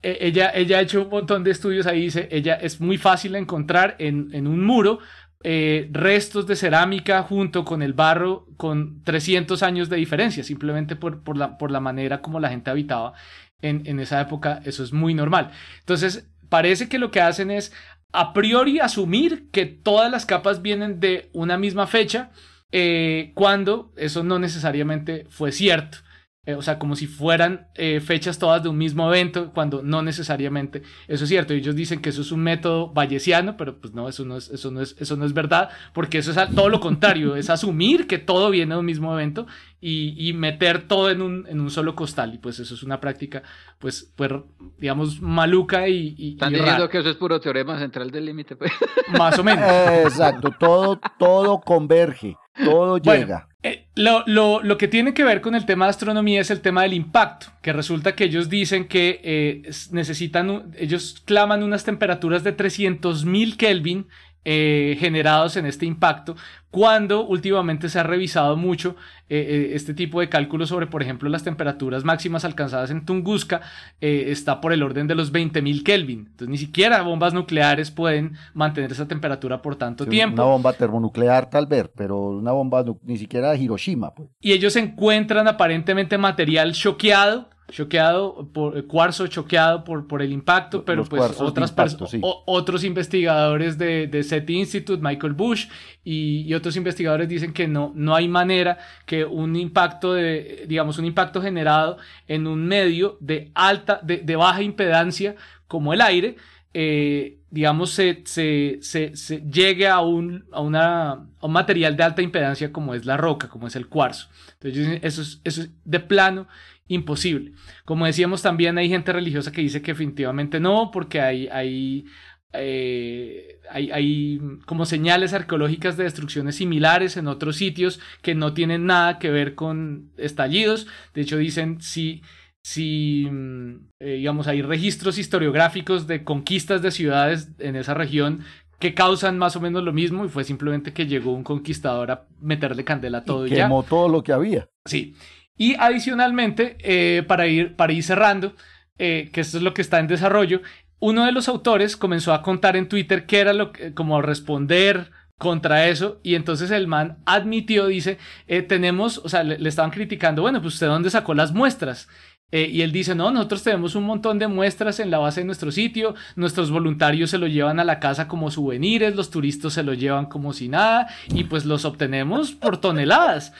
ella, 0.00 0.52
ella 0.54 0.78
ha 0.78 0.80
hecho 0.80 1.02
un 1.02 1.08
montón 1.08 1.42
de 1.42 1.50
estudios 1.50 1.84
ahí. 1.88 2.02
Dice 2.02 2.28
ella 2.30 2.54
es 2.54 2.80
muy 2.80 2.98
fácil 2.98 3.34
encontrar 3.34 3.96
en, 3.98 4.28
en 4.32 4.46
un 4.46 4.64
muro 4.64 5.00
eh, 5.44 5.88
restos 5.90 6.46
de 6.46 6.54
cerámica 6.54 7.24
junto 7.24 7.64
con 7.64 7.82
el 7.82 7.94
barro 7.94 8.46
con 8.56 9.02
300 9.02 9.64
años 9.64 9.88
de 9.88 9.96
diferencia, 9.96 10.44
simplemente 10.44 10.94
por, 10.94 11.24
por, 11.24 11.36
la, 11.36 11.58
por 11.58 11.72
la 11.72 11.80
manera 11.80 12.22
como 12.22 12.38
la 12.38 12.48
gente 12.48 12.70
habitaba 12.70 13.14
en, 13.62 14.00
esa 14.00 14.20
época, 14.20 14.60
eso 14.64 14.84
es 14.84 14.92
muy 14.92 15.14
normal. 15.14 15.50
Entonces, 15.80 16.28
parece 16.48 16.88
que 16.88 16.98
lo 16.98 17.10
que 17.10 17.20
hacen 17.20 17.50
es 17.50 17.72
a 18.12 18.32
priori 18.32 18.80
asumir 18.80 19.48
que 19.50 19.64
todas 19.64 20.10
las 20.10 20.26
capas 20.26 20.60
vienen 20.60 21.00
de 21.00 21.30
una 21.32 21.56
misma 21.56 21.86
fecha, 21.86 22.30
eh, 22.72 23.32
cuando 23.34 23.92
eso 23.96 24.22
no 24.22 24.38
necesariamente 24.38 25.26
fue 25.30 25.52
cierto. 25.52 25.98
Eh, 26.44 26.54
o 26.54 26.62
sea, 26.62 26.76
como 26.80 26.96
si 26.96 27.06
fueran 27.06 27.68
eh, 27.76 28.00
fechas 28.00 28.36
todas 28.36 28.64
de 28.64 28.68
un 28.68 28.76
mismo 28.76 29.06
evento, 29.06 29.52
cuando 29.52 29.80
no 29.84 30.02
necesariamente 30.02 30.82
eso 31.06 31.22
es 31.22 31.30
cierto. 31.30 31.54
Ellos 31.54 31.76
dicen 31.76 32.02
que 32.02 32.08
eso 32.08 32.22
es 32.22 32.32
un 32.32 32.40
método 32.40 32.88
bayesiano, 32.88 33.56
pero 33.56 33.78
pues 33.80 33.94
no, 33.94 34.08
eso 34.08 34.24
no 34.24 34.36
es, 34.36 34.50
eso 34.50 34.72
no 34.72 34.80
es, 34.80 34.96
eso 34.98 35.16
no 35.16 35.24
es 35.24 35.34
verdad, 35.34 35.68
porque 35.92 36.18
eso 36.18 36.32
es 36.32 36.54
todo 36.54 36.68
lo 36.68 36.80
contrario, 36.80 37.36
es 37.36 37.48
asumir 37.48 38.08
que 38.08 38.18
todo 38.18 38.50
viene 38.50 38.74
de 38.74 38.80
un 38.80 38.86
mismo 38.86 39.12
evento 39.14 39.46
y, 39.80 40.32
meter 40.32 40.88
todo 40.88 41.10
en 41.10 41.22
un, 41.22 41.46
en 41.46 41.60
un, 41.60 41.70
solo 41.70 41.94
costal. 41.94 42.34
Y 42.34 42.38
pues 42.38 42.58
eso 42.58 42.74
es 42.74 42.82
una 42.82 42.98
práctica, 42.98 43.44
pues, 43.78 44.12
pues 44.16 44.32
digamos, 44.78 45.20
maluca 45.20 45.86
y. 45.88 46.16
y 46.18 46.32
Están 46.32 46.54
diciendo 46.54 46.88
que 46.88 46.98
eso 46.98 47.10
es 47.10 47.16
puro 47.16 47.40
teorema 47.40 47.78
central 47.78 48.10
del 48.10 48.24
límite, 48.24 48.56
pues. 48.56 48.72
Más 49.16 49.38
o 49.38 49.44
menos. 49.44 49.64
Exacto, 50.06 50.50
todo, 50.58 50.98
todo 51.20 51.60
converge, 51.60 52.34
todo 52.64 52.98
llega. 52.98 53.46
Eh, 53.64 53.86
lo, 53.94 54.24
lo, 54.26 54.60
lo, 54.60 54.76
que 54.76 54.88
tiene 54.88 55.14
que 55.14 55.22
ver 55.22 55.40
con 55.40 55.54
el 55.54 55.66
tema 55.66 55.84
de 55.84 55.90
astronomía 55.90 56.40
es 56.40 56.50
el 56.50 56.60
tema 56.60 56.82
del 56.82 56.94
impacto, 56.94 57.46
que 57.62 57.72
resulta 57.72 58.16
que 58.16 58.24
ellos 58.24 58.48
dicen 58.48 58.88
que 58.88 59.20
eh, 59.22 59.70
necesitan, 59.92 60.72
ellos 60.76 61.22
claman 61.24 61.62
unas 61.62 61.84
temperaturas 61.84 62.42
de 62.42 62.56
300.000 62.56 63.56
Kelvin 63.56 64.08
eh, 64.44 64.96
generados 64.98 65.56
en 65.56 65.66
este 65.66 65.86
impacto, 65.86 66.34
cuando 66.72 67.24
últimamente 67.24 67.88
se 67.88 68.00
ha 68.00 68.02
revisado 68.02 68.56
mucho 68.56 68.96
eh, 69.28 69.38
eh, 69.38 69.70
este 69.74 69.94
tipo 69.94 70.18
de 70.18 70.28
cálculos 70.28 70.68
sobre, 70.68 70.88
por 70.88 71.00
ejemplo, 71.00 71.28
las 71.28 71.44
temperaturas 71.44 72.02
máximas 72.02 72.44
alcanzadas 72.44 72.90
en 72.90 73.04
Tunguska, 73.04 73.60
está 74.00 74.60
por 74.60 74.72
el 74.72 74.82
orden 74.82 75.06
de 75.06 75.14
los 75.14 75.32
20.000 75.32 75.84
Kelvin. 75.84 76.26
Entonces, 76.30 76.48
ni 76.48 76.58
siquiera 76.58 77.02
bombas 77.02 77.34
nucleares 77.34 77.92
pueden 77.92 78.32
mantener 78.52 78.90
esa 78.90 79.06
temperatura 79.06 79.62
por 79.62 79.76
tanto 79.76 80.06
tiempo. 80.06 80.42
Una 80.42 80.50
bomba 80.50 80.72
termonuclear 80.72 81.48
tal 81.48 81.66
vez, 81.66 81.88
pero 81.94 82.30
una 82.30 82.50
bomba 82.50 82.84
ni 83.04 83.18
siquiera 83.18 83.52
de 83.52 83.58
Hiroshima. 83.58 84.12
Pues. 84.12 84.28
Y 84.40 84.52
ellos 84.52 84.74
encuentran 84.74 85.46
aparentemente 85.46 86.18
material 86.18 86.72
choqueado 86.72 87.51
choqueado 87.72 88.48
por 88.52 88.76
eh, 88.76 88.84
cuarzo 88.84 89.26
choqueado 89.26 89.82
por, 89.82 90.06
por 90.06 90.22
el 90.22 90.32
impacto, 90.32 90.84
pero 90.84 91.04
pues 91.04 91.40
otras 91.40 91.74
otros 92.20 92.84
investigadores 92.84 93.78
de, 93.78 94.06
de 94.06 94.22
SETI 94.22 94.58
Institute, 94.58 95.02
Michael 95.02 95.32
Bush 95.32 95.66
y, 96.04 96.52
otros 96.54 96.76
investigadores 96.76 97.28
dicen 97.28 97.52
que 97.52 97.66
no, 97.66 97.92
no 97.94 98.14
hay 98.14 98.28
manera 98.28 98.78
que 99.06 99.24
un 99.24 99.56
impacto 99.56 100.12
de, 100.12 100.64
digamos, 100.68 100.98
un 100.98 101.06
impacto 101.06 101.40
generado 101.40 101.96
en 102.28 102.46
un 102.46 102.66
medio 102.66 103.16
de 103.20 103.50
alta, 103.54 104.00
de, 104.02 104.18
de 104.18 104.36
baja 104.36 104.62
impedancia 104.62 105.34
como 105.66 105.94
el 105.94 106.02
aire, 106.02 106.36
eh, 106.74 107.38
digamos, 107.50 107.90
se, 107.90 108.22
se, 108.24 108.78
se, 108.80 109.40
llegue 109.50 109.86
a 109.86 110.00
un, 110.00 110.44
a, 110.52 110.60
una, 110.60 111.12
a 111.12 111.26
un 111.42 111.52
material 111.52 111.96
de 111.96 112.02
alta 112.02 112.22
impedancia 112.22 112.72
como 112.72 112.94
es 112.94 113.04
la 113.04 113.16
roca, 113.16 113.48
como 113.48 113.66
es 113.66 113.76
el 113.76 113.88
cuarzo. 113.88 114.28
Entonces, 114.60 115.00
eso 115.02 115.22
es, 115.22 115.40
eso 115.44 115.62
es 115.62 115.70
de 115.84 116.00
plano 116.00 116.46
imposible. 116.88 117.52
Como 117.84 118.06
decíamos, 118.06 118.42
también 118.42 118.78
hay 118.78 118.88
gente 118.88 119.12
religiosa 119.12 119.52
que 119.52 119.62
dice 119.62 119.82
que 119.82 119.92
definitivamente 119.92 120.60
no, 120.60 120.90
porque 120.90 121.20
hay, 121.20 121.48
hay, 121.48 122.06
eh, 122.52 123.60
hay, 123.70 123.90
hay, 123.90 124.40
como 124.66 124.84
señales 124.84 125.32
arqueológicas 125.32 125.96
de 125.96 126.04
destrucciones 126.04 126.56
similares 126.56 127.16
en 127.16 127.28
otros 127.28 127.56
sitios 127.56 128.00
que 128.20 128.34
no 128.34 128.54
tienen 128.54 128.86
nada 128.86 129.18
que 129.18 129.30
ver 129.30 129.54
con 129.54 130.10
estallidos. 130.16 130.86
De 131.14 131.22
hecho, 131.22 131.36
dicen 131.36 131.80
si, 131.80 132.22
si 132.62 133.28
mm, 133.30 133.88
eh, 134.00 134.14
digamos, 134.16 134.48
hay 134.48 134.62
registros 134.62 135.18
historiográficos 135.18 136.06
de 136.06 136.24
conquistas 136.24 136.82
de 136.82 136.90
ciudades 136.90 137.50
en 137.58 137.76
esa 137.76 137.94
región 137.94 138.44
que 138.82 138.94
causan 138.94 139.38
más 139.38 139.54
o 139.54 139.60
menos 139.60 139.84
lo 139.84 139.92
mismo 139.92 140.24
y 140.24 140.28
fue 140.28 140.42
simplemente 140.42 140.92
que 140.92 141.06
llegó 141.06 141.32
un 141.32 141.44
conquistador 141.44 142.10
a 142.10 142.26
meterle 142.40 142.82
candela 142.82 143.18
a 143.18 143.24
todo 143.24 143.46
y, 143.46 143.50
quemó 143.50 143.84
todo 143.84 144.08
lo 144.08 144.24
que 144.24 144.32
había. 144.32 144.68
Sí. 144.86 145.14
Y 145.56 145.74
adicionalmente, 145.78 146.76
eh, 146.80 147.22
para, 147.22 147.46
ir, 147.46 147.76
para 147.76 147.92
ir 147.92 148.02
cerrando, 148.02 148.54
eh, 148.98 149.30
que 149.32 149.40
esto 149.40 149.58
es 149.58 149.62
lo 149.62 149.74
que 149.74 149.82
está 149.82 149.98
en 149.98 150.06
desarrollo, 150.06 150.62
uno 150.98 151.24
de 151.24 151.32
los 151.32 151.48
autores 151.48 151.96
comenzó 151.96 152.32
a 152.32 152.42
contar 152.42 152.76
en 152.76 152.88
Twitter 152.88 153.26
qué 153.26 153.40
era 153.40 153.52
lo 153.52 153.72
que, 153.72 153.92
como 153.92 154.22
responder 154.22 155.10
contra 155.38 155.88
eso 155.88 156.20
y 156.22 156.36
entonces 156.36 156.70
el 156.70 156.86
man 156.86 157.18
admitió, 157.26 157.88
dice, 157.88 158.18
eh, 158.46 158.62
tenemos, 158.62 159.18
o 159.18 159.28
sea, 159.28 159.42
le, 159.42 159.68
estaban 159.68 159.90
criticando, 159.90 160.42
bueno, 160.42 160.62
pues 160.62 160.74
usted 160.74 160.86
dónde 160.86 161.10
sacó 161.10 161.34
las 161.34 161.52
muestras. 161.52 162.08
Y 162.54 162.82
él 162.82 162.92
dice, 162.92 163.14
no, 163.14 163.30
nosotros 163.30 163.62
tenemos 163.62 163.94
un 163.94 164.04
montón 164.04 164.38
de 164.38 164.46
muestras 164.46 165.00
en 165.00 165.10
la 165.10 165.16
base 165.16 165.40
de 165.40 165.46
nuestro 165.46 165.72
sitio, 165.72 166.14
nuestros 166.36 166.70
voluntarios 166.70 167.30
se 167.30 167.38
lo 167.38 167.46
llevan 167.46 167.80
a 167.80 167.84
la 167.84 167.98
casa 167.98 168.28
como 168.28 168.50
souvenirs, 168.50 169.16
los 169.16 169.30
turistas 169.30 169.72
se 169.72 169.82
lo 169.82 169.94
llevan 169.94 170.26
como 170.26 170.52
si 170.52 170.68
nada 170.68 171.08
y 171.28 171.44
pues 171.44 171.64
los 171.64 171.86
obtenemos 171.86 172.52
por 172.52 172.76
toneladas. 172.76 173.54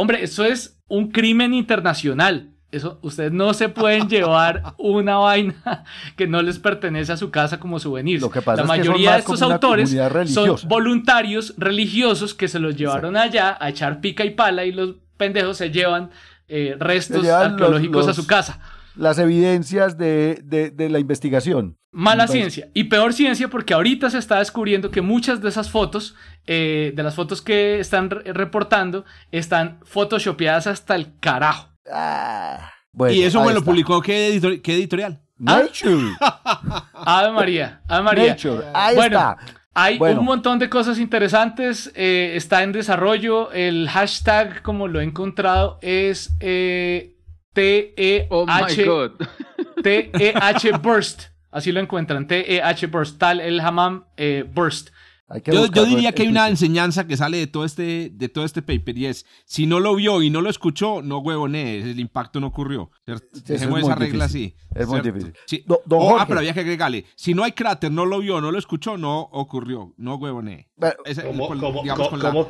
Hombre, 0.00 0.22
eso 0.22 0.44
es 0.44 0.78
un 0.86 1.10
crimen 1.10 1.52
internacional. 1.52 2.52
Eso, 2.70 3.00
ustedes 3.02 3.32
no 3.32 3.52
se 3.52 3.68
pueden 3.68 4.08
llevar 4.08 4.74
una 4.78 5.16
vaina 5.16 5.84
que 6.16 6.28
no 6.28 6.40
les 6.40 6.60
pertenece 6.60 7.10
a 7.10 7.16
su 7.16 7.32
casa 7.32 7.58
como 7.58 7.80
souvenir. 7.80 8.20
Lo 8.20 8.30
que 8.30 8.40
pasa 8.40 8.62
la 8.62 8.68
mayoría 8.68 9.14
de 9.14 9.18
estos 9.18 9.42
autores 9.42 9.96
son 10.26 10.56
voluntarios 10.68 11.52
religiosos 11.58 12.32
que 12.32 12.46
se 12.46 12.60
los 12.60 12.76
llevaron 12.76 13.16
allá 13.16 13.58
a 13.60 13.70
echar 13.70 14.00
pica 14.00 14.24
y 14.24 14.30
pala 14.30 14.64
y 14.64 14.70
los 14.70 14.94
pendejos 15.16 15.56
se 15.56 15.70
llevan 15.70 16.10
eh, 16.46 16.76
restos 16.78 17.26
arqueológicos 17.26 18.06
a 18.06 18.14
su 18.14 18.24
casa. 18.24 18.60
Las 18.94 19.18
evidencias 19.18 19.98
de, 19.98 20.40
de, 20.44 20.88
la 20.88 21.00
investigación. 21.00 21.76
Mala 21.90 22.28
ciencia. 22.28 22.68
Y 22.74 22.84
peor 22.84 23.14
ciencia 23.14 23.48
porque 23.48 23.74
ahorita 23.74 24.10
se 24.10 24.18
está 24.18 24.38
descubriendo 24.38 24.90
que 24.90 25.00
muchas 25.00 25.40
de 25.40 25.48
esas 25.48 25.70
fotos, 25.70 26.14
eh, 26.46 26.92
de 26.94 27.02
las 27.02 27.14
fotos 27.14 27.40
que 27.40 27.80
están 27.80 28.10
reportando, 28.10 29.04
están 29.32 29.80
photoshopeadas 29.84 30.66
hasta 30.66 30.94
el 30.94 31.18
carajo. 31.18 31.70
Ah, 31.90 32.72
y 33.10 33.22
eso 33.22 33.42
me 33.44 33.52
lo 33.52 33.62
publicó 33.62 34.00
qué, 34.02 34.28
editorial. 34.28 35.20
Nature. 35.38 36.16
Ave 36.92 37.30
María, 37.32 37.80
Ave 37.86 38.02
María. 38.02 38.36
Ahí 38.74 38.96
está. 38.98 39.38
Hay 39.74 39.98
un 40.00 40.24
montón 40.24 40.58
de 40.58 40.68
cosas 40.68 40.98
interesantes, 40.98 41.92
eh, 41.94 42.32
está 42.34 42.64
en 42.64 42.72
desarrollo. 42.72 43.52
El 43.52 43.88
hashtag, 43.88 44.62
como 44.62 44.88
lo 44.88 45.00
he 45.00 45.04
encontrado, 45.04 45.78
es 45.82 46.34
eh, 46.40 47.14
T-E-H 47.52 48.86
T-E-H 49.82 50.72
Burst. 50.82 51.37
Así 51.50 51.72
lo 51.72 51.80
encuentran, 51.80 52.26
T-E-H 52.26 52.86
Burst, 52.88 53.18
tal 53.18 53.40
el 53.40 53.60
Hammam 53.60 54.04
eh, 54.16 54.44
Burst. 54.52 54.90
Yo, 55.44 55.84
diría 55.84 56.12
que 56.12 56.22
hay 56.22 56.28
una 56.28 56.48
enseñanza 56.48 57.06
que 57.06 57.14
sale 57.16 57.36
de 57.36 57.46
todo, 57.46 57.66
este, 57.66 58.10
de 58.14 58.28
todo 58.30 58.46
este 58.46 58.62
paper 58.62 58.96
y 58.96 59.06
es, 59.06 59.26
si 59.44 59.66
no 59.66 59.78
lo 59.78 59.94
vio 59.94 60.22
y 60.22 60.30
no 60.30 60.40
lo 60.40 60.48
escuchó, 60.48 61.02
no 61.02 61.18
huevone, 61.18 61.76
el 61.76 62.00
impacto 62.00 62.40
no 62.40 62.46
ocurrió. 62.46 62.90
Dejemos 63.44 63.80
esa 63.80 63.94
regla 63.94 64.24
así. 64.24 64.56
Es 64.74 64.86
muy 64.86 65.02
difícil. 65.02 65.34
ah, 66.18 66.24
pero 66.26 66.40
había 66.40 66.54
que 66.54 66.60
agregarle, 66.60 67.04
si 67.14 67.34
no 67.34 67.44
hay 67.44 67.52
cráter, 67.52 67.92
no 67.92 68.06
lo 68.06 68.20
vio, 68.20 68.40
no 68.40 68.50
lo 68.50 68.58
escuchó, 68.58 68.96
no 68.96 69.20
ocurrió, 69.20 69.92
no 69.98 70.14
huevone. 70.14 70.70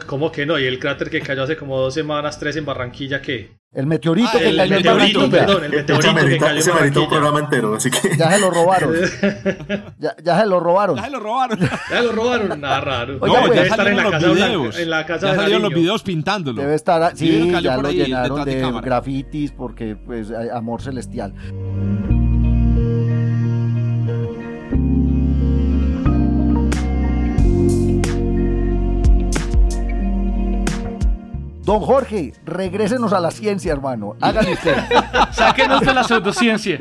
¿Cómo, 0.07 0.31
que 0.31 0.47
no? 0.47 0.57
¿Y 0.57 0.67
el 0.67 0.79
cráter 0.79 1.11
que 1.11 1.21
cayó 1.21 1.43
hace 1.43 1.57
como 1.57 1.79
dos 1.79 1.95
semanas, 1.95 2.39
tres 2.39 2.55
en 2.57 2.65
Barranquilla, 2.65 3.21
qué? 3.21 3.59
El 3.71 3.87
meteorito 3.87 4.31
ah, 4.33 4.39
que 4.39 4.57
cayó 4.57 4.77
en 4.77 4.83
Barranquilla. 4.83 5.31
Perdón, 5.31 5.65
el 5.65 5.71
meteorito 5.71 6.15
que 6.15 6.39
cayó 6.39 6.61
en 6.61 6.67
Barranquilla. 6.67 7.01
un 7.01 7.09
programa 7.09 7.39
entero, 7.41 7.75
así 7.75 7.91
que... 7.91 8.17
Ya 8.17 8.31
se 8.31 8.41
lo 8.41 8.51
robaron. 8.51 8.95
ya, 9.99 10.17
ya, 10.25 10.41
se 10.41 10.47
lo 10.47 10.59
robaron. 10.59 10.97
Ya 10.97 11.05
se 11.05 11.11
lo 11.11 11.21
robaron. 11.21 11.59
ya 11.91 12.03
lo 12.03 12.13
robaron. 12.13 12.61
Nada 12.63 12.81
raro. 12.81 13.19
Oiga, 13.21 13.41
no, 13.41 13.47
pues, 13.47 13.57
debe 13.57 13.69
estar 13.69 13.89
en 13.89 13.97
la, 13.97 14.11
casa 14.11 14.29
videos. 14.29 14.79
en 14.79 14.91
la 14.91 15.07
casa 15.07 15.27
ya 15.29 15.35
salieron 15.37 15.63
los 15.63 15.75
videos 15.75 16.03
pintándolo. 16.03 16.63
Debe 16.63 16.75
estar, 16.75 17.15
sí, 17.15 17.53
ya 17.63 17.77
lo 17.77 17.91
llenaron 17.91 18.45
de, 18.47 18.57
de 18.57 18.81
grafitis 18.81 19.53
porque, 19.53 19.97
pues, 19.97 20.33
amor 20.51 20.81
celestial. 20.81 21.35
Don 31.69 31.81
Jorge, 31.81 32.33
regrésenos 32.47 33.13
a 33.13 33.21
la 33.21 33.31
ciencia, 33.31 33.71
hermano. 33.71 34.17
Háganlo 34.23 34.53
usted. 34.53 34.75
Sáquenos 35.33 35.83
de 35.83 35.93
la 35.93 36.03
pseudociencia. 36.03 36.79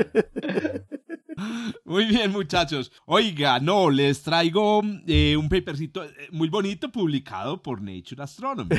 Muy 1.83 2.05
bien, 2.05 2.31
muchachos. 2.31 2.93
Oiga, 3.05 3.59
no, 3.59 3.89
les 3.89 4.23
traigo 4.23 4.81
eh, 5.05 5.35
un 5.35 5.49
papercito 5.49 6.05
eh, 6.05 6.29
muy 6.31 6.47
bonito 6.47 6.89
publicado 6.89 7.61
por 7.61 7.81
Nature 7.81 8.23
Astronomy. 8.23 8.77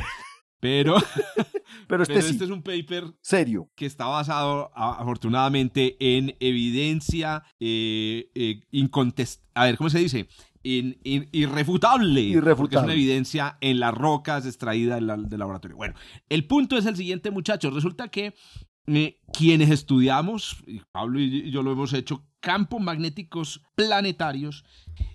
Pero, 0.61 0.97
pero, 1.89 2.05
este, 2.05 2.19
este, 2.19 2.45
es 2.45 2.51
un 2.51 2.63
paper 2.63 3.05
serio 3.21 3.71
que 3.77 3.85
está 3.85 4.07
basado 4.07 4.71
afortunadamente 4.75 5.97
en 6.01 6.35
evidencia 6.41 7.45
eh, 7.61 8.31
eh 8.35 8.63
A 9.55 9.65
ver, 9.67 9.77
¿cómo 9.77 9.91
se 9.91 9.99
dice? 9.99 10.27
Irrefutable, 10.69 12.21
irrefutable. 12.21 12.79
es 12.79 12.85
una 12.85 12.93
evidencia 12.93 13.59
en 13.61 13.81
las 13.81 13.95
rocas 13.95 14.47
extraídas 14.47 15.01
del, 15.01 15.39
laboratorio. 15.39 15.77
Bueno, 15.77 15.95
el 16.29 16.47
punto 16.47 16.77
es 16.77 16.87
el 16.87 16.97
siguiente, 16.97 17.31
muchachos. 17.31 17.73
Resulta 17.73 18.09
que 18.09 18.35
eh, 18.87 19.21
quienes 19.33 19.71
estudiamos, 19.71 20.65
Pablo 20.93 21.21
y 21.21 21.51
yo 21.51 21.63
lo 21.63 21.73
hemos 21.73 21.93
hecho, 21.93 22.25
campos 22.41 22.81
magnéticos 22.81 23.63
planetarios, 23.75 24.65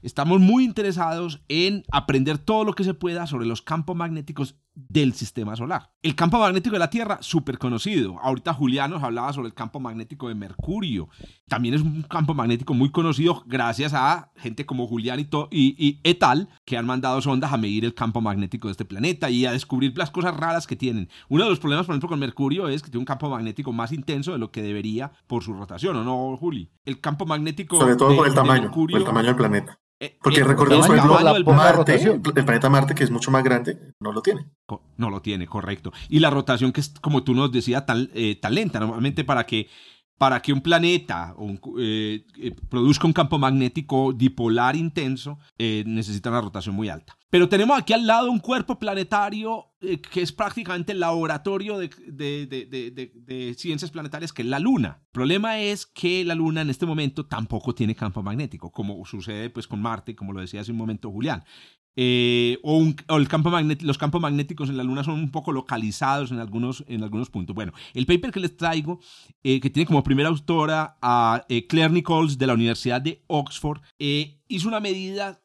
estamos 0.01 0.39
muy 0.39 0.63
interesados 0.65 1.41
en 1.47 1.83
aprender 1.91 2.37
todo 2.37 2.63
lo 2.63 2.73
que 2.73 2.83
se 2.83 2.93
pueda 2.93 3.27
sobre 3.27 3.45
los 3.45 3.61
campos 3.61 3.95
magnéticos 3.95 4.55
del 4.75 5.13
sistema 5.13 5.55
solar. 5.55 5.91
El 6.01 6.15
campo 6.15 6.39
magnético 6.39 6.73
de 6.73 6.79
la 6.79 6.89
Tierra, 6.89 7.19
súper 7.21 7.57
conocido. 7.57 8.19
Ahorita 8.19 8.53
Julián 8.53 8.91
nos 8.91 9.03
hablaba 9.03 9.31
sobre 9.33 9.47
el 9.47 9.53
campo 9.53 9.79
magnético 9.79 10.27
de 10.27 10.35
Mercurio. 10.35 11.09
También 11.47 11.75
es 11.75 11.81
un 11.81 12.01
campo 12.03 12.33
magnético 12.33 12.73
muy 12.73 12.91
conocido 12.91 13.43
gracias 13.45 13.93
a 13.93 14.31
gente 14.35 14.65
como 14.65 14.87
Julián 14.87 15.19
y, 15.19 15.27
y, 15.51 15.99
Etal, 16.03 16.49
que 16.65 16.77
han 16.77 16.85
mandado 16.85 17.21
sondas 17.21 17.53
a 17.53 17.57
medir 17.57 17.85
el 17.85 17.93
campo 17.93 18.21
magnético 18.21 18.67
de 18.67 18.71
este 18.71 18.85
planeta 18.85 19.29
y 19.29 19.45
a 19.45 19.51
descubrir 19.51 19.97
las 19.97 20.11
cosas 20.11 20.35
raras 20.35 20.67
que 20.67 20.75
tienen. 20.75 21.09
Uno 21.29 21.43
de 21.43 21.49
los 21.49 21.59
problemas, 21.59 21.85
por 21.85 21.93
ejemplo, 21.93 22.09
con 22.09 22.19
Mercurio 22.19 22.67
es 22.67 22.81
que 22.81 22.89
tiene 22.89 22.99
un 22.99 23.05
campo 23.05 23.29
magnético 23.29 23.71
más 23.71 23.91
intenso 23.91 24.31
de 24.31 24.39
lo 24.39 24.51
que 24.51 24.61
debería 24.61 25.11
por 25.27 25.43
su 25.43 25.53
rotación, 25.53 25.95
¿o 25.97 26.03
no, 26.03 26.37
Juli? 26.37 26.69
El 26.85 26.99
campo 26.99 27.25
magnético. 27.25 27.79
Sobre 27.79 27.95
todo 27.95 28.15
por 28.15 28.27
el 28.27 28.33
tamaño, 28.33 28.71
por 28.71 28.91
el 28.91 29.03
tamaño 29.03 29.27
del 29.27 29.35
planeta. 29.35 29.79
Eh, 30.03 30.17
Porque 30.21 30.41
eh, 30.41 30.43
recordemos, 30.43 30.85
por 30.85 30.97
ejemplo, 30.97 31.17
el 31.17 32.43
planeta 32.43 32.69
Marte, 32.69 32.93
que 32.93 33.05
es 33.05 33.09
mucho 33.09 33.31
más 33.31 33.41
grande, 33.41 33.77
no 34.01 34.11
lo 34.11 34.21
tiene. 34.21 34.45
No 34.97 35.09
lo 35.09 35.21
tiene, 35.21 35.47
correcto. 35.47 35.93
Y 36.09 36.19
la 36.19 36.29
rotación 36.29 36.73
que 36.73 36.81
es, 36.81 36.89
como 36.99 37.23
tú 37.23 37.33
nos 37.33 37.53
decías, 37.53 37.85
tan, 37.85 38.09
eh, 38.13 38.35
tan 38.35 38.53
lenta. 38.53 38.81
Normalmente 38.81 39.23
para 39.23 39.45
que 39.45 39.69
para 40.17 40.41
que 40.41 40.53
un 40.53 40.61
planeta 40.61 41.35
eh, 41.79 42.25
eh, 42.37 42.55
produzca 42.69 43.07
un 43.07 43.13
campo 43.13 43.37
magnético 43.37 44.13
dipolar 44.13 44.75
intenso, 44.75 45.39
eh, 45.57 45.83
necesita 45.85 46.29
una 46.29 46.41
rotación 46.41 46.75
muy 46.75 46.89
alta. 46.89 47.17
Pero 47.29 47.49
tenemos 47.49 47.77
aquí 47.77 47.93
al 47.93 48.05
lado 48.05 48.31
un 48.31 48.39
cuerpo 48.39 48.77
planetario 48.77 49.71
que 50.11 50.21
es 50.21 50.31
prácticamente 50.31 50.91
el 50.91 50.99
laboratorio 50.99 51.77
de, 51.79 51.89
de, 52.07 53.55
ciencias 53.57 53.91
planetarias, 53.91 54.31
que 54.31 54.43
es 54.43 54.47
la 54.47 54.59
Luna. 54.59 54.99
El 55.01 55.11
problema 55.11 55.59
es 55.59 55.85
que 55.85 56.23
la 56.23 56.35
Luna 56.35 56.61
en 56.61 56.69
este 56.69 56.85
momento 56.85 57.25
tampoco 57.25 57.73
tiene 57.75 57.95
campo 57.95 58.21
magnético, 58.21 58.71
como 58.71 59.03
sucede 59.05 59.49
pues, 59.49 59.67
con 59.67 59.81
Marte, 59.81 60.15
como 60.15 60.31
lo 60.31 60.41
decía 60.41 60.61
hace 60.61 60.71
un 60.71 60.77
momento 60.77 61.11
Julián. 61.11 61.43
Eh, 61.95 62.57
o, 62.63 62.81
el 63.09 63.27
campo 63.27 63.51
los 63.81 63.97
campos 63.97 64.21
magnéticos 64.21 64.69
en 64.69 64.77
la 64.77 64.83
Luna 64.83 65.03
son 65.03 65.15
un 65.15 65.31
poco 65.31 65.51
localizados 65.51 66.31
en 66.31 66.39
algunos, 66.39 66.83
en 66.87 67.03
algunos 67.03 67.29
puntos. 67.29 67.55
Bueno, 67.55 67.73
el 67.93 68.05
paper 68.05 68.31
que 68.31 68.39
les 68.39 68.57
traigo, 68.57 68.99
eh, 69.43 69.59
que 69.59 69.69
tiene 69.69 69.85
como 69.85 70.03
primera 70.03 70.29
autora 70.29 70.97
a 71.01 71.45
eh, 71.49 71.67
Claire 71.67 71.93
Nichols 71.93 72.37
de 72.37 72.47
la 72.47 72.53
Universidad 72.53 73.01
de 73.01 73.23
Oxford, 73.27 73.81
hizo 73.97 74.67
una 74.67 74.79
medida 74.79 75.41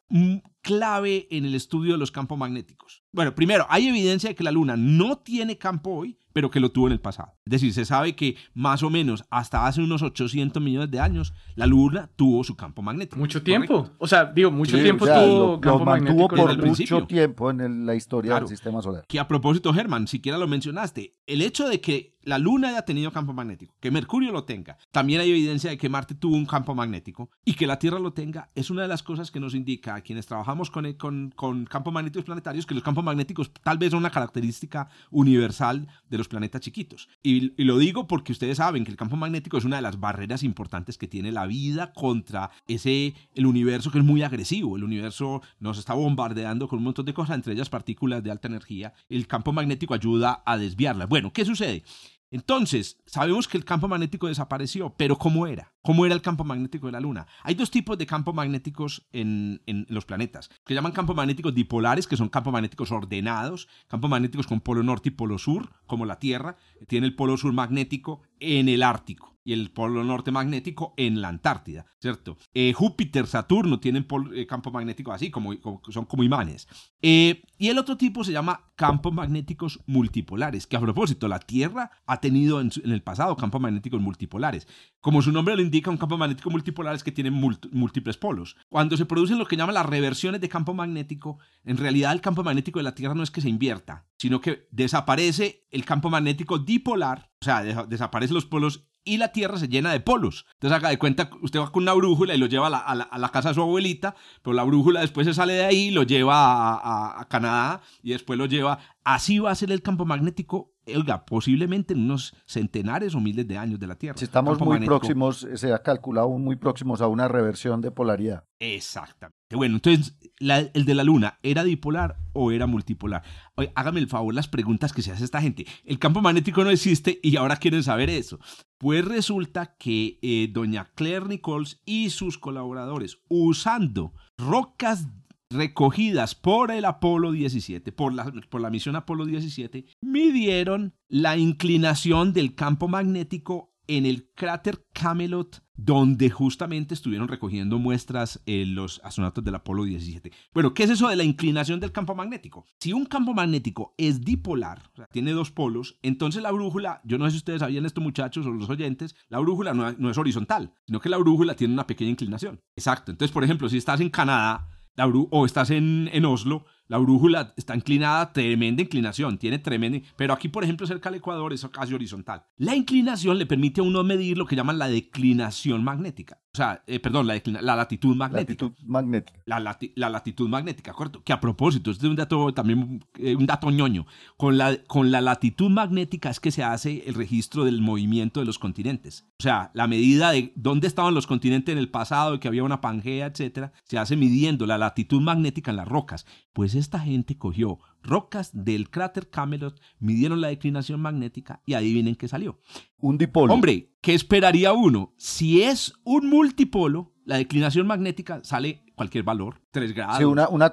clave 0.61 1.27
en 1.31 1.45
el 1.45 1.55
estudio 1.55 1.93
de 1.93 1.97
los 1.97 2.11
campos 2.11 2.37
magnéticos. 2.37 3.03
Bueno, 3.11 3.33
primero, 3.33 3.65
hay 3.69 3.87
evidencia 3.87 4.29
de 4.29 4.35
que 4.35 4.43
la 4.43 4.51
Luna 4.51 4.75
no 4.77 5.17
tiene 5.19 5.57
campo 5.57 5.91
hoy, 5.91 6.18
pero 6.33 6.49
que 6.49 6.59
lo 6.59 6.71
tuvo 6.71 6.87
en 6.87 6.93
el 6.93 6.99
pasado. 6.99 7.33
Es 7.45 7.51
decir, 7.51 7.73
se 7.73 7.85
sabe 7.85 8.15
que 8.15 8.35
más 8.53 8.83
o 8.83 8.89
menos 8.89 9.25
hasta 9.29 9.65
hace 9.65 9.81
unos 9.81 10.01
800 10.01 10.61
millones 10.61 10.91
de 10.91 10.99
años, 10.99 11.33
la 11.55 11.65
Luna 11.65 12.09
tuvo 12.15 12.43
su 12.43 12.55
campo 12.55 12.81
magnético. 12.81 13.19
Mucho 13.19 13.41
tiempo. 13.41 13.89
O 13.97 14.07
sea, 14.07 14.25
digo, 14.25 14.51
mucho 14.51 14.77
tiempo 14.77 15.05
tuvo 15.05 15.59
campo 15.61 15.85
magnético. 15.85 16.27
por 16.27 16.65
mucho 16.65 17.05
tiempo 17.05 17.49
en 17.51 17.85
la 17.85 17.95
historia 17.95 18.35
del 18.35 18.47
sistema 18.47 18.81
solar. 18.81 19.05
Que 19.07 19.19
a 19.19 19.27
propósito, 19.27 19.73
Germán, 19.73 20.07
siquiera 20.07 20.37
lo 20.37 20.47
mencionaste, 20.47 21.15
el 21.27 21.41
hecho 21.41 21.67
de 21.67 21.81
que 21.81 22.18
la 22.29 22.39
Luna 22.39 22.69
haya 22.69 22.83
tenido 22.83 23.11
campo 23.11 23.33
magnético, 23.33 23.75
que 23.79 23.91
Mercurio 23.91 24.31
lo 24.31 24.45
tenga, 24.45 24.77
también 24.91 25.21
hay 25.21 25.29
evidencia 25.29 25.69
de 25.69 25.77
que 25.77 25.89
Marte 25.89 26.15
tuvo 26.15 26.35
un 26.35 26.45
campo 26.45 26.73
magnético 26.73 27.29
y 27.43 27.53
que 27.53 27.67
la 27.67 27.79
Tierra 27.79 27.99
lo 27.99 28.13
tenga, 28.13 28.49
es 28.55 28.69
una 28.69 28.83
de 28.83 28.87
las 28.87 29.03
cosas 29.03 29.31
que 29.31 29.39
nos 29.39 29.53
indica 29.53 29.95
a 29.95 30.01
quienes 30.01 30.25
trabajamos 30.27 30.71
con, 30.71 30.93
con, 30.93 31.31
con 31.35 31.65
campos 31.65 31.93
magnéticos 31.93 32.25
planetarios 32.25 32.65
que 32.65 32.75
los 32.75 32.83
campos 32.83 33.03
magnéticos 33.03 33.51
tal 33.51 33.77
vez 33.77 33.91
son 33.91 33.99
una 33.99 34.11
característica 34.11 34.89
universal 35.11 35.87
de 36.09 36.17
los 36.17 36.27
planetas 36.27 36.61
chiquitos. 36.61 37.09
Y, 37.23 37.59
y 37.61 37.65
lo 37.65 37.77
digo 37.77 38.07
porque 38.07 38.31
ustedes 38.31 38.57
saben 38.57 38.83
que 38.83 38.91
el 38.91 38.97
campo 38.97 39.15
magnético 39.15 39.57
es 39.57 39.65
una 39.65 39.77
de 39.77 39.81
las 39.81 39.99
barreras 39.99 40.43
importantes 40.43 40.97
que 40.97 41.07
tiene 41.07 41.31
la 41.31 41.45
vida 41.45 41.91
contra 41.93 42.51
ese, 42.67 43.15
el 43.33 43.45
universo 43.45 43.91
que 43.91 43.99
es 43.99 44.05
muy 44.05 44.23
agresivo. 44.23 44.77
El 44.77 44.83
universo 44.83 45.41
nos 45.59 45.77
está 45.77 45.93
bombardeando 45.93 46.67
con 46.67 46.79
un 46.79 46.85
montón 46.85 47.05
de 47.05 47.13
cosas, 47.13 47.35
entre 47.35 47.53
ellas 47.53 47.69
partículas 47.69 48.23
de 48.23 48.31
alta 48.31 48.47
energía. 48.47 48.93
El 49.09 49.27
campo 49.27 49.51
magnético 49.51 49.93
ayuda 49.93 50.43
a 50.45 50.57
desviarlas. 50.57 51.09
Bueno, 51.09 51.33
¿qué 51.33 51.45
sucede? 51.45 51.83
Entonces, 52.31 52.97
sabemos 53.05 53.47
que 53.47 53.57
el 53.57 53.65
campo 53.65 53.87
magnético 53.87 54.27
desapareció, 54.27 54.93
pero 54.97 55.17
¿cómo 55.17 55.47
era? 55.47 55.73
¿Cómo 55.89 56.05
era 56.05 56.13
el 56.13 56.21
campo 56.21 56.43
magnético 56.43 56.85
de 56.85 56.91
la 56.91 56.99
Luna? 56.99 57.25
Hay 57.41 57.55
dos 57.55 57.71
tipos 57.71 57.97
de 57.97 58.05
campos 58.05 58.35
magnéticos 58.35 59.07
en, 59.11 59.59
los 59.87 60.05
planetas, 60.05 60.51
que 60.63 60.75
llaman 60.75 60.91
campos 60.91 61.15
magnéticos 61.15 61.55
dipolares, 61.55 62.05
que 62.05 62.15
son 62.15 62.29
campos 62.29 62.53
magnéticos 62.53 62.91
ordenados, 62.91 63.67
campos 63.87 64.07
magnéticos 64.07 64.45
con 64.45 64.61
polo 64.61 64.83
norte 64.83 65.09
y 65.09 65.13
polo 65.13 65.39
sur, 65.39 65.71
como 65.87 66.05
la 66.05 66.19
Tierra, 66.19 66.57
tiene 66.87 67.07
el 67.07 67.15
polo 67.15 67.37
sur 67.37 67.53
magnético 67.53 68.21
en 68.39 68.69
el 68.69 68.83
Ártico 68.83 69.39
y 69.49 69.53
el 69.53 69.71
polo 69.71 70.03
norte 70.03 70.31
magnético 70.31 70.93
en 70.95 71.21
la 71.21 71.29
Antártida, 71.29 71.87
¿cierto? 71.99 72.37
Eh, 72.53 72.71
Júpiter, 72.71 73.25
Saturno 73.25 73.79
tienen 73.79 74.05
eh, 74.33 74.45
campo 74.45 74.69
magnético 74.69 75.11
así, 75.11 75.31
como, 75.31 75.53
son 75.89 76.05
como 76.05 76.21
imanes. 76.23 76.67
Eh, 77.01 77.41
y 77.57 77.69
el 77.69 77.79
otro 77.79 77.97
tipo 77.97 78.23
se 78.23 78.31
llama 78.31 78.71
campos 78.75 79.11
magnéticos 79.11 79.81
multipolares, 79.87 80.67
que 80.67 80.77
a 80.77 80.79
propósito, 80.79 81.27
la 81.27 81.39
Tierra 81.39 81.89
ha 82.05 82.19
tenido 82.19 82.61
en, 82.61 82.69
el 82.83 83.01
pasado 83.01 83.35
campos 83.37 83.59
magnéticos 83.59 83.99
multipolares. 83.99 84.67
Como 85.01 85.21
su 85.21 85.31
nombre 85.31 85.55
lo 85.55 85.61
indica, 85.61 85.89
un 85.89 85.97
campo 85.97 86.17
magnético 86.17 86.49
multipolar 86.49 86.93
es 86.93 87.03
que 87.03 87.11
tiene 87.11 87.31
múltiples 87.31 88.17
polos. 88.17 88.57
Cuando 88.67 88.97
se 88.97 89.05
producen 89.05 89.37
lo 89.37 89.45
que 89.45 89.55
llaman 89.55 89.75
las 89.75 89.85
reversiones 89.85 90.41
de 90.41 90.49
campo 90.49 90.73
magnético, 90.73 91.39
en 91.63 91.77
realidad 91.77 92.11
el 92.11 92.21
campo 92.21 92.43
magnético 92.43 92.79
de 92.79 92.83
la 92.83 92.95
Tierra 92.95 93.15
no 93.15 93.23
es 93.23 93.31
que 93.31 93.41
se 93.41 93.47
invierta, 93.47 94.05
sino 94.17 94.41
que 94.41 94.67
desaparece 94.71 95.65
el 95.71 95.85
campo 95.85 96.09
magnético 96.09 96.59
dipolar, 96.59 97.31
o 97.41 97.45
sea, 97.45 97.63
desaparecen 97.85 98.35
los 98.35 98.45
polos 98.45 98.89
y 99.03 99.17
la 99.17 99.31
Tierra 99.31 99.57
se 99.57 99.67
llena 99.69 99.91
de 99.91 100.01
polos. 100.01 100.45
Entonces 100.53 100.75
haga 100.75 100.89
de 100.89 100.99
cuenta, 100.99 101.29
usted 101.41 101.59
va 101.59 101.71
con 101.71 101.83
una 101.83 101.93
brújula 101.93 102.35
y 102.35 102.37
lo 102.37 102.47
lleva 102.47 102.67
a 102.67 102.95
la, 102.95 103.29
casa 103.29 103.49
de 103.49 103.55
su 103.55 103.61
abuelita, 103.61 104.15
pero 104.41 104.53
la 104.53 104.63
brújula 104.63 105.01
después 105.01 105.25
se 105.25 105.33
sale 105.33 105.53
de 105.53 105.65
ahí 105.65 105.91
lo 105.91 106.03
lleva 106.03 106.35
a, 106.35 107.21
a, 107.21 107.27
Canadá 107.29 107.81
y 108.03 108.11
después 108.11 108.37
lo 108.37 108.45
lleva. 108.45 108.79
Así 109.03 109.39
va 109.39 109.51
a 109.51 109.55
ser 109.55 109.71
el 109.71 109.81
campo 109.81 110.05
magnético, 110.05 110.73
oiga, 110.95 111.25
posiblemente 111.25 111.93
en 111.93 112.01
unos 112.01 112.35
centenares 112.45 113.15
o 113.15 113.19
miles 113.19 113.47
de 113.47 113.57
años 113.57 113.79
de 113.79 113.87
la 113.87 113.95
Tierra. 113.95 114.17
Si 114.17 114.25
estamos 114.25 114.59
muy 114.59 114.79
próximos, 114.85 115.47
se 115.55 115.73
ha 115.73 115.81
calculado 115.81 116.29
muy 116.29 116.55
próximos 116.55 117.01
a 117.01 117.07
una 117.07 117.27
reversión 117.27 117.81
de 117.81 117.91
polaridad. 117.91 118.45
Exactamente. 118.59 119.37
Bueno, 119.51 119.75
entonces, 119.75 120.15
¿el 120.39 120.85
de 120.85 120.93
la 120.93 121.03
Luna 121.03 121.39
era 121.41 121.63
dipolar 121.63 122.17
o 122.33 122.51
era 122.51 122.67
multipolar? 122.67 123.23
Oye, 123.55 123.71
hágame 123.75 123.99
el 123.99 124.07
favor 124.07 124.33
las 124.33 124.47
preguntas 124.47 124.93
que 124.93 125.01
se 125.01 125.11
hace 125.11 125.23
esta 125.23 125.41
gente. 125.41 125.65
El 125.85 125.97
campo 125.97 126.21
magnético 126.21 126.63
no 126.63 126.69
existe 126.69 127.19
y 127.23 127.35
ahora 127.37 127.57
quieren 127.57 127.83
saber 127.83 128.09
eso. 128.09 128.39
Pues 128.77 129.03
resulta 129.03 129.75
que 129.77 130.19
eh, 130.21 130.49
doña 130.51 130.91
Claire 130.95 131.25
Nichols 131.27 131.81
y 131.85 132.11
sus 132.11 132.37
colaboradores, 132.37 133.19
usando 133.27 134.13
rocas 134.37 135.07
recogidas 135.49 136.35
por 136.35 136.71
el 136.71 136.85
Apolo 136.85 137.31
17, 137.31 137.91
por 137.91 138.13
la, 138.13 138.69
misión 138.69 138.95
Apolo 138.95 139.25
17, 139.25 139.85
midieron 140.01 140.93
la 141.07 141.37
inclinación 141.37 142.33
del 142.33 142.53
campo 142.53 142.87
magnético 142.87 143.73
en 143.87 144.05
el 144.05 144.29
cráter 144.35 144.85
Camelot, 144.93 145.63
donde 145.75 146.29
justamente 146.29 146.93
estuvieron 146.93 147.27
recogiendo 147.27 147.79
muestras 147.79 148.39
eh, 148.45 148.63
los 148.67 149.01
astronautas 149.03 149.43
del 149.43 149.55
Apolo 149.55 149.85
17. 149.85 150.31
Bueno, 150.53 150.75
¿qué 150.75 150.83
es 150.83 150.91
eso 150.91 151.07
de 151.07 151.15
la 151.15 151.23
inclinación 151.23 151.79
del 151.79 151.91
campo 151.91 152.13
magnético? 152.13 152.67
Si 152.79 152.93
un 152.93 153.05
campo 153.05 153.33
magnético 153.33 153.95
es 153.97 154.21
dipolar, 154.21 154.91
tiene 155.11 155.31
dos 155.31 155.49
polos, 155.49 155.97
entonces 156.03 156.43
la 156.43 156.51
brújula, 156.51 157.01
yo 157.03 157.17
no 157.17 157.25
sé 157.25 157.31
si 157.31 157.37
ustedes 157.37 157.61
sabían 157.61 157.87
esto 157.87 157.99
muchachos 157.99 158.45
o 158.45 158.51
los 158.51 158.69
oyentes, 158.69 159.15
la 159.29 159.39
brújula 159.39 159.73
no, 159.73 159.91
no 159.93 160.11
es 160.11 160.17
horizontal, 160.19 160.71
sino 160.85 160.99
que 160.99 161.09
la 161.09 161.17
brújula 161.17 161.55
tiene 161.55 161.73
una 161.73 161.87
pequeña 161.87 162.11
inclinación. 162.11 162.61
Exacto. 162.75 163.09
Entonces, 163.09 163.33
por 163.33 163.43
ejemplo, 163.43 163.67
si 163.69 163.77
estás 163.77 164.01
en 164.01 164.11
Canadá, 164.11 164.67
o 165.05 165.45
estás 165.45 165.69
en, 165.71 166.09
en 166.13 166.25
Oslo, 166.25 166.65
la 166.87 166.97
brújula 166.97 167.53
está 167.55 167.75
inclinada, 167.75 168.33
tremenda 168.33 168.81
inclinación, 168.81 169.37
tiene 169.37 169.59
tremenda, 169.59 169.99
pero 170.15 170.33
aquí 170.33 170.49
por 170.49 170.63
ejemplo 170.63 170.87
cerca 170.87 171.09
del 171.09 171.19
Ecuador 171.19 171.53
es 171.53 171.65
casi 171.71 171.93
horizontal. 171.93 172.45
La 172.57 172.75
inclinación 172.75 173.37
le 173.37 173.45
permite 173.45 173.81
a 173.81 173.83
uno 173.83 174.03
medir 174.03 174.37
lo 174.37 174.45
que 174.45 174.55
llaman 174.55 174.79
la 174.79 174.87
declinación 174.87 175.83
magnética. 175.83 176.41
O 176.51 176.57
sea, 176.57 176.83
eh, 176.87 176.99
perdón, 176.99 177.27
la, 177.27 177.39
la, 177.61 177.75
latitud 177.75 178.15
magnética. 178.15 178.65
Latitud 178.65 178.87
magnética. 178.87 179.39
La, 179.45 179.59
la, 179.59 180.09
latitud 180.09 180.49
magnética, 180.49 180.93
¿correcto? 180.93 181.23
Que 181.23 181.31
a 181.31 181.39
propósito, 181.39 181.91
este 181.91 182.07
es 182.07 182.09
un 182.09 182.15
dato 182.15 182.51
también, 182.53 183.05
eh, 183.19 183.35
un 183.35 183.45
dato 183.45 183.69
ñoño. 183.69 184.07
Con 184.35 184.57
la, 184.57 184.75
con 184.87 185.11
la 185.11 185.21
latitud 185.21 185.69
magnética 185.69 186.31
es 186.31 186.39
que 186.39 186.49
se 186.49 186.63
hace 186.63 187.03
el 187.05 187.13
registro 187.13 187.65
del 187.65 187.81
movimiento 187.81 188.39
de 188.39 188.47
los 188.47 188.57
continentes. 188.57 189.27
O 189.39 189.43
sea, 189.43 189.69
la 189.75 189.85
medida 189.85 190.31
de 190.31 190.51
dónde 190.55 190.87
estaban 190.87 191.13
los 191.13 191.27
continentes 191.27 191.71
en 191.71 191.77
el 191.77 191.89
pasado, 191.89 192.39
que 192.39 192.47
había 192.47 192.63
una 192.63 192.81
pangea, 192.81 193.27
etcétera, 193.27 193.71
se 193.83 193.99
hace 193.99 194.15
midiendo 194.15 194.65
la 194.65 194.79
latitud 194.79 195.21
magnética 195.21 195.69
en 195.69 195.77
las 195.77 195.87
rocas. 195.87 196.25
Pues 196.53 196.73
esta 196.73 196.99
gente 196.99 197.37
cogió 197.37 197.77
rocas 198.03 198.51
del 198.53 198.89
cráter 198.89 199.29
Camelot, 199.29 199.79
midieron 199.99 200.41
la 200.41 200.49
declinación 200.49 200.99
magnética 201.01 201.61
y 201.65 201.73
adivinen 201.73 202.15
qué 202.15 202.27
salió. 202.27 202.59
Un 202.97 203.17
dipolo. 203.17 203.53
Hombre, 203.53 203.93
¿qué 204.01 204.13
esperaría 204.13 204.73
uno? 204.73 205.13
Si 205.17 205.61
es 205.61 205.93
un 206.03 206.29
multipolo, 206.29 207.13
la 207.25 207.37
declinación 207.37 207.87
magnética 207.87 208.43
sale 208.43 208.83
cualquier 208.95 209.23
valor, 209.23 209.61
3 209.71 209.93
grados. 209.93 210.17
Sí, 210.17 210.23
una, 210.23 210.49
una, 210.49 210.71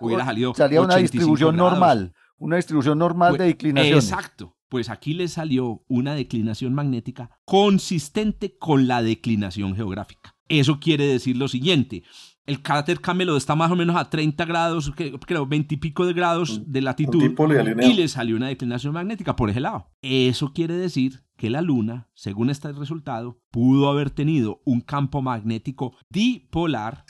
salía 0.55 0.81
una 0.81 0.97
distribución 0.97 1.57
normal, 1.57 2.15
una 2.39 2.57
distribución 2.57 2.99
normal 2.99 3.33
de 3.33 3.39
pues, 3.39 3.49
declinación. 3.49 3.99
Exacto. 3.99 4.57
Pues 4.69 4.91
aquí 4.91 5.15
le 5.15 5.29
salió 5.29 5.85
una 5.87 6.15
declinación 6.15 6.75
magnética 6.75 7.31
consistente 7.45 8.57
con 8.59 8.89
la 8.89 9.03
declinación 9.03 9.77
geográfica. 9.77 10.35
Eso 10.49 10.81
quiere 10.81 11.07
decir 11.07 11.37
lo 11.37 11.47
siguiente, 11.47 12.03
el 12.47 12.63
cráter 12.63 13.01
Camelot 13.01 13.37
está 13.37 13.57
más 13.57 13.71
o 13.71 13.77
menos 13.77 13.97
a 13.97 14.09
30 14.09 14.45
grados, 14.45 14.93
creo 15.27 15.47
20 15.47 15.75
y 15.75 15.79
pico 15.79 16.07
de 16.07 16.13
grados 16.13 16.63
de 16.65 16.81
latitud 16.81 17.23
y 17.83 17.93
le 17.95 18.09
salió 18.09 18.37
una 18.37 18.49
declinación 18.49 18.95
magnética 18.95 19.37
por 19.37 19.51
ese 19.51 19.61
lado. 19.61 19.91
Eso 20.01 20.53
quiere 20.53 20.75
decir 20.75 21.25
que 21.37 21.51
la 21.51 21.61
Luna, 21.61 22.09
según 22.15 22.49
este 22.49 22.73
resultado, 22.73 23.39
pudo 23.51 23.91
haber 23.91 24.11
tenido 24.11 24.63
un 24.65 24.81
campo 24.81 25.21
magnético 25.23 25.95
dipolar 26.09 27.05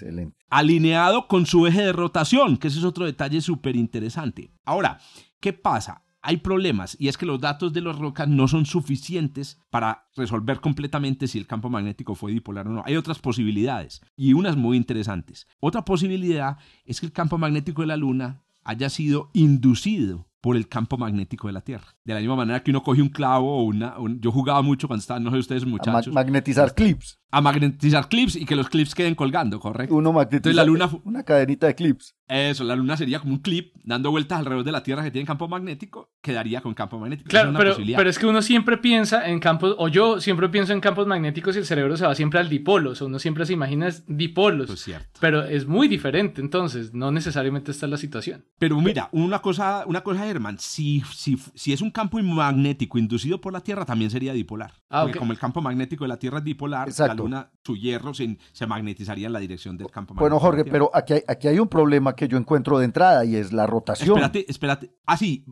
alineado 0.49 1.29
con 1.29 1.47
su 1.47 1.67
eje 1.67 1.83
de 1.83 1.93
rotación, 1.93 2.57
que 2.57 2.69
ese 2.69 2.79
es 2.79 2.85
otro 2.85 3.05
detalle 3.05 3.41
súper 3.41 3.77
interesante. 3.77 4.53
Ahora, 4.65 4.99
¿qué 5.41 5.53
pasa? 5.53 6.06
Hay 6.27 6.39
problemas 6.39 6.97
y 6.99 7.07
es 7.07 7.17
que 7.17 7.25
los 7.25 7.41
datos 7.41 7.73
de 7.73 7.81
las 7.81 7.97
rocas 7.97 8.27
no 8.27 8.49
son 8.49 8.67
suficientes 8.67 9.61
para 9.71 10.09
resolver 10.17 10.61
completamente 10.61 11.29
si 11.29 11.39
el 11.39 11.47
campo 11.47 11.71
magnético 11.71 12.17
fue 12.17 12.33
dipolar 12.33 12.67
o 12.67 12.73
no. 12.73 12.83
Hay 12.85 12.97
otras 12.97 13.21
posibilidades 13.21 14.03
y 14.17 14.33
unas 14.33 14.57
muy 14.57 14.77
interesantes. 14.77 15.47
Otra 15.61 15.85
posibilidad 15.85 16.59
es 16.85 16.99
que 16.99 17.07
el 17.07 17.13
campo 17.13 17.39
magnético 17.39 17.83
de 17.83 17.87
la 17.87 17.97
Luna 17.97 18.43
haya 18.65 18.91
sido 18.91 19.31
inducido 19.35 20.27
por 20.41 20.57
el 20.57 20.69
campo 20.69 20.99
magnético 20.99 21.47
de 21.47 21.53
la 21.53 21.61
Tierra. 21.61 21.95
De 22.05 22.15
la 22.15 22.19
misma 22.19 22.35
manera 22.35 22.63
que 22.63 22.73
uno 22.73 22.83
coge 22.83 23.03
un 23.03 23.09
clavo 23.09 23.59
o 23.59 23.63
una... 23.63 23.95
yo 24.19 24.33
jugaba 24.33 24.63
mucho 24.63 24.89
cuando 24.89 25.01
estaba, 25.01 25.21
no 25.21 25.31
sé 25.31 25.39
ustedes 25.39 25.65
muchachos. 25.65 26.13
magnetizar 26.13 26.75
clips. 26.75 27.21
A 27.31 27.41
magnetizar 27.41 28.09
clips 28.09 28.37
y 28.37 28.47
que 28.47 28.57
los 28.57 28.69
clips 28.69 28.95
queden 28.95 29.15
colgando, 29.15 29.59
¿correcto? 29.61 29.95
Uno 29.95 30.13
magnetiza 30.13 30.55
la 30.55 30.65
luna, 30.65 30.89
una 31.05 31.25
cadenita 31.25 31.67
de 31.67 31.75
clips. 31.75 32.17
Eso, 32.29 32.65
la 32.65 32.75
luna 32.75 32.97
sería 32.97 33.21
como 33.21 33.35
un 33.35 33.39
clip 33.39 33.73
dando 33.85 34.11
vueltas 34.11 34.41
alrededor 34.41 34.65
de 34.65 34.73
la 34.73 34.83
Tierra 34.83 35.05
que 35.05 35.13
tiene 35.13 35.27
campo 35.27 35.47
magnético, 35.47 36.11
quedaría 36.21 36.61
con 36.61 36.75
campo 36.75 36.99
magnético. 36.99 37.29
Claro, 37.29 37.53
pero, 37.57 37.77
pero, 37.97 38.11
es 38.11 38.19
que 38.19 38.27
uno 38.27 38.43
siempre 38.43 38.79
piensa 38.79 39.29
en 39.29 39.39
campos, 39.39 39.77
o 39.79 39.87
yo 39.87 40.21
siempre 40.21 40.49
pienso 40.49 40.73
en 40.73 40.81
campos 40.81 41.07
magnéticos 41.07 41.55
y 41.55 41.61
el 41.61 41.67
cerebro 41.67 41.97
se 41.97 42.05
va 42.05 42.15
siempre 42.17 42.41
al 42.41 42.49
dipolo, 42.49 42.91
o 42.91 42.95
sea, 42.97 43.07
uno 43.07 43.21
siempre 43.21 43.47
se 43.47 43.53
imagina 43.53 43.89
dipolos. 44.09 44.71
Es 44.71 44.81
cierto. 44.81 45.21
Pero 45.21 45.45
es 45.45 45.67
muy 45.67 45.87
diferente, 45.87 46.41
entonces, 46.41 46.95
no 46.95 47.13
necesariamente 47.13 47.71
está 47.71 47.87
la 47.87 47.97
situación. 47.97 48.45
Pero 48.59 48.81
mira, 48.81 49.09
una 49.13 49.41
cosa, 49.41 49.85
una 49.87 50.01
cosa 50.01 50.27
Herman, 50.27 50.59
si, 50.59 51.03
si, 51.15 51.39
si 51.55 51.73
es 51.73 51.81
un 51.81 51.93
campo 51.93 52.21
magnético 52.21 52.99
inducido 52.99 53.41
por 53.41 53.53
la 53.53 53.61
Tierra, 53.61 53.85
también 53.85 54.11
sería 54.11 54.33
dipolar. 54.33 54.73
Ah, 54.91 55.03
porque 55.03 55.19
como 55.19 55.33
el 55.33 55.39
campo 55.39 55.61
magnético 55.61 56.05
de 56.05 56.09
la 56.09 56.19
Tierra 56.19 56.39
es 56.39 56.45
bipolar, 56.45 56.89
la 56.89 57.16
luna, 57.17 57.51
su 57.65 57.77
hierro 57.77 58.15
se, 58.15 58.39
se, 58.53 58.67
magnetizaría 58.67 59.27
en 59.27 59.33
la 59.33 59.41
dirección 59.41 59.77
del 59.77 59.91
campo 59.91 60.15
magnético. 60.15 60.39
Bueno, 60.39 60.39
Jorge, 60.39 60.71
pero 60.71 60.91
aquí 60.95 61.15
hay, 61.15 61.23
aquí 61.27 61.49
hay 61.49 61.59
un 61.59 61.69
problema 61.69 62.15
que 62.15 62.29
yo 62.29 62.39
encuentro 62.39 62.79
de 62.79 62.85
entrada 62.85 63.25
y 63.25 63.37
es 63.37 63.53
la 63.53 63.67
rotación. 63.67 64.11
Espérate, 64.11 64.47
espérate. 64.49 64.91
Ah, 65.07 65.17
sí, 65.17 65.45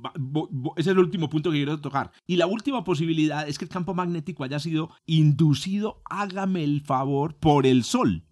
ese 0.77 0.81
es 0.81 0.87
el 0.87 0.99
último 0.99 1.29
punto 1.29 1.51
que 1.51 1.57
quiero 1.57 1.81
tocar. 1.81 2.13
Y 2.27 2.37
la 2.37 2.47
última 2.47 2.85
posibilidad 2.85 3.49
es 3.49 3.59
que 3.59 3.65
el 3.65 3.71
campo 3.71 3.95
magnético 3.95 4.45
haya 4.45 4.59
sido 4.59 4.91
inducido, 5.07 6.03
hágame 6.09 6.65
el 6.65 6.81
favor, 6.83 7.37
por 7.37 7.67
el 7.67 7.85
Sol. 7.85 8.25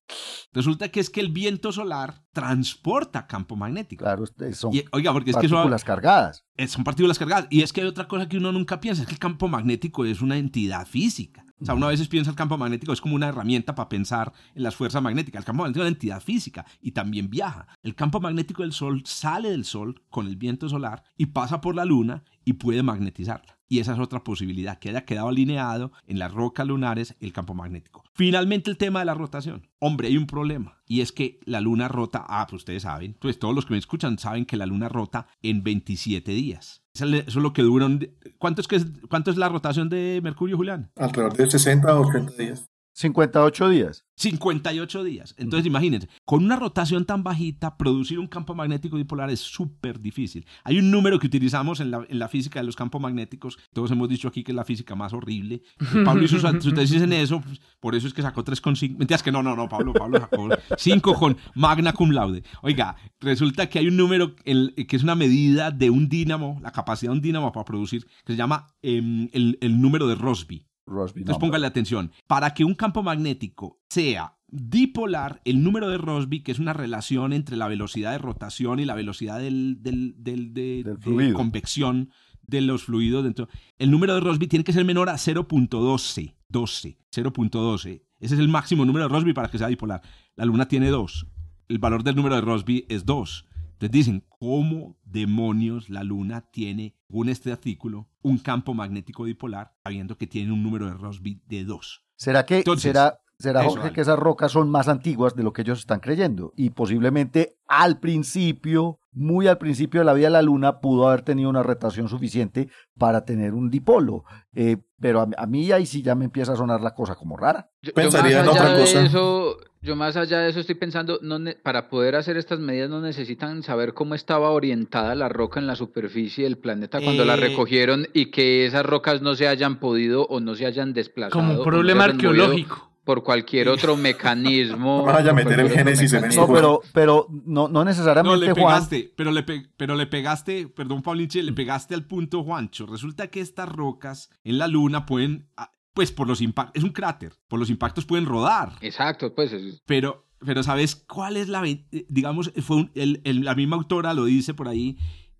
Resulta 0.53 0.91
que 0.91 1.01
es 1.01 1.09
que 1.09 1.21
el 1.21 1.33
viento 1.33 1.73
solar 1.73 2.25
transporta 2.33 3.27
campo 3.27 3.57
magnético. 3.57 4.05
Claro, 4.05 4.25
son 4.53 4.73
oiga, 4.93 5.13
porque 5.13 5.31
es 5.31 5.37
partículas 5.37 5.85
cargadas. 5.85 6.45
Son 6.69 6.85
partículas 6.85 7.19
cargadas. 7.19 7.47
Y 7.51 7.63
es 7.63 7.73
que 7.73 7.81
hay 7.81 7.87
otra 7.87 8.07
cosa 8.07 8.29
que 8.29 8.37
uno 8.37 8.53
nunca 8.53 8.81
piensa, 8.81 9.03
es 9.03 9.09
que 9.09 9.15
el 9.15 9.21
campo 9.21 9.49
magnético 9.49 10.05
es 10.05 10.21
una 10.21 10.37
entidad 10.37 10.87
física. 10.87 11.45
O 11.63 11.65
sea, 11.65 11.75
uno 11.77 11.87
a 11.87 11.91
veces 11.91 12.09
piensa 12.09 12.29
el 12.29 12.37
campo 12.37 12.59
magnético 12.59 12.93
es 12.93 13.01
como 13.01 13.15
una 13.15 13.29
herramienta 13.29 13.77
para 13.77 13.89
pensar 13.89 14.33
en 14.55 14.65
las 14.65 14.75
fuerzas 14.75 15.01
magnéticas. 15.01 15.41
El 15.41 15.45
campo 15.45 15.63
magnético 15.63 15.85
es 15.85 15.89
una 15.89 15.95
entidad 15.95 16.21
física 16.21 16.67
y 16.81 16.91
también 16.91 17.31
viaja. 17.31 17.69
El 17.85 17.95
campo 17.95 18.19
magnético 18.19 18.63
del 18.63 18.73
Sol 18.73 19.03
sale 19.07 19.51
del 19.51 19.65
Sol 19.65 20.03
con 20.11 20.27
el 20.27 20.37
viento 20.37 20.69
solar 20.69 21.05
y 21.17 21.27
pasa 21.27 21.61
por 21.61 21.77
la 21.77 21.85
Luna 21.85 22.25
y 22.45 22.55
puede 22.55 22.83
magnetizarla. 22.83 23.59
Y 23.73 23.79
esa 23.79 23.95
es 23.95 24.01
otra 24.01 24.23
posibilidad, 24.23 24.79
que 24.79 24.91
haya 24.91 25.07
quedado 25.07 25.29
alineado 25.29 25.93
en 26.07 26.18
las 26.18 26.31
rocas 26.31 26.66
lunares 26.66 27.16
el 27.20 27.33
campo 27.33 27.55
magnético. 27.55 28.05
Finalmente 28.12 28.70
el 28.70 28.77
tema 28.77 28.99
de 28.99 29.07
la 29.07 29.14
rotación. 29.14 29.66
Hombre, 29.79 30.09
hay 30.09 30.18
un 30.18 30.27
problema. 30.27 30.83
Y 30.87 31.01
es 31.01 31.11
que 31.11 31.41
la 31.47 31.62
luna 31.62 31.89
rota, 31.89 32.23
ah, 32.29 32.47
pues 32.47 32.61
ustedes 32.61 32.83
saben, 32.83 33.16
pues 33.18 33.39
todos 33.39 33.55
los 33.55 33.64
que 33.64 33.73
me 33.73 33.79
escuchan 33.79 34.18
saben 34.18 34.45
que 34.45 34.59
la 34.59 34.66
luna 34.66 34.91
rota 34.91 35.27
en 35.41 35.64
27 35.64 36.33
días. 36.33 36.83
Eso 36.93 37.07
es 37.07 37.35
lo 37.35 37.55
que 37.55 37.62
duran. 37.62 38.11
¿Cuánto 38.37 38.61
es, 38.61 38.68
que 38.68 38.79
¿Cuánto 39.09 39.31
es 39.31 39.39
la 39.39 39.49
rotación 39.49 39.89
de 39.89 40.20
Mercurio, 40.23 40.59
Julián? 40.59 40.93
Alrededor 40.97 41.35
de 41.35 41.51
60 41.51 41.99
o 41.99 42.07
80 42.07 42.33
días. 42.35 42.72
58 42.93 43.68
días. 43.70 44.05
58 44.16 45.05
días. 45.05 45.34
Entonces, 45.38 45.66
imagínense, 45.66 46.09
con 46.24 46.45
una 46.45 46.57
rotación 46.57 47.05
tan 47.05 47.24
bajita, 47.24 47.76
producir 47.76 48.18
un 48.18 48.28
campo 48.28 48.55
magnético 48.55 48.97
dipolar 48.97 49.30
es 49.30 49.40
súper 49.40 50.01
difícil. 50.01 50.47
Hay 50.64 50.78
un 50.78 50.90
número 50.90 51.18
que 51.18 51.26
utilizamos 51.26 51.80
en 51.80 51.90
la, 51.90 52.05
en 52.09 52.18
la, 52.18 52.28
física 52.28 52.61
de 52.61 52.66
los 52.66 52.76
campos 52.76 53.01
magnéticos. 53.01 53.59
Todos 53.72 53.90
hemos 53.90 54.09
dicho 54.09 54.28
aquí 54.28 54.45
que 54.45 54.53
es 54.53 54.57
la 54.57 54.64
física 54.64 54.95
más 54.95 55.12
horrible. 55.12 55.62
Pablo 56.05 56.24
hizo 56.24 56.38
su, 56.38 56.72
tesis 56.72 57.03
en 57.03 57.12
eso, 57.12 57.40
pues, 57.40 57.61
por 57.80 57.95
eso 57.95 58.07
es 58.07 58.14
que 58.14 58.22
sacó 58.22 58.45
3,5. 58.45 58.97
Mentiras 58.97 59.22
que 59.22 59.32
no, 59.32 59.43
no, 59.43 59.57
no, 59.57 59.68
Pablo, 59.68 59.93
Pablo 59.93 60.20
sacó 60.20 60.49
5 60.76 61.14
con 61.14 61.36
magna 61.55 61.93
cum 61.93 62.11
laude. 62.11 62.45
Oiga, 62.62 62.97
resulta 63.20 63.68
que 63.68 63.78
hay 63.78 63.88
un 63.88 63.97
número 63.97 64.36
que 64.36 64.97
es 64.97 65.03
una 65.03 65.14
medida 65.14 65.70
de 65.70 65.90
un 65.90 66.09
dínamo, 66.09 66.61
la 66.62 66.70
capacidad 66.70 67.11
de 67.11 67.16
un 67.16 67.22
dínamo 67.22 67.51
para 67.53 67.64
producir, 67.64 68.07
que 68.24 68.34
se 68.34 68.36
llama 68.36 68.66
em, 68.82 69.28
el, 69.32 69.59
el 69.61 69.80
número 69.80 70.07
de 70.07 70.14
Rossby. 70.14 70.66
Entonces 70.87 71.39
póngale 71.39 71.66
atención. 71.66 72.11
Para 72.26 72.55
que 72.55 72.64
un 72.64 72.74
campo 72.74 73.03
magnético 73.03 73.80
sea 73.89 74.37
dipolar, 74.49 75.41
el 75.45 75.62
número 75.62 75.89
de 75.89 75.99
Rossby, 75.99 76.43
que 76.43 76.53
es 76.53 76.59
una 76.59 76.74
relación 76.74 77.33
entre 77.33 77.57
la 77.57 77.68
velocidad 77.68 78.12
de 78.12 78.18
rotación 78.18 78.80
y 78.80 78.85
la 78.85 78.95
velocidad 78.95 79.39
del, 79.41 79.78
de, 79.80 81.33
convección 81.35 82.11
de 82.47 82.61
los 82.61 82.85
fluidos 82.85 83.24
dentro, 83.24 83.49
el 83.78 83.91
número 83.91 84.14
de 84.14 84.20
Rossby 84.20 84.47
tiene 84.47 84.64
que 84.64 84.72
ser 84.72 84.85
menor 84.85 85.09
a 85.09 85.14
0.12. 85.14 86.35
12, 86.49 86.99
0.12. 87.11 88.03
Ese 88.20 88.35
es 88.35 88.41
el 88.41 88.49
máximo 88.49 88.85
número 88.85 89.09
de 89.09 89.09
Rossby 89.09 89.33
para 89.33 89.49
que 89.49 89.59
sea 89.59 89.68
dipolar. 89.68 90.03
La 90.37 90.45
luna 90.45 90.68
tiene 90.68 90.91
2. 90.91 91.26
El 91.68 91.78
valor 91.78 92.03
del 92.03 92.14
número 92.14 92.35
de 92.35 92.43
Rossby 92.43 92.85
es 92.91 93.07
2. 93.07 93.47
Entonces 93.83 94.07
dicen, 94.07 94.24
¿cómo 94.39 94.97
demonios 95.03 95.91
la 95.91 96.05
Luna 96.05 96.43
tiene, 96.53 96.95
según 97.09 97.28
este 97.28 97.51
artículo, 97.51 98.07
un 98.22 98.39
campo 98.39 98.74
magnético 98.74 99.24
dipolar, 99.24 99.72
sabiendo 99.83 100.16
que 100.16 100.28
tiene 100.28 100.53
un 100.53 100.62
número 100.62 100.87
de 100.87 100.95
Rossby 100.95 101.43
de 101.49 101.64
2? 101.64 102.05
¿Será 102.14 102.47
que 102.47 102.62
será, 102.76 103.18
será 103.41 103.64
Jorge, 103.64 103.93
que 103.93 104.03
esas 104.03 104.20
rocas 104.20 104.53
son 104.53 104.70
más 104.70 104.87
antiguas 104.87 105.35
de 105.35 105.43
lo 105.43 105.53
que 105.53 105.62
ellos 105.62 105.80
están 105.80 105.99
creyendo? 105.99 106.53
Y 106.57 106.70
posiblemente 106.70 107.57
al 107.66 107.99
principio, 107.99 109.01
muy 109.11 109.49
al 109.49 109.59
principio 109.59 110.03
de 110.03 110.05
la 110.05 110.14
vida 110.14 110.28
de 110.28 110.35
la 110.35 110.43
Luna, 110.43 110.78
pudo 110.78 111.09
haber 111.09 111.22
tenido 111.22 111.51
una 111.51 111.64
rotación 111.64 112.09
suficiente 112.09 112.68
para 112.97 113.24
tener 113.24 113.53
un 113.53 113.68
dipolo. 113.68 114.22
Eh, 114.55 114.76
pero 115.01 115.26
a, 115.37 115.47
mí 115.47 115.72
ahí 115.72 115.87
sí 115.87 116.03
ya 116.03 116.14
me 116.14 116.26
empieza 116.26 116.53
a 116.53 116.57
sonar 116.57 116.83
la 116.83 116.95
cosa 116.95 117.16
como 117.16 117.37
rara. 117.37 117.72
Pensaría 117.97 118.43
en 118.43 118.49
otra 118.49 118.76
cosa. 118.76 119.05
Eso, 119.05 119.57
yo 119.83 119.97
más 119.97 120.16
allá 120.16 120.39
de 120.39 120.51
eso 120.51 120.61
estoy 120.61 120.76
pensando, 120.76 121.18
no 121.22 121.39
para 121.62 121.89
poder 121.91 122.14
hacer 122.14 122.37
estas 122.37 122.61
medidas 122.61 122.89
no 122.89 123.01
necesitan 123.01 123.62
saber 123.62 123.95
cómo 123.95 124.14
estaba 124.14 124.51
orientada 124.51 125.14
la 125.14 125.28
roca 125.28 125.59
en 125.59 125.66
la 125.66 125.76
superficie 125.76 126.45
del 126.45 126.57
planeta 126.57 127.01
cuando 127.01 127.24
la 127.24 127.35
eh, 127.35 127.39
recogieron 127.39 128.07
y 128.14 128.26
que 128.26 128.64
esas 128.64 128.87
rocas 128.87 129.22
no 129.22 129.35
se 129.35 129.49
hayan 129.49 129.80
podido 129.80 130.26
o 130.26 130.41
no 130.41 130.55
se 130.55 130.66
hayan 130.66 130.93
desplazado. 130.93 131.41
Como 131.41 131.59
un 131.59 131.64
problema 131.64 132.05
arqueológico 132.05 132.93
por 133.05 133.22
cualquier 133.22 133.68
otro 133.68 133.97
mecanismo. 133.97 134.99
No 134.99 135.05
vaya 135.12 135.30
a 135.30 135.35
meter 135.35 135.61
el 135.61 135.70
génesis 135.70 136.12
en 136.12 136.26
eso. 136.26 136.47
No, 136.47 136.53
pero, 136.53 136.80
pero 136.93 137.26
no, 137.30 137.68
no 137.68 137.85
necesariamente. 137.85 138.39
No, 138.39 138.47
le 138.47 138.55
pegaste, 138.55 139.12
pero, 139.16 139.33
le 139.33 139.43
pero 139.43 139.97
le 139.97 140.07
pegaste, 140.07 140.68
perdón, 140.68 141.03
Paulinche, 141.03 141.43
le 141.43 141.53
pegaste 141.53 141.95
al 141.95 142.07
punto, 142.07 142.45
Juancho. 142.45 142.87
Resulta 142.87 143.28
que 143.28 143.41
estas 143.41 143.68
rocas 143.68 144.30
en 144.45 144.59
la 144.59 144.68
luna 144.68 145.07
pueden, 145.07 145.49
ah, 145.57 145.72
pues 145.95 146.12
por 146.12 146.26
los 146.26 146.40
impactos, 146.40 146.76
es 146.76 146.84
un 146.84 146.93
cráter, 146.93 147.34
por 147.49 147.59
los 147.59 147.70
impactos 147.70 148.05
pueden 148.05 148.26
rodar. 148.26 148.76
Exacto, 148.80 149.34
pues. 149.34 149.53
Pero, 149.86 150.26
pero 150.38 150.62
¿sabes 150.62 150.97
cuál 150.97 151.36
es 151.36 151.49
la, 151.49 151.62
digamos, 152.09 152.53
fue 152.62 152.90
el, 152.95 153.20
la 153.45 153.55
misma 153.55 153.76
autora 153.76 154.14
lo 154.14 154.24
dice 154.24 154.55
por 154.55 154.68
ahí, 154.68 154.97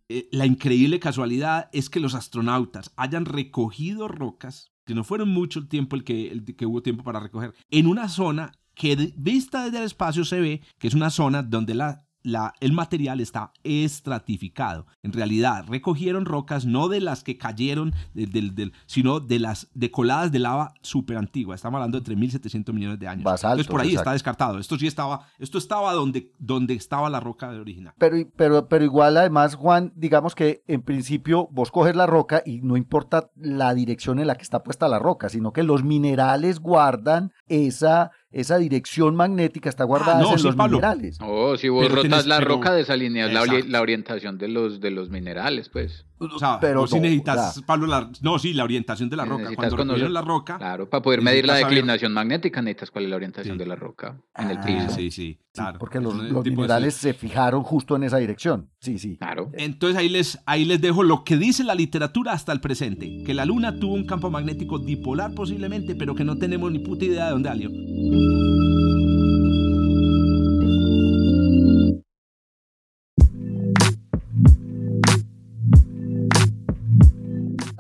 eh, 0.09 0.28
la 0.32 0.46
increíble 0.46 1.00
casualidad 1.00 1.70
es 1.72 1.88
que 1.88 2.00
los 2.00 2.14
astronautas 2.14 2.92
hayan 2.96 3.24
recogido 3.24 4.09
rocas 4.09 4.72
que 4.84 4.94
no 4.94 5.05
fueron 5.05 5.28
mucho 5.28 5.61
el 5.61 5.68
tiempo 5.68 5.96
el 5.96 6.05
que, 6.05 6.28
el 6.28 6.44
que 6.44 6.66
hubo 6.66 6.82
tiempo 6.82 7.05
para 7.05 7.20
recoger, 7.20 7.55
en 7.70 7.86
una 7.86 8.09
zona 8.09 8.53
que 8.74 9.12
vista 9.16 9.64
desde 9.64 9.78
el 9.78 9.84
espacio 9.84 10.24
se 10.24 10.40
ve 10.40 10.62
que 10.78 10.88
es 10.88 10.94
una 10.94 11.11
zona 11.11 11.42
donde 11.42 11.74
la 11.74 12.05
el 12.25 12.73
material 12.73 13.20
está 13.20 13.53
estratificado. 13.64 14.87
En 15.03 15.12
realidad, 15.12 15.64
recogieron 15.68 16.25
rocas 16.25 16.64
no 16.64 16.89
de 16.89 17.01
las 17.01 17.25
que 17.25 17.37
cayeron, 17.37 17.95
del, 18.14 18.73
sino 18.87 19.20
de 19.20 19.39
las 19.39 19.68
decoladas 19.75 20.33
de 20.33 20.39
lava 20.39 20.75
súper 20.83 21.16
antigua. 21.16 21.55
Estamos 21.55 21.79
hablando 21.79 22.01
de 22.01 22.14
3.700 22.14 22.73
millones 22.73 22.99
de 22.99 23.09
años. 23.09 23.25
Entonces, 23.43 23.66
por 23.66 23.81
ahí 23.81 23.95
está 23.95 24.12
descartado. 24.12 24.59
Esto 24.59 24.79
sí 24.79 24.87
estaba, 24.87 25.27
esto 25.39 25.59
estaba 25.59 25.93
donde, 25.93 26.33
donde 26.39 26.75
estaba 26.75 27.11
la 27.11 27.20
roca 27.20 27.49
original. 27.51 27.95
Pero, 27.99 28.16
pero, 28.37 28.68
pero 28.68 28.85
igual, 28.85 29.16
además, 29.16 29.55
Juan, 29.55 29.93
digamos 29.97 30.35
que 30.35 30.62
en 30.66 30.83
principio 30.83 31.49
vos 31.51 31.70
coges 31.70 31.97
la 31.97 32.07
roca 32.07 32.43
y 32.45 32.61
no 32.61 32.77
importa 32.77 33.31
la 33.37 33.75
dirección 33.75 34.18
en 34.18 34.27
la 34.27 34.37
que 34.37 34.43
está 34.43 34.62
puesta 34.62 34.89
la 34.89 34.99
roca, 34.99 35.29
sino 35.29 35.53
que 35.53 35.62
los 35.62 35.85
minerales 35.85 36.61
guardan 36.61 37.33
esa 37.49 38.11
esa 38.33 38.59
dirección 38.59 39.14
magnética 39.14 39.68
está 39.68 39.85
guardada 39.85 40.20
ah, 40.24 40.35
en 40.35 40.43
los 40.43 40.57
minerales. 40.57 41.18
Oh, 41.20 41.57
si 41.57 41.68
vos 41.68 41.91
rotas 41.91 42.26
la 42.26 42.41
roca, 42.41 42.72
desalineas 42.72 43.33
la, 43.33 43.45
la, 43.47 43.80
orientación 43.80 44.39
de 44.39 44.49
los, 44.49 44.80
de 44.80 44.91
los 44.91 45.11
minerales, 45.11 45.68
pues. 45.68 46.07
O 46.31 46.39
sea, 46.39 46.59
pero 46.61 46.87
si 46.87 47.01
necesitas, 47.01 47.62
Pablo, 47.66 47.87
la, 47.87 48.11
no, 48.20 48.39
sí, 48.39 48.53
la 48.53 48.64
orientación 48.64 49.09
de 49.11 49.16
la 49.16 49.25
roca. 49.25 49.51
Cuando 49.55 49.77
conocer, 49.77 50.11
la 50.11 50.23
roca. 50.23 50.59
Claro, 50.59 50.89
para 50.89 51.03
poder 51.03 51.23
medir 51.23 51.47
la 51.47 51.57
declinación 51.57 52.12
magnética 52.12 52.62
necesitas 52.62 52.91
cuál 52.91 53.05
es 53.05 53.11
la 53.11 53.16
orientación 53.16 53.59
de 53.59 53.66
la 53.66 53.77
roca 53.77 54.16
en 54.37 54.51
el 54.51 54.59
ah, 54.59 54.64
piso. 54.64 54.91
Sí, 54.91 55.11
sí, 55.11 55.39
claro. 55.53 55.79
porque 55.79 56.01
los, 56.01 56.14
minerales 56.45 56.95
se 56.95 57.14
fijaron 57.14 57.62
justo 57.62 57.97
en 57.97 58.05
esa 58.05 58.18
dirección. 58.18 58.70
Sí, 58.81 58.99
sí. 58.99 59.16
Claro. 59.16 59.51
Entonces 59.55 59.99
ahí 59.99 60.09
les, 60.09 60.39
ahí 60.47 60.64
les 60.64 60.81
dejo 60.81 61.03
lo 61.03 61.25
que 61.25 61.37
dice 61.37 61.64
la 61.64 61.75
literatura 61.75 62.33
hasta 62.33 62.53
el 62.53 62.61
presente: 62.61 63.23
que 63.25 63.35
la 63.35 63.45
Luna 63.45 63.79
tuvo 63.79 63.95
un 63.95 64.07
campo 64.07 64.31
magnético 64.31 64.79
dipolar 64.79 65.35
posiblemente, 65.35 65.95
pero 65.95 66.14
que 66.14 66.25
no 66.25 66.37
tenemos 66.37 66.70
ni 66.70 66.79
puta 66.79 67.05
idea 67.05 67.27
de 67.27 67.31
dónde 67.31 67.49
salió. 67.49 68.62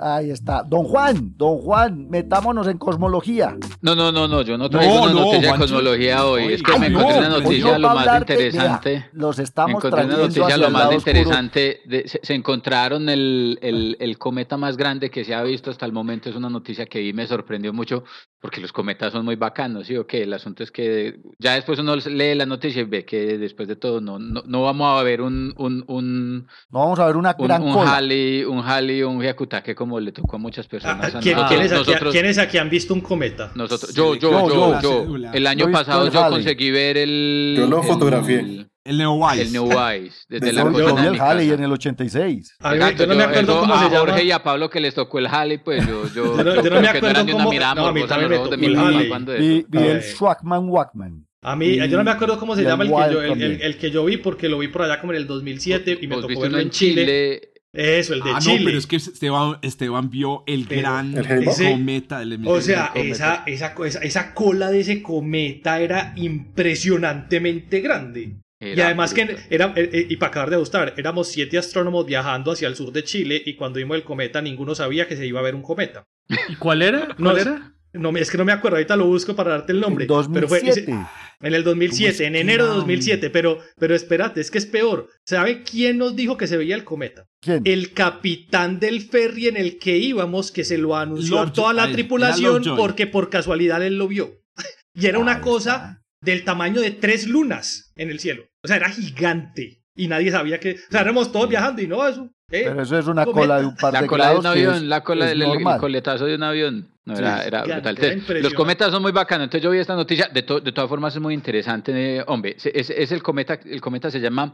Ahí 0.02 0.30
está. 0.30 0.64
Don 0.64 0.84
Juan, 0.84 1.34
don 1.36 1.58
Juan, 1.58 2.08
metámonos 2.10 2.66
en 2.66 2.76
cosmología. 2.76 3.56
No, 3.80 3.94
no, 3.94 4.10
no, 4.10 4.26
no, 4.26 4.42
yo 4.42 4.58
no 4.58 4.68
traigo 4.68 5.02
una 5.04 5.12
noticia 5.12 5.52
de 5.52 5.58
cosmología 5.58 6.24
hoy. 6.26 6.54
es 6.54 6.62
que 6.62 6.78
me 6.78 6.88
encontré 6.88 7.18
una 7.18 7.28
noticia 7.28 7.78
lo 7.78 7.94
más 7.94 8.20
interesante. 8.20 9.10
los 9.12 9.38
estamos 9.38 9.84
encontré 9.84 10.04
una 10.06 10.16
noticia 10.16 10.56
lo 10.56 10.70
más 10.70 10.92
interesante. 10.92 11.82
se, 12.22 12.34
encontraron 12.34 13.08
el, 13.08 13.58
el, 13.62 13.96
el, 14.00 14.18
cometa 14.18 14.56
más 14.56 14.76
grande 14.76 15.08
que 15.08 15.24
se 15.24 15.34
ha 15.34 15.42
visto 15.42 15.70
hasta 15.70 15.86
el 15.86 15.92
momento. 15.92 16.28
Es 16.28 16.36
una 16.36 16.50
noticia 16.50 16.86
que 16.86 16.98
vi 16.98 17.12
me 17.12 17.26
sorprendió 17.26 17.72
mucho 17.72 18.02
porque 18.42 18.60
los 18.60 18.72
cometas 18.72 19.12
son 19.12 19.24
muy 19.24 19.36
bacanos, 19.36 19.86
¿sí 19.86 19.96
o 19.96 20.04
qué? 20.04 20.24
El 20.24 20.32
asunto 20.32 20.64
es 20.64 20.72
que 20.72 21.20
ya 21.38 21.54
después 21.54 21.78
uno 21.78 21.94
lee 21.94 22.34
la 22.34 22.44
noticia 22.44 22.82
y 22.82 22.84
ve 22.84 23.04
que 23.04 23.38
después 23.38 23.68
de 23.68 23.76
todo 23.76 24.00
no, 24.00 24.18
no, 24.18 24.42
no 24.44 24.62
vamos 24.62 24.98
a 24.98 25.02
ver 25.04 25.22
un, 25.22 25.54
un, 25.58 25.84
un... 25.86 26.48
No 26.70 26.80
vamos 26.80 26.98
a 26.98 27.06
ver 27.06 27.16
una 27.16 27.34
gran 27.34 27.62
un, 27.62 27.68
un 27.76 27.86
Halley, 27.86 28.42
un 28.42 28.58
Halley, 28.58 29.04
un 29.04 29.22
Hyakutake 29.22 29.76
como 29.76 29.91
le 30.00 30.12
tocó 30.12 30.36
a 30.36 30.38
muchas 30.38 30.66
personas. 30.66 31.14
Ah, 31.14 31.20
¿quiénes, 31.20 32.38
aquí, 32.38 32.58
han 32.58 32.70
visto 32.70 32.94
un 32.94 33.00
cometa? 33.00 33.52
Nosotros, 33.54 33.94
yo, 33.94 34.14
yo, 34.14 34.48
yo, 34.48 34.80
yo, 34.80 35.16
El 35.32 35.46
año 35.46 35.70
pasado 35.70 36.10
yo 36.10 36.28
conseguí 36.28 36.70
ver 36.70 36.96
el... 36.96 37.54
Yo 37.56 37.66
lo 37.66 37.82
fotografié. 37.82 38.66
El 38.84 38.98
Neowise. 38.98 39.42
El 39.42 39.52
Neowise. 39.52 40.24
Desde 40.28 40.52
la 40.52 40.62
yo 40.62 40.96
vi 40.96 41.06
el 41.06 41.20
Halley 41.20 41.50
en 41.50 41.62
el 41.62 41.72
86. 41.72 42.56
Exacto, 42.58 43.04
yo 43.04 43.06
no 43.06 43.14
me 43.14 43.22
acuerdo 43.22 43.60
cómo 43.60 43.78
se 43.78 43.84
llama. 43.84 43.96
A 43.96 43.98
Jorge 44.00 44.24
y 44.24 44.30
a 44.30 44.42
Pablo 44.42 44.70
que 44.70 44.80
les 44.80 44.94
tocó 44.94 45.18
el 45.18 45.26
Halley, 45.26 45.58
pues 45.58 45.86
yo... 45.86 46.06
Yo, 46.12 46.36
yo, 46.62 46.70
no, 46.70 46.80
me 46.80 46.88
acuerdo 46.88 47.26
cómo... 47.30 47.52
No, 47.52 47.86
a 47.86 47.92
mí 47.92 48.06
también 48.06 48.30
me 48.30 48.38
tocó 48.38 48.54
el 48.54 48.76
Halley. 48.76 49.66
Vi 49.68 49.78
el 49.78 50.02
Schwackman 50.02 50.68
Wackman. 50.68 51.26
A 51.44 51.56
mí, 51.56 51.76
yo 51.76 51.96
no 51.96 52.04
me 52.04 52.10
acuerdo 52.12 52.38
cómo 52.38 52.54
se 52.54 52.62
llama 52.62 52.84
el 52.84 52.90
que, 52.90 53.12
yo, 53.12 53.22
el, 53.22 53.62
el, 53.62 53.76
que 53.76 53.90
yo 53.90 54.04
vi 54.04 54.16
porque 54.16 54.48
lo 54.48 54.58
vi 54.58 54.68
por 54.68 54.82
allá 54.82 55.00
como 55.00 55.12
en 55.12 55.18
el 55.18 55.26
2007 55.26 55.98
y 56.00 56.06
me 56.06 56.14
tocó 56.14 56.40
verlo 56.40 56.60
en 56.60 56.70
Chile 56.70 57.51
Eso, 57.72 58.12
el 58.12 58.20
de 58.20 58.30
ah, 58.30 58.38
Chile. 58.38 58.58
No, 58.58 58.64
pero 58.66 58.78
es 58.78 58.86
que 58.86 58.96
Esteban, 58.96 59.58
Esteban 59.62 60.10
vio 60.10 60.44
el 60.46 60.66
gran 60.66 61.14
cometa 61.14 62.18
del 62.18 62.46
O 62.46 62.60
sea, 62.60 62.92
esa, 62.94 63.44
esa, 63.46 63.74
esa, 64.02 64.34
cola 64.34 64.70
de 64.70 64.80
ese 64.80 65.02
cometa 65.02 65.80
era 65.80 66.12
impresionantemente 66.16 67.80
grande. 67.80 68.36
y 68.60 68.80
además 68.80 69.14
que 69.14 69.36
era, 69.48 69.72
eh, 69.74 69.88
eh, 69.90 70.06
y 70.08 70.16
para 70.16 70.28
acabar 70.28 70.50
de 70.50 70.56
gustar, 70.58 70.94
éramos 70.98 71.28
siete 71.28 71.56
astrónomos 71.56 72.04
viajando 72.04 72.52
hacia 72.52 72.68
el 72.68 72.76
sur 72.76 72.92
de 72.92 73.04
Chile 73.04 73.42
y 73.44 73.56
cuando 73.56 73.78
vimos 73.78 73.96
el 73.96 74.04
cometa 74.04 74.42
ninguno 74.42 74.74
sabía 74.74 75.08
que 75.08 75.16
se 75.16 75.26
iba 75.26 75.40
a 75.40 75.42
ver 75.42 75.54
un 75.54 75.62
cometa. 75.62 76.04
¿Y 76.48 76.56
cuál 76.56 76.82
era? 76.82 77.16
¿Cuál 77.16 77.38
era? 77.38 77.74
No, 77.92 78.10
es 78.16 78.30
que 78.30 78.38
no 78.38 78.44
me 78.44 78.52
acuerdo, 78.52 78.76
ahorita 78.76 78.96
lo 78.96 79.06
busco 79.06 79.36
para 79.36 79.50
darte 79.50 79.72
el 79.72 79.80
nombre. 79.80 80.04
En 80.04 80.08
2007. 80.08 80.32
Pero 80.32 80.48
fue, 80.48 81.48
en 81.48 81.54
el 81.54 81.64
2007, 81.64 82.24
en 82.24 82.36
enero 82.36 82.66
de 82.66 82.74
2007. 82.76 83.30
Pero, 83.30 83.58
pero 83.78 83.94
espérate, 83.94 84.40
es 84.40 84.50
que 84.50 84.58
es 84.58 84.66
peor. 84.66 85.08
¿Sabe 85.26 85.62
quién 85.62 85.98
nos 85.98 86.16
dijo 86.16 86.36
que 86.36 86.46
se 86.46 86.56
veía 86.56 86.74
el 86.74 86.84
cometa? 86.84 87.26
¿Quién? 87.40 87.62
El 87.64 87.92
capitán 87.92 88.80
del 88.80 89.02
ferry 89.02 89.48
en 89.48 89.56
el 89.56 89.78
que 89.78 89.98
íbamos, 89.98 90.52
que 90.52 90.64
se 90.64 90.78
lo 90.78 90.96
anunció 90.96 91.40
a 91.40 91.52
toda 91.52 91.72
la 91.72 91.90
tripulación 91.90 92.62
porque 92.76 93.06
por 93.06 93.28
casualidad 93.28 93.82
él 93.82 93.98
lo 93.98 94.08
vio. 94.08 94.40
y 94.94 95.06
era 95.06 95.18
una 95.18 95.40
cosa 95.40 96.02
del 96.22 96.44
tamaño 96.44 96.80
de 96.80 96.92
tres 96.92 97.26
lunas 97.26 97.92
en 97.96 98.10
el 98.10 98.20
cielo. 98.20 98.44
O 98.62 98.68
sea, 98.68 98.76
era 98.76 98.88
gigante. 98.88 99.82
Y 99.94 100.08
nadie 100.08 100.30
sabía 100.30 100.58
que. 100.58 100.74
O 100.74 100.90
sea, 100.90 101.02
éramos 101.02 101.32
todos 101.32 101.48
viajando 101.48 101.82
y 101.82 101.86
no, 101.86 102.06
eso. 102.08 102.30
Eh, 102.52 102.64
pero 102.66 102.82
eso 102.82 102.98
es 102.98 103.06
una 103.06 103.24
cola 103.24 103.60
de 103.60 103.66
un 103.66 103.76
par 103.76 103.94
la 103.94 104.02
de 104.02 104.06
cola 104.06 104.30
de 104.30 104.38
un 104.38 104.46
avión, 104.46 104.88
la 104.88 105.02
cola 105.02 105.26
del 105.26 105.42
coletazo 105.80 106.26
de 106.26 106.34
un 106.34 106.42
avión. 106.42 106.88
No, 107.04 107.16
era, 107.16 107.44
era 107.44 107.64
brutal. 107.64 108.22
los 108.42 108.52
cometas 108.52 108.92
son 108.92 109.02
muy 109.02 109.10
bacanos. 109.10 109.44
Entonces 109.44 109.64
yo 109.64 109.70
vi 109.70 109.78
esta 109.78 109.96
noticia. 109.96 110.28
De, 110.28 110.42
de 110.42 110.72
todas 110.72 110.88
formas 110.88 111.14
es 111.14 111.20
muy 111.20 111.34
interesante. 111.34 112.22
hombre, 112.26 112.56
es, 112.62 112.90
es, 112.90 113.10
el 113.10 113.22
cometa. 113.22 113.58
El 113.64 113.80
cometa 113.80 114.10
se 114.10 114.20
llama 114.20 114.52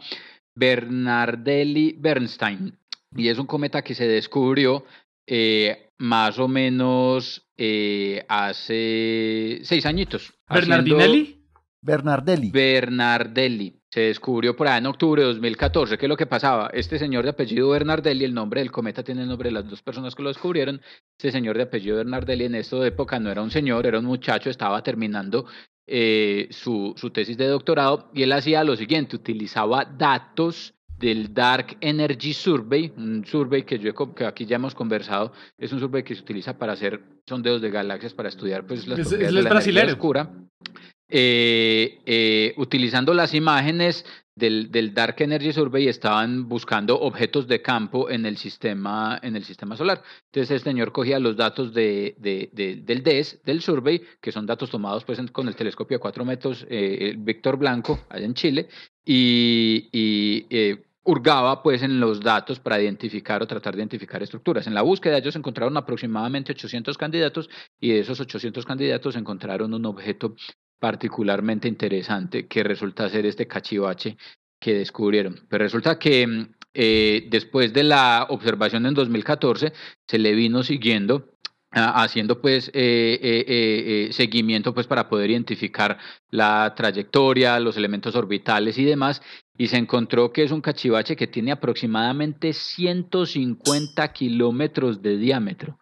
Bernardelli 0.55 1.97
Bernstein. 1.99 2.79
Y 3.17 3.29
es 3.29 3.39
un 3.39 3.47
cometa 3.47 3.83
que 3.83 3.95
se 3.95 4.07
descubrió 4.07 4.85
eh, 5.27 5.91
más 5.99 6.39
o 6.39 6.47
menos 6.47 7.43
eh, 7.57 8.25
hace 8.29 9.59
seis 9.63 9.85
añitos. 9.85 10.33
¿Bernardinelli? 10.49 11.45
Bernardelli. 11.83 12.51
Bernardelli. 12.51 13.78
Se 13.91 14.01
descubrió 14.01 14.55
por 14.55 14.67
allá 14.67 14.79
en 14.79 14.87
octubre 14.87 15.23
de 15.23 15.29
2014. 15.29 15.97
¿Qué 15.97 16.07
es 16.07 16.09
lo 16.09 16.17
que 16.17 16.27
pasaba? 16.27 16.71
Este 16.75 16.99
señor 16.99 17.25
de 17.25 17.31
apellido 17.31 17.71
Bernardelli, 17.71 18.25
el 18.25 18.35
nombre 18.35 18.61
del 18.61 18.71
cometa 18.71 19.03
tiene 19.03 19.23
el 19.23 19.29
nombre 19.29 19.49
de 19.49 19.55
las 19.55 19.69
dos 19.69 19.83
personas 19.83 20.15
que 20.15 20.23
lo 20.23 20.29
descubrieron. 20.29 20.81
Este 21.17 21.33
señor 21.33 21.57
de 21.57 21.63
apellido 21.63 21.97
Bernardelli 21.97 22.45
en 22.45 22.57
esta 22.57 22.87
época 22.87 23.19
no 23.19 23.31
era 23.31 23.43
un 23.43 23.51
señor, 23.51 23.87
era 23.87 23.99
un 23.99 24.05
muchacho, 24.05 24.51
estaba 24.51 24.83
terminando 24.83 25.47
eh, 25.87 26.49
su, 26.51 26.93
su 26.97 27.11
tesis 27.11 27.39
de 27.39 27.47
doctorado 27.47 28.11
y 28.13 28.23
él 28.23 28.33
hacía 28.33 28.63
lo 28.63 28.77
siguiente, 28.77 29.17
utilizaba 29.17 29.87
datos 29.87 30.75
del 30.99 31.33
Dark 31.33 31.77
Energy 31.81 32.35
Survey, 32.35 32.93
un 32.97 33.25
survey 33.25 33.63
que, 33.63 33.79
yo, 33.79 33.95
que 34.15 34.27
aquí 34.27 34.45
ya 34.45 34.57
hemos 34.57 34.75
conversado, 34.75 35.33
es 35.57 35.73
un 35.73 35.81
survey 35.81 36.03
que 36.03 36.15
se 36.15 36.23
utiliza 36.23 36.59
para 36.59 36.73
hacer 36.73 37.01
sondeos 37.27 37.63
de 37.63 37.71
galaxias, 37.71 38.15
para 38.15 38.29
estudiar 38.29 38.67
pues, 38.67 38.87
las 38.87 38.99
es, 38.99 39.11
de 39.11 39.31
la 39.31 39.41
energía 39.41 39.87
oscura. 39.87 40.31
Eh, 41.11 42.01
eh, 42.05 42.55
utilizando 42.59 43.15
las 43.15 43.33
imágenes 43.35 44.05
del, 44.39 44.95
Dark 44.95 45.17
Energy 45.19 45.53
Survey 45.53 45.89
estaban 45.89 46.49
buscando 46.49 46.99
objetos 47.01 47.49
de 47.49 47.61
campo 47.61 48.09
en 48.09 48.25
el 48.25 48.37
sistema, 48.37 49.19
en 49.23 49.37
el 49.37 49.45
sistema 49.45 49.77
solar. 49.77 50.03
Entonces 50.27 50.51
el 50.51 50.61
señor 50.61 50.93
cogía 50.93 51.19
los 51.19 51.37
datos 51.37 51.75
de, 51.75 52.15
del 52.19 53.03
DES, 53.03 53.43
del 53.45 53.61
Survey, 53.61 54.03
que 54.21 54.33
son 54.33 54.47
datos 54.47 54.71
tomados 54.71 55.05
pues, 55.05 55.21
con 55.33 55.49
el 55.49 55.57
telescopio 55.57 55.97
de 55.97 56.01
4 56.01 56.25
metros 56.25 56.67
eh, 56.69 57.15
Víctor 57.19 57.57
Blanco, 57.57 58.01
allá 58.09 58.25
en 58.25 58.35
Chile, 58.35 58.69
y, 59.05 59.89
y 59.93 60.47
eh, 60.51 60.83
hurgaba 61.03 61.63
pues 61.63 61.83
en 61.83 61.99
los 61.99 62.21
datos 62.21 62.61
para 62.61 62.81
identificar 62.81 63.43
o 63.43 63.47
tratar 63.47 63.75
de 63.75 63.81
identificar 63.81 64.23
estructuras. 64.23 64.67
En 64.67 64.75
la 64.75 64.83
búsqueda 64.83 65.19
ellos 65.19 65.37
encontraron 65.37 65.77
aproximadamente 65.77 66.53
800 66.53 66.97
candidatos 66.97 67.49
y 67.81 67.93
de 67.93 68.01
esos 68.01 68.21
800 68.21 68.65
candidatos 68.65 69.17
encontraron 69.17 69.73
un 69.75 69.87
objeto 69.87 70.37
particularmente 70.79 71.69
interesante 71.69 72.47
que 72.47 72.63
resulta 72.63 73.09
ser 73.09 73.27
este 73.27 73.47
cachivache 73.47 74.17
que 74.61 74.75
descubrieron. 74.75 75.35
Pero 75.35 75.49
pues 75.49 75.61
resulta 75.61 75.99
que 75.99 76.27
mm, 76.27 76.55
eh, 76.75 77.27
después 77.31 77.73
de 77.73 77.85
la 77.85 78.27
observación 78.29 78.87
en 78.87 78.95
2014 78.95 79.73
se 80.07 80.19
le 80.19 80.35
vino 80.35 80.63
siguiendo 80.63 81.31
ah, 81.73 82.03
haciendo 82.03 82.41
pues 82.41 82.69
eh, 82.75 83.19
eh, 83.23 84.09
seguimiento 84.13 84.75
pues 84.75 84.87
para 84.87 85.09
poder 85.09 85.31
identificar 85.31 85.99
la 86.31 86.75
trayectoria, 86.77 87.59
los 87.61 87.77
elementos 87.77 88.15
orbitales 88.15 88.79
y 88.79 88.85
demás 88.85 89.23
y 89.57 89.67
se 89.67 89.77
encontró 89.77 90.33
que 90.33 90.45
es 90.45 90.53
un 90.53 90.61
cachivache 90.61 91.17
que 91.17 91.27
tiene 91.27 91.53
aproximadamente 91.53 92.53
150 92.53 94.13
kilómetros 94.13 95.03
de 95.03 95.17
diámetro. 95.17 95.79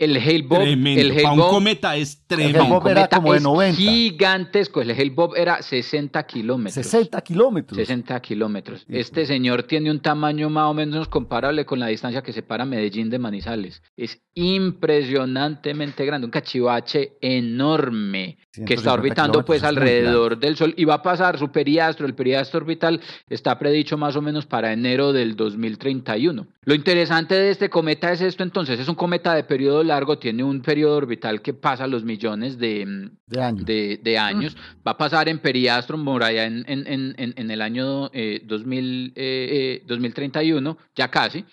El 0.00 0.16
Hale 0.16 0.40
Bob, 0.40 0.62
el 0.62 1.10
Hale 1.10 1.22
Bob, 1.24 1.32
un 1.34 1.50
cometa 1.50 1.94
es 1.94 2.26
tremendo. 2.26 2.80
El 2.86 2.90
era 2.96 3.06
como 3.06 3.34
de 3.34 3.40
90. 3.40 3.78
Gigantesco. 3.78 4.80
El 4.80 4.92
Hale 4.92 5.10
Bob 5.10 5.36
era 5.36 5.60
60 5.60 6.22
kilómetros. 6.22 6.86
60 6.86 7.20
kilómetros. 7.20 7.76
60 7.76 8.20
kilómetros. 8.20 8.86
Este 8.88 9.26
señor 9.26 9.64
tiene 9.64 9.90
un 9.90 10.00
tamaño 10.00 10.48
más 10.48 10.70
o 10.70 10.72
menos 10.72 11.06
comparable 11.08 11.66
con 11.66 11.78
la 11.78 11.88
distancia 11.88 12.22
que 12.22 12.32
separa 12.32 12.64
Medellín 12.64 13.10
de 13.10 13.18
Manizales. 13.18 13.82
Es 13.94 14.18
impresionantemente 14.32 16.06
grande. 16.06 16.24
Un 16.24 16.30
cachivache 16.30 17.18
enorme 17.20 18.38
que 18.66 18.74
está 18.74 18.94
orbitando 18.94 19.44
pues 19.44 19.62
alrededor 19.62 20.38
del 20.38 20.56
Sol 20.56 20.72
y 20.78 20.86
va 20.86 20.94
a 20.94 21.02
pasar 21.02 21.38
su 21.38 21.52
periastro. 21.52 22.06
El 22.06 22.14
periastro 22.14 22.60
orbital 22.60 23.02
está 23.28 23.58
predicho 23.58 23.98
más 23.98 24.16
o 24.16 24.22
menos 24.22 24.46
para 24.46 24.72
enero 24.72 25.12
del 25.12 25.36
2031. 25.36 26.46
Lo 26.62 26.74
interesante 26.74 27.34
de 27.34 27.50
este 27.50 27.68
cometa 27.68 28.12
es 28.12 28.22
esto 28.22 28.42
entonces. 28.42 28.80
Es 28.80 28.88
un 28.88 28.94
cometa 28.94 29.34
de 29.34 29.44
periodo 29.44 29.89
largo, 29.90 30.18
tiene 30.18 30.42
un 30.42 30.62
periodo 30.62 30.96
orbital 30.96 31.42
que 31.42 31.52
pasa 31.52 31.86
los 31.86 32.04
millones 32.04 32.58
de, 32.58 33.10
de 33.26 34.18
años. 34.18 34.56
Va 34.86 34.92
a 34.92 34.96
pasar 34.96 35.28
en 35.28 35.38
periastro, 35.40 35.98
Moraya, 35.98 36.44
en, 36.44 36.64
en, 36.66 36.86
en, 36.86 37.34
en 37.36 37.50
el 37.50 37.60
año 37.60 38.10
eh, 38.12 38.40
2000, 38.44 39.12
eh, 39.16 39.82
2031, 39.86 40.70
eh, 40.70 40.84
ya 40.94 41.08
casi. 41.08 41.44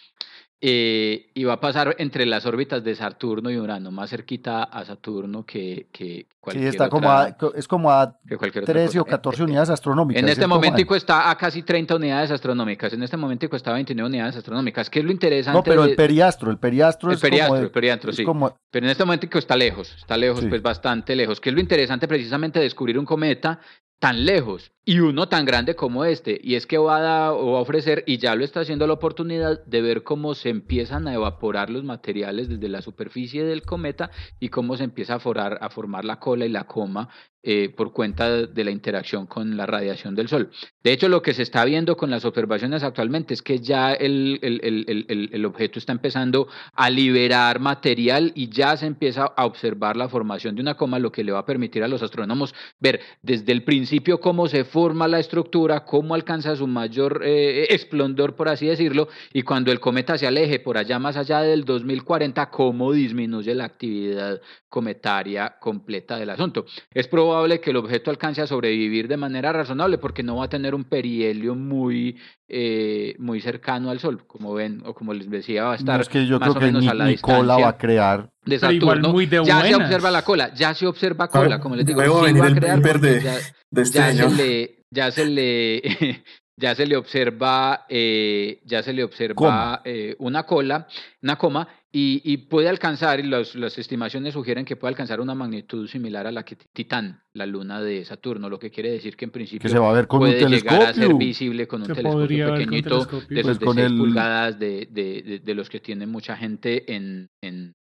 Eh, 0.60 1.30
y 1.36 1.44
va 1.44 1.54
a 1.54 1.60
pasar 1.60 1.96
entre 2.00 2.26
las 2.26 2.48
órbitas 2.48 2.84
de 2.84 2.96
Saturno 2.96 3.52
y 3.52 3.58
Urano, 3.58 3.92
más 3.92 4.10
cerquita 4.10 4.64
a 4.64 4.84
Saturno 4.86 5.46
que, 5.46 5.86
que 5.92 6.26
cualquier 6.40 6.64
sí, 6.64 6.70
está 6.70 6.90
como 6.90 7.08
es 7.54 7.68
como 7.68 7.92
a 7.92 8.18
13 8.28 9.00
o 9.00 9.06
14 9.06 9.44
unidades 9.44 9.70
astronómicas. 9.70 10.24
En 10.24 10.30
este 10.30 10.48
momento 10.48 10.96
está 10.96 11.30
a 11.30 11.38
casi 11.38 11.62
30 11.62 11.98
unidades 11.98 12.32
astronómicas, 12.32 12.92
en 12.92 13.04
este 13.04 13.18
momento 13.18 13.48
está 13.56 13.70
a 13.70 13.76
29 13.76 14.10
unidades 14.10 14.36
astronómicas. 14.38 14.90
¿Qué 14.90 14.98
es 14.98 15.06
lo 15.06 15.12
interesante? 15.12 15.56
No, 15.60 15.64
pero 15.64 15.84
el 15.84 15.96
periastro, 15.96 16.50
el 16.50 16.58
periastro 16.58 17.12
el 17.12 17.20
periastro, 17.20 17.58
el 17.58 17.70
periastro, 17.70 18.12
sí. 18.12 18.26
Pero 18.72 18.86
en 18.88 18.90
este 18.90 19.06
momento 19.06 19.38
está 19.38 19.56
lejos, 19.56 19.94
está 19.96 20.18
lejos, 20.18 20.44
pues 20.50 20.64
bastante 20.64 21.16
lejos. 21.16 21.40
¿Qué 21.40 21.50
es 21.50 21.56
lo 21.56 21.62
interesante 21.62 22.08
precisamente 22.08 22.60
descubrir 22.60 22.98
un 22.98 23.06
cometa 23.06 23.60
tan 24.00 24.26
lejos 24.26 24.72
y 24.86 25.00
uno 25.00 25.28
tan 25.28 25.46
grande 25.46 25.76
como 25.76 26.06
este. 26.06 26.40
Y 26.42 26.56
es 26.56 26.66
que 26.66 26.78
va 26.78 26.98
a, 26.98 27.32
va 27.32 27.58
a 27.58 27.62
ofrecer, 27.62 28.04
y 28.08 28.18
ya 28.18 28.36
lo 28.36 28.44
está 28.44 28.62
haciendo 28.62 28.88
la 28.88 28.94
oportunidad 28.94 29.66
de 29.66 29.82
ver 29.82 30.04
cómo 30.04 30.34
se 30.36 30.50
empiezan 30.50 31.08
a 31.08 31.14
evaporar 31.14 31.70
los 31.70 31.84
materiales 31.84 32.48
desde 32.48 32.70
la 32.70 32.82
superficie 32.82 33.44
del 33.44 33.64
cometa 33.64 34.12
y 34.40 34.50
cómo 34.50 34.78
se 34.78 34.84
empieza 34.84 35.16
a, 35.16 35.20
forar, 35.20 35.58
a 35.62 35.70
formar 35.70 36.06
la 36.06 36.20
cola 36.20 36.46
y 36.46 36.50
la 36.50 36.66
coma 36.66 37.10
eh, 37.44 37.70
por 37.70 37.94
cuenta 37.94 38.48
de 38.48 38.64
la 38.64 38.72
interacción 38.72 39.28
con 39.28 39.56
la 39.56 39.68
radiación 39.68 40.16
del 40.16 40.28
Sol. 40.28 40.50
De 40.84 40.92
hecho, 40.92 41.08
lo 41.08 41.22
que 41.22 41.36
se 41.36 41.44
está 41.44 41.64
viendo 41.66 41.96
con 41.96 42.10
las 42.10 42.26
observaciones 42.26 42.82
actualmente 42.82 43.36
es 43.36 43.44
que 43.44 43.60
ya 43.60 43.94
el, 43.94 44.40
el, 44.42 44.60
el, 44.64 45.30
el, 45.32 45.46
objeto 45.46 45.78
está 45.78 45.92
empezando 45.92 46.48
a 46.74 46.90
liberar 46.90 47.60
material 47.60 48.32
y 48.36 48.50
ya 48.50 48.76
se 48.76 48.88
empieza 48.88 49.26
a 49.38 49.46
observar 49.46 49.96
la 49.96 50.10
formación 50.10 50.56
de 50.56 50.62
una 50.62 50.74
coma, 50.74 50.98
lo 50.98 51.12
que 51.12 51.24
le 51.24 51.32
va 51.32 51.40
a 51.40 51.46
permitir 51.46 51.84
a 51.84 51.88
los 51.88 52.02
astrónomos 52.02 52.56
ver 52.80 53.02
desde 53.22 53.52
el 53.52 53.64
principio 53.64 54.20
cómo 54.20 54.48
se 54.48 54.66
forma 54.66 55.08
la 55.08 55.20
estructura, 55.20 55.86
cómo 55.86 56.16
alcanza 56.16 56.56
su 56.56 56.66
mayor 56.66 57.22
eh, 57.24 57.68
esplendor, 57.70 58.36
por 58.36 58.50
así 58.50 58.66
decirlo, 58.66 59.10
y 59.32 59.44
cuando 59.44 59.72
el 59.72 59.80
cometa 59.80 60.18
se 60.18 60.26
aleje 60.26 60.60
por 60.60 60.78
allá 60.78 60.98
más 60.98 61.16
allá 61.16 61.42
del 61.42 61.66
2040, 61.66 62.50
cómo 62.50 62.92
disminuye 62.92 63.54
la 63.54 63.66
actividad 63.66 64.42
cometaria 64.68 65.56
completa 65.60 66.18
del 66.18 66.32
asunto. 66.32 66.66
Es 66.92 67.08
probable 67.08 67.27
que 67.62 67.70
el 67.70 67.78
objeto 67.78 68.12
alcance 68.12 68.42
a 68.42 68.48
sobrevivir 68.48 69.08
de 69.08 69.18
manera 69.18 69.52
razonable 69.54 69.98
porque 69.98 70.24
no 70.24 70.38
va 70.38 70.46
a 70.46 70.50
tener 70.50 70.76
un 70.76 70.84
perihelio 70.84 71.56
muy, 71.56 72.18
eh, 72.48 73.16
muy 73.20 73.42
cercano 73.42 73.90
al 73.90 74.00
Sol, 74.00 74.26
como 74.28 74.54
ven, 74.54 74.82
o 74.86 74.94
como 74.94 75.14
les 75.14 75.30
decía, 75.30 75.64
va 75.64 75.74
a 75.74 75.76
estar 75.76 76.02
es 76.02 76.10
que 76.10 76.26
yo 76.26 76.40
más 76.40 76.50
creo 76.50 76.60
o 76.60 76.66
menos 76.66 76.84
que 76.84 76.90
a 76.90 76.94
la 76.94 77.16
cola 77.22 77.58
va 77.58 77.70
a 77.70 77.78
crear 77.78 78.30
de 78.46 78.60
Saturno. 78.60 79.12
Muy 79.12 79.26
de 79.26 79.44
ya 79.46 79.62
se 79.62 79.76
observa 79.76 80.12
la 80.12 80.22
cola, 80.24 80.54
ya 80.54 80.74
se 80.74 80.88
observa 80.88 81.28
cola, 81.28 81.60
como 81.60 81.76
les 81.76 81.86
digo. 81.86 82.02
Luego 82.02 82.22
va 82.22 82.48
a 82.48 82.54
crear, 82.54 82.82
ya, 83.02 83.38
este 83.72 84.00
ya 84.00 84.14
Se 84.14 84.30
le, 84.30 84.86
ya 84.90 85.12
se 85.12 85.26
le 85.26 86.24
ya 86.58 86.74
se 86.74 86.86
le 86.86 86.98
observa, 86.98 87.86
eh, 87.88 88.62
ya 88.66 88.82
se 88.82 88.92
le 88.92 89.04
observa 89.04 89.82
eh, 89.86 90.16
una 90.20 90.44
cola, 90.44 90.88
una 91.22 91.36
coma, 91.38 91.68
y, 91.92 92.38
puede 92.50 92.70
alcanzar, 92.70 93.20
y 93.20 93.24
las 93.24 93.78
estimaciones 93.78 94.34
sugieren 94.34 94.66
que 94.66 94.76
puede 94.76 94.92
alcanzar 94.92 95.20
una 95.20 95.34
magnitud 95.34 95.88
similar 95.88 96.28
a 96.28 96.32
la 96.32 96.44
que 96.44 96.56
Titán, 96.56 97.22
la 97.34 97.46
luna 97.46 97.82
de 97.82 98.06
Saturno, 98.06 98.50
lo 98.50 98.60
que 98.60 98.70
quiere 98.70 98.92
decir 98.92 99.16
que 99.16 99.26
en 99.26 99.32
principio 99.32 99.70
se 99.70 99.80
va 99.80 99.90
a 99.90 99.94
ver 99.94 100.08
con 100.08 100.20
puede 100.20 100.48
llegar 100.48 100.82
a 100.82 100.94
ser 100.94 101.14
visible 101.16 101.68
con 101.68 101.82
un 101.82 101.88
telescopio 101.88 102.54
pequeñito 102.54 103.06
de 103.30 103.42
pues 103.42 103.60
de 103.60 103.90
pulgadas 103.90 104.60
de, 104.60 104.88
de, 104.92 105.42
de, 105.44 105.56
los 105.56 105.70
que 105.70 105.80
tiene 105.80 106.06
mucha 106.06 106.36
gente 106.36 106.94
en, 106.94 107.30
en 107.42 107.74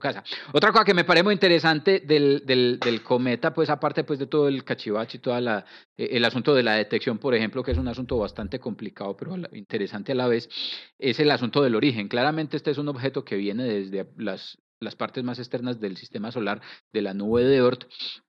casa. 0.00 0.24
Otra 0.52 0.72
cosa 0.72 0.84
que 0.84 0.94
me 0.94 1.04
parece 1.04 1.22
muy 1.22 1.34
interesante 1.34 2.00
del, 2.00 2.42
del, 2.44 3.02
cometa, 3.02 3.54
pues 3.54 3.70
aparte 3.70 4.02
pues 4.02 4.18
de 4.18 4.26
todo 4.26 4.48
el 4.48 4.64
cachivache 4.64 5.18
y 5.18 5.20
todo 5.20 5.38
eh, 5.38 5.62
el 5.96 6.24
asunto 6.24 6.54
de 6.54 6.64
la 6.64 6.74
detección, 6.74 7.18
por 7.18 7.34
ejemplo, 7.34 7.62
que 7.62 7.70
es 7.70 7.78
un 7.78 7.86
asunto 7.86 8.18
bastante 8.18 8.58
complicado, 8.58 9.16
pero 9.16 9.36
interesante 9.52 10.12
a 10.12 10.16
la 10.16 10.26
vez, 10.26 10.48
es 10.98 11.20
el 11.20 11.30
asunto 11.30 11.62
del 11.62 11.76
origen. 11.76 12.08
Claramente 12.08 12.56
este 12.56 12.72
es 12.72 12.78
un 12.78 12.88
objeto 12.88 13.24
que 13.24 13.36
viene 13.36 13.64
desde 13.64 14.10
las, 14.16 14.58
las 14.80 14.96
partes 14.96 15.22
más 15.22 15.38
externas 15.38 15.78
del 15.78 15.96
sistema 15.96 16.32
solar, 16.32 16.60
de 16.92 17.02
la 17.02 17.14
nube 17.14 17.44
de 17.44 17.60
Oort, 17.62 17.84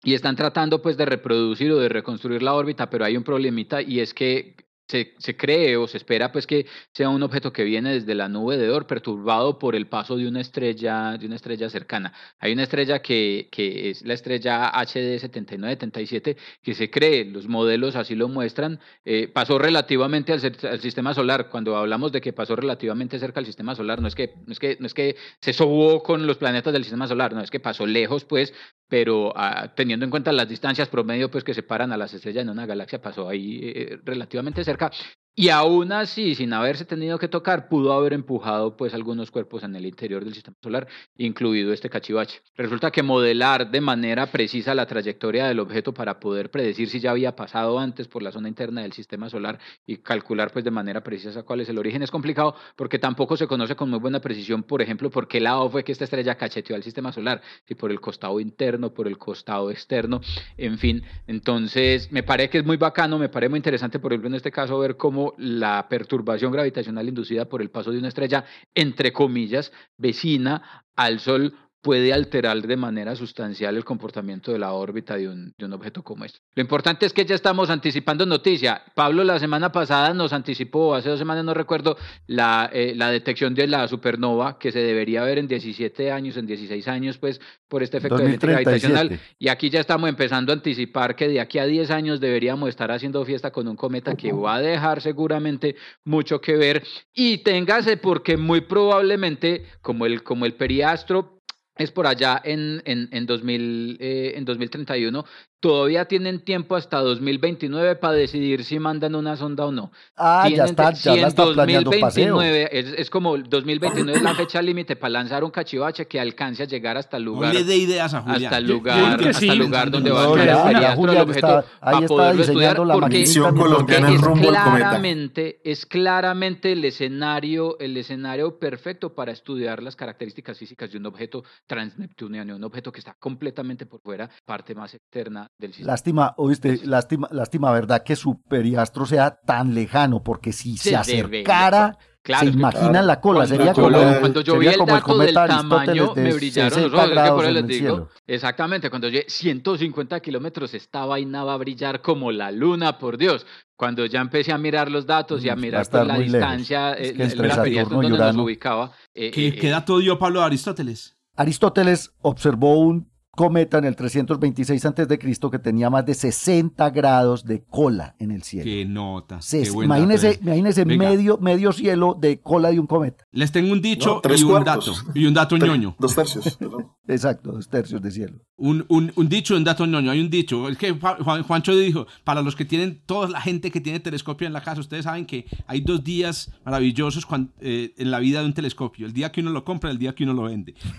y 0.02 0.14
están 0.14 0.36
tratando 0.36 0.80
pues 0.80 0.96
de 0.96 1.04
reproducir 1.04 1.72
o 1.72 1.78
de 1.78 1.88
reconstruir 1.88 2.42
la 2.42 2.54
órbita, 2.54 2.88
pero 2.88 3.04
hay 3.04 3.16
un 3.16 3.24
problemita 3.24 3.82
y 3.82 4.00
es 4.00 4.14
que 4.14 4.65
se, 4.88 5.14
se, 5.18 5.36
cree 5.36 5.76
o 5.76 5.86
se 5.86 5.96
espera 5.96 6.32
pues 6.32 6.46
que 6.46 6.66
sea 6.92 7.08
un 7.08 7.22
objeto 7.22 7.52
que 7.52 7.64
viene 7.64 7.94
desde 7.94 8.14
la 8.14 8.28
nube 8.28 8.56
de 8.56 8.70
Oort 8.70 8.88
perturbado 8.88 9.58
por 9.58 9.74
el 9.74 9.88
paso 9.88 10.16
de 10.16 10.28
una 10.28 10.40
estrella 10.40 11.16
de 11.18 11.26
una 11.26 11.36
estrella 11.36 11.68
cercana. 11.70 12.12
Hay 12.38 12.52
una 12.52 12.62
estrella 12.62 13.00
que, 13.00 13.48
que 13.50 13.90
es 13.90 14.02
la 14.02 14.14
estrella 14.14 14.68
HD 14.68 15.18
7977 15.18 16.36
que 16.62 16.74
se 16.74 16.90
cree, 16.90 17.24
los 17.24 17.48
modelos 17.48 17.96
así 17.96 18.14
lo 18.14 18.28
muestran, 18.28 18.80
eh, 19.04 19.28
pasó 19.28 19.58
relativamente 19.58 20.32
al, 20.32 20.40
al, 20.40 20.80
sistema 20.80 21.14
solar. 21.14 21.48
Cuando 21.50 21.76
hablamos 21.76 22.12
de 22.12 22.20
que 22.20 22.32
pasó 22.32 22.56
relativamente 22.56 23.18
cerca 23.18 23.40
al 23.40 23.46
sistema 23.46 23.74
solar, 23.74 24.00
no 24.00 24.08
es 24.08 24.14
que 24.14 24.34
no 24.46 24.52
es 24.52 24.58
que 24.58 24.76
no 24.80 24.86
es 24.86 24.94
que 24.94 25.16
se 25.40 25.52
sobó 25.52 26.02
con 26.02 26.26
los 26.26 26.38
planetas 26.38 26.72
del 26.72 26.84
sistema 26.84 27.08
solar, 27.08 27.32
no 27.32 27.40
es 27.40 27.50
que 27.50 27.60
pasó 27.60 27.86
lejos 27.86 28.24
pues, 28.24 28.52
pero 28.88 29.32
ah, 29.36 29.72
teniendo 29.74 30.04
en 30.04 30.10
cuenta 30.10 30.32
las 30.32 30.48
distancias 30.48 30.88
promedio 30.88 31.30
pues 31.30 31.44
que 31.44 31.54
separan 31.54 31.92
a 31.92 31.96
las 31.96 32.14
estrellas 32.14 32.42
en 32.42 32.50
una 32.50 32.66
galaxia 32.66 33.00
pasó 33.00 33.28
ahí 33.28 33.60
eh, 33.62 33.98
relativamente 34.04 34.64
cerca 34.64 34.90
y 35.38 35.50
aún 35.50 35.92
así, 35.92 36.34
sin 36.34 36.54
haberse 36.54 36.86
tenido 36.86 37.18
que 37.18 37.28
tocar, 37.28 37.68
pudo 37.68 37.92
haber 37.92 38.14
empujado 38.14 38.74
pues 38.74 38.94
algunos 38.94 39.30
cuerpos 39.30 39.62
en 39.64 39.76
el 39.76 39.84
interior 39.84 40.24
del 40.24 40.32
sistema 40.32 40.56
solar, 40.62 40.88
incluido 41.18 41.74
este 41.74 41.90
cachivache. 41.90 42.40
Resulta 42.56 42.90
que 42.90 43.02
modelar 43.02 43.70
de 43.70 43.82
manera 43.82 44.24
precisa 44.32 44.74
la 44.74 44.86
trayectoria 44.86 45.46
del 45.46 45.60
objeto 45.60 45.92
para 45.92 46.18
poder 46.18 46.50
predecir 46.50 46.88
si 46.88 47.00
ya 47.00 47.10
había 47.10 47.36
pasado 47.36 47.78
antes 47.78 48.08
por 48.08 48.22
la 48.22 48.32
zona 48.32 48.48
interna 48.48 48.80
del 48.80 48.94
sistema 48.94 49.28
solar 49.28 49.58
y 49.84 49.98
calcular 49.98 50.50
pues 50.50 50.64
de 50.64 50.70
manera 50.70 51.02
precisa 51.02 51.42
cuál 51.42 51.60
es 51.60 51.68
el 51.68 51.76
origen 51.76 52.02
es 52.02 52.10
complicado 52.10 52.54
porque 52.74 52.98
tampoco 52.98 53.36
se 53.36 53.46
conoce 53.46 53.76
con 53.76 53.90
muy 53.90 53.98
buena 53.98 54.20
precisión, 54.20 54.62
por 54.62 54.80
ejemplo, 54.80 55.10
por 55.10 55.28
qué 55.28 55.40
lado 55.40 55.68
fue 55.68 55.84
que 55.84 55.92
esta 55.92 56.04
estrella 56.04 56.36
cacheteó 56.36 56.76
al 56.76 56.82
sistema 56.82 57.12
solar, 57.12 57.42
si 57.68 57.74
por 57.74 57.90
el 57.90 58.00
costado 58.00 58.40
interno, 58.40 58.94
por 58.94 59.06
el 59.06 59.18
costado 59.18 59.70
externo, 59.70 60.22
en 60.56 60.78
fin. 60.78 61.02
Entonces, 61.26 62.10
me 62.10 62.22
parece 62.22 62.48
que 62.48 62.58
es 62.58 62.64
muy 62.64 62.78
bacano, 62.78 63.18
me 63.18 63.28
parece 63.28 63.50
muy 63.50 63.58
interesante, 63.58 63.98
por 63.98 64.12
ejemplo, 64.12 64.28
en 64.28 64.36
este 64.36 64.50
caso, 64.50 64.78
ver 64.78 64.96
cómo 64.96 65.25
la 65.38 65.88
perturbación 65.88 66.52
gravitacional 66.52 67.08
inducida 67.08 67.48
por 67.48 67.62
el 67.62 67.70
paso 67.70 67.90
de 67.90 67.98
una 67.98 68.08
estrella, 68.08 68.44
entre 68.74 69.12
comillas, 69.12 69.72
vecina 69.96 70.84
al 70.94 71.20
Sol 71.20 71.54
puede 71.86 72.12
alterar 72.12 72.60
de 72.62 72.76
manera 72.76 73.14
sustancial 73.14 73.76
el 73.76 73.84
comportamiento 73.84 74.50
de 74.50 74.58
la 74.58 74.72
órbita 74.72 75.16
de 75.16 75.28
un, 75.28 75.54
de 75.56 75.66
un, 75.66 75.72
objeto 75.72 76.02
como 76.02 76.24
este. 76.24 76.40
Lo 76.56 76.60
importante 76.60 77.06
es 77.06 77.12
que 77.12 77.24
ya 77.24 77.36
estamos 77.36 77.70
anticipando 77.70 78.26
noticia. 78.26 78.82
Pablo 78.96 79.22
la 79.22 79.38
semana 79.38 79.70
pasada 79.70 80.12
nos 80.12 80.32
anticipó, 80.32 80.96
hace 80.96 81.10
dos 81.10 81.20
semanas 81.20 81.44
no 81.44 81.54
recuerdo, 81.54 81.96
la, 82.26 82.68
eh, 82.72 82.94
la 82.96 83.12
detección 83.12 83.54
de 83.54 83.68
la 83.68 83.86
supernova 83.86 84.58
que 84.58 84.72
se 84.72 84.80
debería 84.80 85.22
ver 85.22 85.38
en 85.38 85.46
17 85.46 86.10
años, 86.10 86.36
en 86.36 86.48
16 86.48 86.88
años, 86.88 87.18
pues 87.18 87.40
por 87.68 87.84
este 87.84 87.98
efecto 87.98 88.18
de 88.18 88.36
gravitacional. 88.36 89.20
Y 89.38 89.46
aquí 89.46 89.70
ya 89.70 89.78
estamos 89.78 90.08
empezando 90.08 90.50
a 90.50 90.56
anticipar 90.56 91.14
que 91.14 91.28
de 91.28 91.38
aquí 91.38 91.60
a 91.60 91.66
10 91.66 91.92
años 91.92 92.18
deberíamos 92.18 92.68
estar 92.68 92.90
haciendo 92.90 93.24
fiesta 93.24 93.52
con 93.52 93.68
un 93.68 93.76
cometa 93.76 94.16
que 94.16 94.32
va 94.32 94.56
a 94.56 94.60
dejar 94.60 95.00
seguramente 95.00 95.76
mucho 96.04 96.40
que 96.40 96.56
ver. 96.56 96.82
Y 97.14 97.38
téngase 97.38 97.96
porque 97.96 98.36
muy 98.36 98.62
probablemente, 98.62 99.66
como 99.82 100.04
el, 100.04 100.24
como 100.24 100.46
el 100.46 100.54
periastro 100.54 101.35
es 101.76 101.90
por 101.90 102.06
allá 102.06 102.40
en, 102.44 102.82
en, 102.84 103.08
en, 103.12 103.26
2000, 103.26 103.98
eh, 104.00 104.32
en 104.36 104.44
2031 104.44 105.24
todavía 105.60 106.04
tienen 106.06 106.40
tiempo 106.40 106.76
hasta 106.76 106.98
2029 106.98 107.96
para 107.96 108.14
decidir 108.14 108.64
si 108.64 108.78
mandan 108.78 109.14
una 109.14 109.36
sonda 109.36 109.66
o 109.66 109.72
no. 109.72 109.90
Ah, 110.16 110.48
ya 110.48 110.64
está, 110.64 110.92
ya 110.92 111.16
la 111.16 111.28
está 111.28 111.44
2029, 111.44 112.68
es, 112.72 112.86
es, 112.98 113.10
como 113.10 113.36
2029 113.36 114.18
es 114.18 114.22
la 114.22 114.34
fecha 114.34 114.60
límite 114.60 114.96
para 114.96 115.10
lanzar 115.10 115.44
un 115.44 115.50
cachivache 115.50 116.06
que 116.06 116.20
alcance 116.20 116.62
a 116.62 116.66
llegar 116.66 116.96
hasta 116.96 117.16
el 117.16 117.24
lugar. 117.24 117.54
No 117.54 117.58
le 117.60 117.64
dé 117.64 117.76
ideas 117.76 118.12
a 118.14 118.22
Julián. 118.22 118.44
Hasta 118.44 118.58
el 118.58 118.66
lugar, 118.66 119.28
hasta 119.28 119.52
el 119.52 119.58
lugar 119.58 119.90
donde 119.90 120.10
va 120.10 120.24
a 120.24 120.34
quedar 120.34 120.98
el 120.98 121.18
objeto 121.18 121.64
ahí 121.80 121.94
para 121.94 122.06
poderlo 122.06 122.42
estudiar 122.42 122.78
la 122.80 122.94
porque, 122.94 123.00
porque 123.00 123.22
es, 123.22 124.20
claramente, 124.20 125.60
es 125.64 125.86
claramente 125.86 126.72
el 126.72 126.84
escenario, 126.84 127.78
el 127.78 127.96
escenario 127.96 128.58
perfecto 128.58 129.14
para 129.14 129.32
estudiar 129.32 129.82
las 129.82 129.96
características 129.96 130.58
físicas 130.58 130.92
de 130.92 130.98
un 130.98 131.06
objeto 131.06 131.44
transneptuniano, 131.66 132.56
un 132.56 132.64
objeto 132.64 132.92
que 132.92 133.00
está 133.00 133.14
completamente 133.18 133.86
por 133.86 134.00
fuera, 134.00 134.28
parte 134.44 134.74
más 134.74 134.94
externa 134.94 135.45
Lástima, 135.80 136.34
oíste, 136.36 136.80
lástima, 136.84 137.28
lástima, 137.30 137.72
¿verdad? 137.72 138.02
Que 138.02 138.16
su 138.16 138.42
periastro 138.42 139.06
sea 139.06 139.38
tan 139.44 139.74
lejano, 139.74 140.22
porque 140.22 140.52
si 140.52 140.76
se, 140.76 140.96
acercara... 140.96 141.98
Claro, 142.26 142.50
¿Se 142.50 142.56
imaginan 142.56 143.06
la 143.06 143.20
cola? 143.20 143.46
Sería 143.46 143.72
como, 143.72 143.88
cuando 144.18 144.40
yo 144.40 144.58
vi 144.58 144.66
el 144.66 144.84
dato 144.84 145.16
del 145.16 145.32
tamaño, 145.32 146.12
me 146.16 146.32
brillaron 146.32 146.90
los 146.90 147.90
ojos. 147.90 148.08
Exactamente, 148.26 148.90
cuando 148.90 149.08
yo 149.08 149.20
150 149.28 150.18
kilómetros, 150.18 150.74
esta 150.74 151.06
vaina 151.06 151.44
va 151.44 151.54
a 151.54 151.56
brillar 151.56 152.02
como 152.02 152.32
la 152.32 152.50
luna, 152.50 152.98
por 152.98 153.16
Dios. 153.16 153.46
Cuando 153.76 154.06
ya 154.06 154.20
empecé 154.20 154.52
a 154.52 154.58
mirar 154.58 154.90
los 154.90 155.06
datos 155.06 155.44
y 155.44 155.50
a 155.50 155.54
mirar 155.54 155.86
pues, 155.88 156.04
la 156.04 156.18
distancia, 156.18 156.94
es 156.94 157.12
que 157.12 157.22
eh, 157.22 157.36
la 157.36 157.62
periastro 157.62 158.02
donde 158.02 158.18
nos 158.18 158.36
ubicaba. 158.36 158.90
Eh, 159.14 159.30
¿Qué, 159.30 159.48
eh, 159.48 159.54
¿Qué 159.54 159.68
dato 159.68 160.00
dio 160.00 160.18
Pablo 160.18 160.42
Aristóteles? 160.42 161.16
Aristóteles 161.36 162.12
observó 162.22 162.80
un 162.80 163.08
cometa 163.36 163.78
en 163.78 163.84
el 163.84 163.94
326 163.94 164.84
a.C. 164.84 165.18
que 165.50 165.58
tenía 165.60 165.90
más 165.90 166.04
de 166.04 166.14
60 166.14 166.90
grados 166.90 167.44
de 167.44 167.62
cola 167.62 168.16
en 168.18 168.32
el 168.32 168.42
cielo. 168.42 168.64
Qué 168.64 168.84
nota. 168.84 169.38
imagínese, 169.82 170.40
imagínese 170.42 170.84
medio, 170.84 171.38
medio 171.38 171.72
cielo 171.72 172.16
de 172.18 172.40
cola 172.40 172.70
de 172.70 172.80
un 172.80 172.86
cometa. 172.88 173.24
Les 173.30 173.52
tengo 173.52 173.72
un 173.72 173.80
dicho 173.80 174.20
y 174.36 174.42
un 174.42 174.64
dato. 174.64 174.92
Y 175.14 175.26
un 175.26 175.34
dato 175.34 175.56
ñoño. 175.56 175.94
Dos 175.98 176.16
tercios. 176.16 176.58
Exacto, 177.08 177.52
dos 177.52 177.68
tercios 177.68 178.02
de 178.02 178.10
cielo. 178.10 178.38
Un, 178.56 178.84
un, 178.88 179.12
un, 179.14 179.28
dicho 179.28 179.54
y 179.54 179.58
un 179.58 179.64
dato 179.64 179.86
ñoño. 179.86 180.10
Hay 180.10 180.20
un 180.20 180.30
dicho. 180.30 180.68
Es 180.68 180.78
que 180.78 180.92
Juan, 180.92 181.42
Juancho 181.42 181.76
dijo, 181.76 182.06
para 182.24 182.42
los 182.42 182.56
que 182.56 182.64
tienen, 182.64 183.02
toda 183.04 183.28
la 183.28 183.40
gente 183.40 183.70
que 183.70 183.80
tiene 183.80 184.00
telescopio 184.00 184.46
en 184.46 184.54
la 184.54 184.62
casa, 184.62 184.80
ustedes 184.80 185.04
saben 185.04 185.26
que 185.26 185.44
hay 185.66 185.82
dos 185.82 186.02
días 186.02 186.52
maravillosos 186.64 187.26
eh, 187.60 187.94
en 187.98 188.10
la 188.10 188.18
vida 188.18 188.40
de 188.40 188.46
un 188.46 188.54
telescopio. 188.54 189.06
El 189.06 189.12
día 189.12 189.30
que 189.30 189.42
uno 189.42 189.50
lo 189.50 189.62
compra, 189.62 189.90
el 189.90 189.98
día 189.98 190.14
que 190.14 190.24
uno 190.24 190.32
lo 190.32 190.44
vende. 190.44 190.74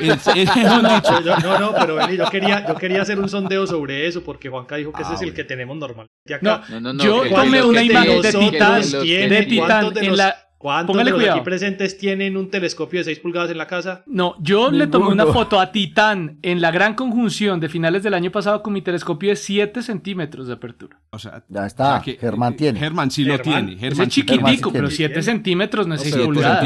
es, 0.00 0.26
es 0.28 0.48
un 0.56 0.82
dicho. 0.82 1.20
No, 1.42 1.58
no, 1.58 1.71
pero 1.78 2.10
yo 2.10 2.30
quería, 2.30 2.66
yo 2.66 2.74
quería 2.74 3.02
hacer 3.02 3.18
un 3.18 3.28
sondeo 3.28 3.66
sobre 3.66 4.06
eso 4.06 4.22
porque 4.22 4.48
Juanca 4.48 4.76
dijo 4.76 4.92
que 4.92 5.02
ese 5.02 5.14
es 5.14 5.22
el 5.22 5.34
que 5.34 5.44
tenemos 5.44 5.76
normal. 5.76 6.06
Acá. 6.32 6.62
No, 6.68 6.80
no, 6.80 6.92
no, 6.92 7.04
yo 7.04 7.22
tomé 7.28 7.62
una 7.62 7.82
imagen 7.82 8.22
de 8.22 8.32
Titán, 8.32 8.82
de 8.82 9.46
Titán 9.48 9.92
en 9.96 10.16
la 10.16 10.36
¿Cuántos 10.62 10.96
de 10.96 11.04
los 11.04 11.28
aquí 11.28 11.40
presentes 11.40 11.98
tienen 11.98 12.36
un 12.36 12.48
telescopio 12.48 13.00
de 13.00 13.04
6 13.04 13.18
pulgadas 13.18 13.50
en 13.50 13.58
la 13.58 13.66
casa? 13.66 14.04
No, 14.06 14.36
yo 14.40 14.70
le 14.70 14.86
tomé 14.86 15.08
una 15.08 15.26
foto 15.26 15.58
a 15.58 15.72
Titán 15.72 16.38
en 16.40 16.60
la 16.60 16.70
gran 16.70 16.94
conjunción 16.94 17.58
de 17.58 17.68
finales 17.68 18.04
del 18.04 18.14
año 18.14 18.30
pasado 18.30 18.62
con 18.62 18.72
mi 18.72 18.80
telescopio 18.80 19.30
de 19.30 19.36
7 19.36 19.82
centímetros 19.82 20.46
de 20.46 20.52
apertura. 20.52 21.00
O 21.10 21.18
sea, 21.18 21.42
ya 21.48 21.66
está, 21.66 22.00
Germán 22.00 22.54
tiene. 22.54 22.78
Germán 22.78 23.10
sí 23.10 23.24
lo 23.24 23.40
tiene. 23.40 23.76
Germán 23.76 24.06
es 24.06 24.14
chiquitico, 24.14 24.70
pero 24.72 24.88
7 24.88 25.20
centímetros 25.22 25.88
no 25.88 25.96
es 25.96 26.02
6 26.02 26.16
pulgadas. 26.18 26.64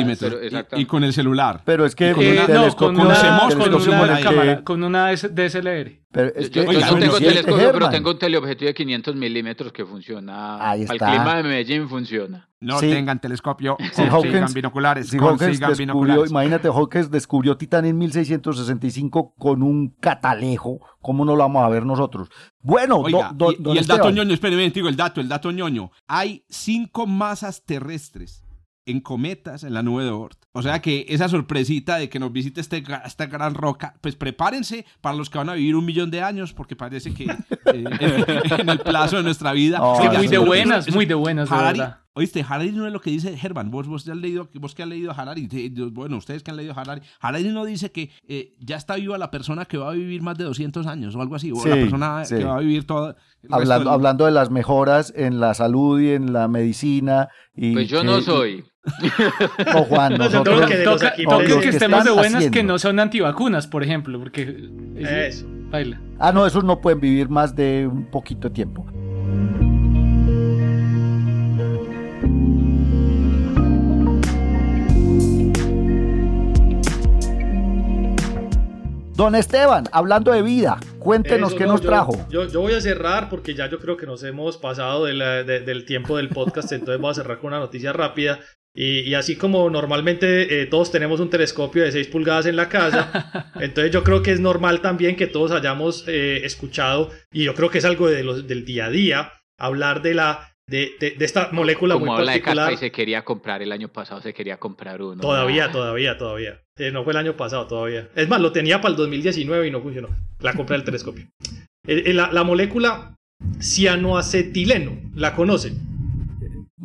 Y, 0.77 0.85
con 0.85 1.03
el 1.03 1.15
celular. 1.15 1.63
Pero 1.65 1.87
es 1.87 1.95
que 1.95 2.13
con, 2.13 2.23
eh, 2.23 2.45
no, 2.47 2.77
con, 2.77 3.01
una, 3.01 3.49
con, 3.49 3.75
una, 3.75 4.21
cámara, 4.21 4.63
con 4.63 4.85
una 4.85 5.11
DSLR. 5.11 6.06
Pero 6.13 6.33
yo, 6.41 6.65
no 6.65 6.99
tengo 6.99 7.19
telescopio, 7.19 7.73
pero 7.73 7.91
tengo 7.91 8.11
un 8.11 8.19
teleobjetivo 8.19 8.69
de 8.69 8.75
500 8.75 9.17
milímetros 9.17 9.73
que 9.73 9.85
funciona. 9.85 10.71
Ahí 10.71 10.83
está. 10.83 10.93
Al 10.93 11.15
clima 11.15 11.37
de 11.37 11.43
Medellín 11.43 11.89
funciona. 11.89 12.49
No 12.59 12.81
tengan 12.81 13.21
telescopio, 13.21 13.77
consigan 13.95 14.53
binoculares. 14.55 15.09
Si 15.09 15.19
consigan 15.19 15.75
binoculares. 15.77 16.31
Imagínate, 16.31 16.69
Hawkins 16.69 17.11
descubrió 17.11 17.57
Titán 17.57 17.85
en 17.85 17.99
1665 17.99 19.35
con 19.37 19.63
un 19.63 19.95
catalejo. 20.01 20.81
¿Cómo 21.03 21.25
no 21.25 21.37
lo 21.37 21.43
vamos 21.43 21.63
a 21.63 21.69
ver 21.69 21.85
nosotros? 21.85 22.31
Bueno, 22.61 23.05
y, 23.09 23.15
el 23.79 23.87
dato 23.87 24.11
ñoño, 24.11 24.33
espérenme, 24.33 24.71
digo 24.71 24.89
el 24.89 24.97
dato, 24.97 25.21
el 25.21 25.29
dato 25.29 25.53
ñoño. 25.53 25.91
Hay 26.09 26.45
cinco 26.49 27.07
masas 27.07 27.63
terrestres 27.65 28.43
en 28.87 29.01
cometas 29.01 29.65
en 29.65 29.75
la 29.75 29.83
nube 29.83 30.05
de 30.05 30.11
Oort. 30.11 30.46
O 30.57 30.63
sea 30.63 30.81
que 30.81 31.05
esa 31.11 31.29
sorpresita 31.29 31.99
de 31.99 32.09
que 32.09 32.19
nos 32.19 32.33
visite 32.33 32.63
este, 32.63 32.83
esta 33.05 33.27
gran 33.27 33.53
roca, 33.53 33.95
pues 34.01 34.17
prepárense 34.17 34.87
para 35.03 35.15
los 35.15 35.29
que 35.29 35.37
van 35.37 35.51
a 35.51 35.55
vivir 35.55 35.77
un 35.77 35.85
millón 35.85 36.11
de 36.11 36.23
años, 36.23 36.55
porque 36.55 36.75
parece 36.75 37.13
que 37.13 37.25
eh, 37.25 37.85
en 38.59 38.69
el 38.71 38.79
plazo 38.79 39.19
de 39.19 39.23
nuestra 39.23 39.53
vida. 39.53 39.83
muy 40.17 40.29
de 40.29 40.39
buenas, 40.39 40.91
muy 40.91 41.05
de 41.05 41.13
buenas, 41.13 41.51
Oíste, 42.15 42.43
Harari 42.49 42.73
no 42.73 42.87
es 42.87 42.93
lo 42.95 43.03
que 43.03 43.11
dice 43.11 43.39
Herman. 43.39 43.71
Vos, 43.71 43.87
vos, 43.87 44.09
has 44.09 44.17
leído, 44.17 44.49
vos 44.55 44.75
que 44.75 44.83
han 44.83 44.89
leído 44.89 45.11
a 45.11 45.15
Harari, 45.15 45.47
bueno, 45.93 46.17
ustedes 46.17 46.43
que 46.43 46.51
han 46.51 46.57
leído 46.57 46.73
a 46.73 46.81
Harari, 46.81 47.03
Harari 47.21 47.51
no 47.51 47.67
dice 47.67 47.93
que 47.93 48.11
eh, 48.27 48.57
ya 48.59 48.77
está 48.77 48.95
viva 48.97 49.19
la 49.19 49.31
persona 49.31 49.67
que 49.67 49.77
va 49.77 49.91
a 49.91 49.93
vivir 49.93 50.23
más 50.23 50.39
de 50.39 50.45
200 50.45 50.87
años 50.87 51.15
o 51.15 51.21
algo 51.21 51.35
así, 51.35 51.53
o 51.53 51.63
la 51.67 51.75
persona 51.75 52.23
que 52.27 52.43
va 52.43 52.57
a 52.57 52.61
vivir 52.61 52.87
toda. 52.87 53.17
Hablando, 53.51 53.91
hablando 53.91 54.25
de 54.25 54.31
las 54.31 54.51
mejoras 54.51 55.13
en 55.15 55.41
la 55.41 55.53
salud 55.53 56.01
y 56.01 56.13
en 56.13 56.33
la 56.33 56.49
medicina. 56.49 57.29
Y 57.55 57.75
pues 57.75 57.89
yo 57.89 58.03
no 58.03 58.23
soy. 58.23 58.65
O 59.75 59.85
Juan, 59.85 60.17
nosotros 60.17 60.67
que, 60.67 60.77
toca, 60.79 61.15
que, 61.15 61.69
estemos 61.69 62.05
de 62.05 62.11
buenas 62.11 62.51
que 62.51 62.63
no 62.63 62.79
son 62.79 63.01
antivacunas, 63.01 63.67
por 63.67 63.83
ejemplo, 63.83 64.19
porque 64.19 64.71
eso. 64.97 65.47
Baila. 65.71 66.01
Ah, 66.19 66.33
no, 66.33 66.47
esos 66.47 66.65
no 66.65 66.81
pueden 66.81 67.01
vivir 67.01 67.29
más 67.29 67.55
de 67.55 67.89
un 67.91 68.07
poquito 68.07 68.49
de 68.49 68.55
tiempo. 68.55 68.87
Don 79.17 79.35
Esteban, 79.35 79.85
hablando 79.93 80.31
de 80.31 80.43
vida, 80.43 80.79
cuéntenos 80.99 81.55
qué 81.55 81.65
nos 81.65 81.81
trajo. 81.81 82.13
Yo, 82.29 82.47
voy 82.61 82.75
a 82.75 82.83
cerrar 82.83 83.31
porque 83.31 83.55
ya 83.55 83.67
yo 83.67 83.79
creo 83.79 83.97
que 83.97 84.05
nos 84.05 84.23
hemos 84.23 84.59
pasado 84.59 85.07
del 85.07 85.85
tiempo 85.87 86.19
del 86.19 86.29
podcast, 86.29 86.71
entonces 86.73 87.01
voy 87.01 87.11
a 87.11 87.15
cerrar 87.15 87.39
con 87.39 87.49
una 87.49 87.59
noticia 87.59 87.95
rápida. 87.95 88.41
Y, 88.79 89.15
así 89.15 89.37
como 89.37 89.71
normalmente 89.71 90.61
eh, 90.61 90.67
todos 90.67 90.93
tenemos 90.93 91.19
un 91.21 91.31
telescopio 91.31 91.83
de 91.83 91.93
6 91.93 92.09
pulgadas 92.09 92.45
en 92.45 92.57
la 92.57 92.69
casa, 92.69 93.51
entonces 93.61 93.91
yo 93.91 94.05
creo 94.05 94.23
que 94.23 94.33
es 94.33 94.41
normal 94.41 94.83
también 94.83 95.17
que 95.17 95.27
todos 95.27 95.51
hayamos 95.51 96.05
eh, 96.07 96.45
escuchado, 96.45 97.11
y 97.33 97.45
yo 97.45 97.55
creo 97.55 97.71
que 97.71 97.79
es 97.79 97.87
algo 97.87 98.09
de 98.09 98.23
los, 98.23 98.47
del 98.47 98.67
día 98.67 98.87
a 98.87 98.91
día, 98.91 99.33
hablar 99.59 100.03
de 100.03 100.13
la 100.13 100.53
de, 100.69 100.91
de, 100.99 101.25
esta 101.25 101.51
molécula 101.53 101.95
Como 101.95 102.07
muy 102.07 102.17
habla 102.17 102.33
particular. 102.33 102.69
De 102.69 102.75
y 102.75 102.77
se 102.77 102.91
quería 102.91 103.25
comprar 103.25 103.63
el 103.63 103.73
año 103.73 103.89
pasado, 103.89 104.21
se 104.21 104.35
quería 104.35 104.59
comprar 104.59 105.01
uno. 105.01 105.23
Todavía, 105.23 105.71
todavía, 105.71 106.19
todavía. 106.19 106.61
Eh, 106.77 106.91
no 106.91 107.05
fue 107.05 107.13
el 107.13 107.19
año 107.19 107.37
pasado, 107.37 107.67
todavía. 107.69 108.09
Es 108.17 108.29
más, 108.29 108.41
lo 108.41 108.51
tenía 108.51 108.81
para 108.81 108.91
el 108.91 108.97
2019 108.97 109.69
y 109.69 109.71
no 109.71 109.81
funcionó. 109.81 110.09
La 110.41 110.55
compré 110.55 110.77
del 110.77 110.85
telescopio. 110.85 111.27
la, 111.87 112.33
la, 112.33 112.43
molécula 112.43 113.15
cianoacetileno, 113.61 114.99
¿la 115.15 115.35
conocen? 115.35 115.86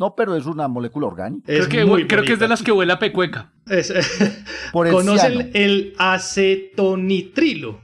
No, 0.02 0.14
pero 0.16 0.34
es 0.34 0.46
una 0.46 0.66
molécula 0.66 1.06
orgánica. 1.06 1.46
creo, 1.46 1.68
que, 1.68 1.86
creo 2.08 2.24
que 2.24 2.32
es 2.32 2.40
de 2.40 2.48
las 2.48 2.60
que 2.60 2.72
huele 2.72 2.92
a 2.92 2.98
pecueca. 2.98 3.52
¿Conocen 4.72 5.52
el 5.54 5.94
acetonitrilo? 5.96 7.80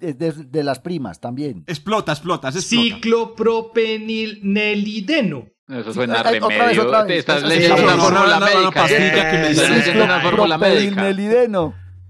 De, 0.00 0.64
las 0.64 0.80
primas 0.80 1.20
también. 1.20 1.62
Explota, 1.68 2.10
explota, 2.10 2.48
explota. 2.48 2.96
Ciclopropenilnelideno. 2.96 5.46
Eso 5.68 5.94
suena 5.94 6.18
a 6.18 6.24
remedio. 6.24 6.88
Otra 6.88 7.04
vez, 7.04 7.06
Te 7.06 7.18
estás 7.18 7.44
leyendo 7.44 7.84
una 7.84 7.98
fórmula 7.98 8.40
médica. 8.40 8.86
Estás 8.86 9.70
leyendo 9.70 10.02
una 10.02 10.20
fórmula 10.22 10.58
médica. 10.58 11.14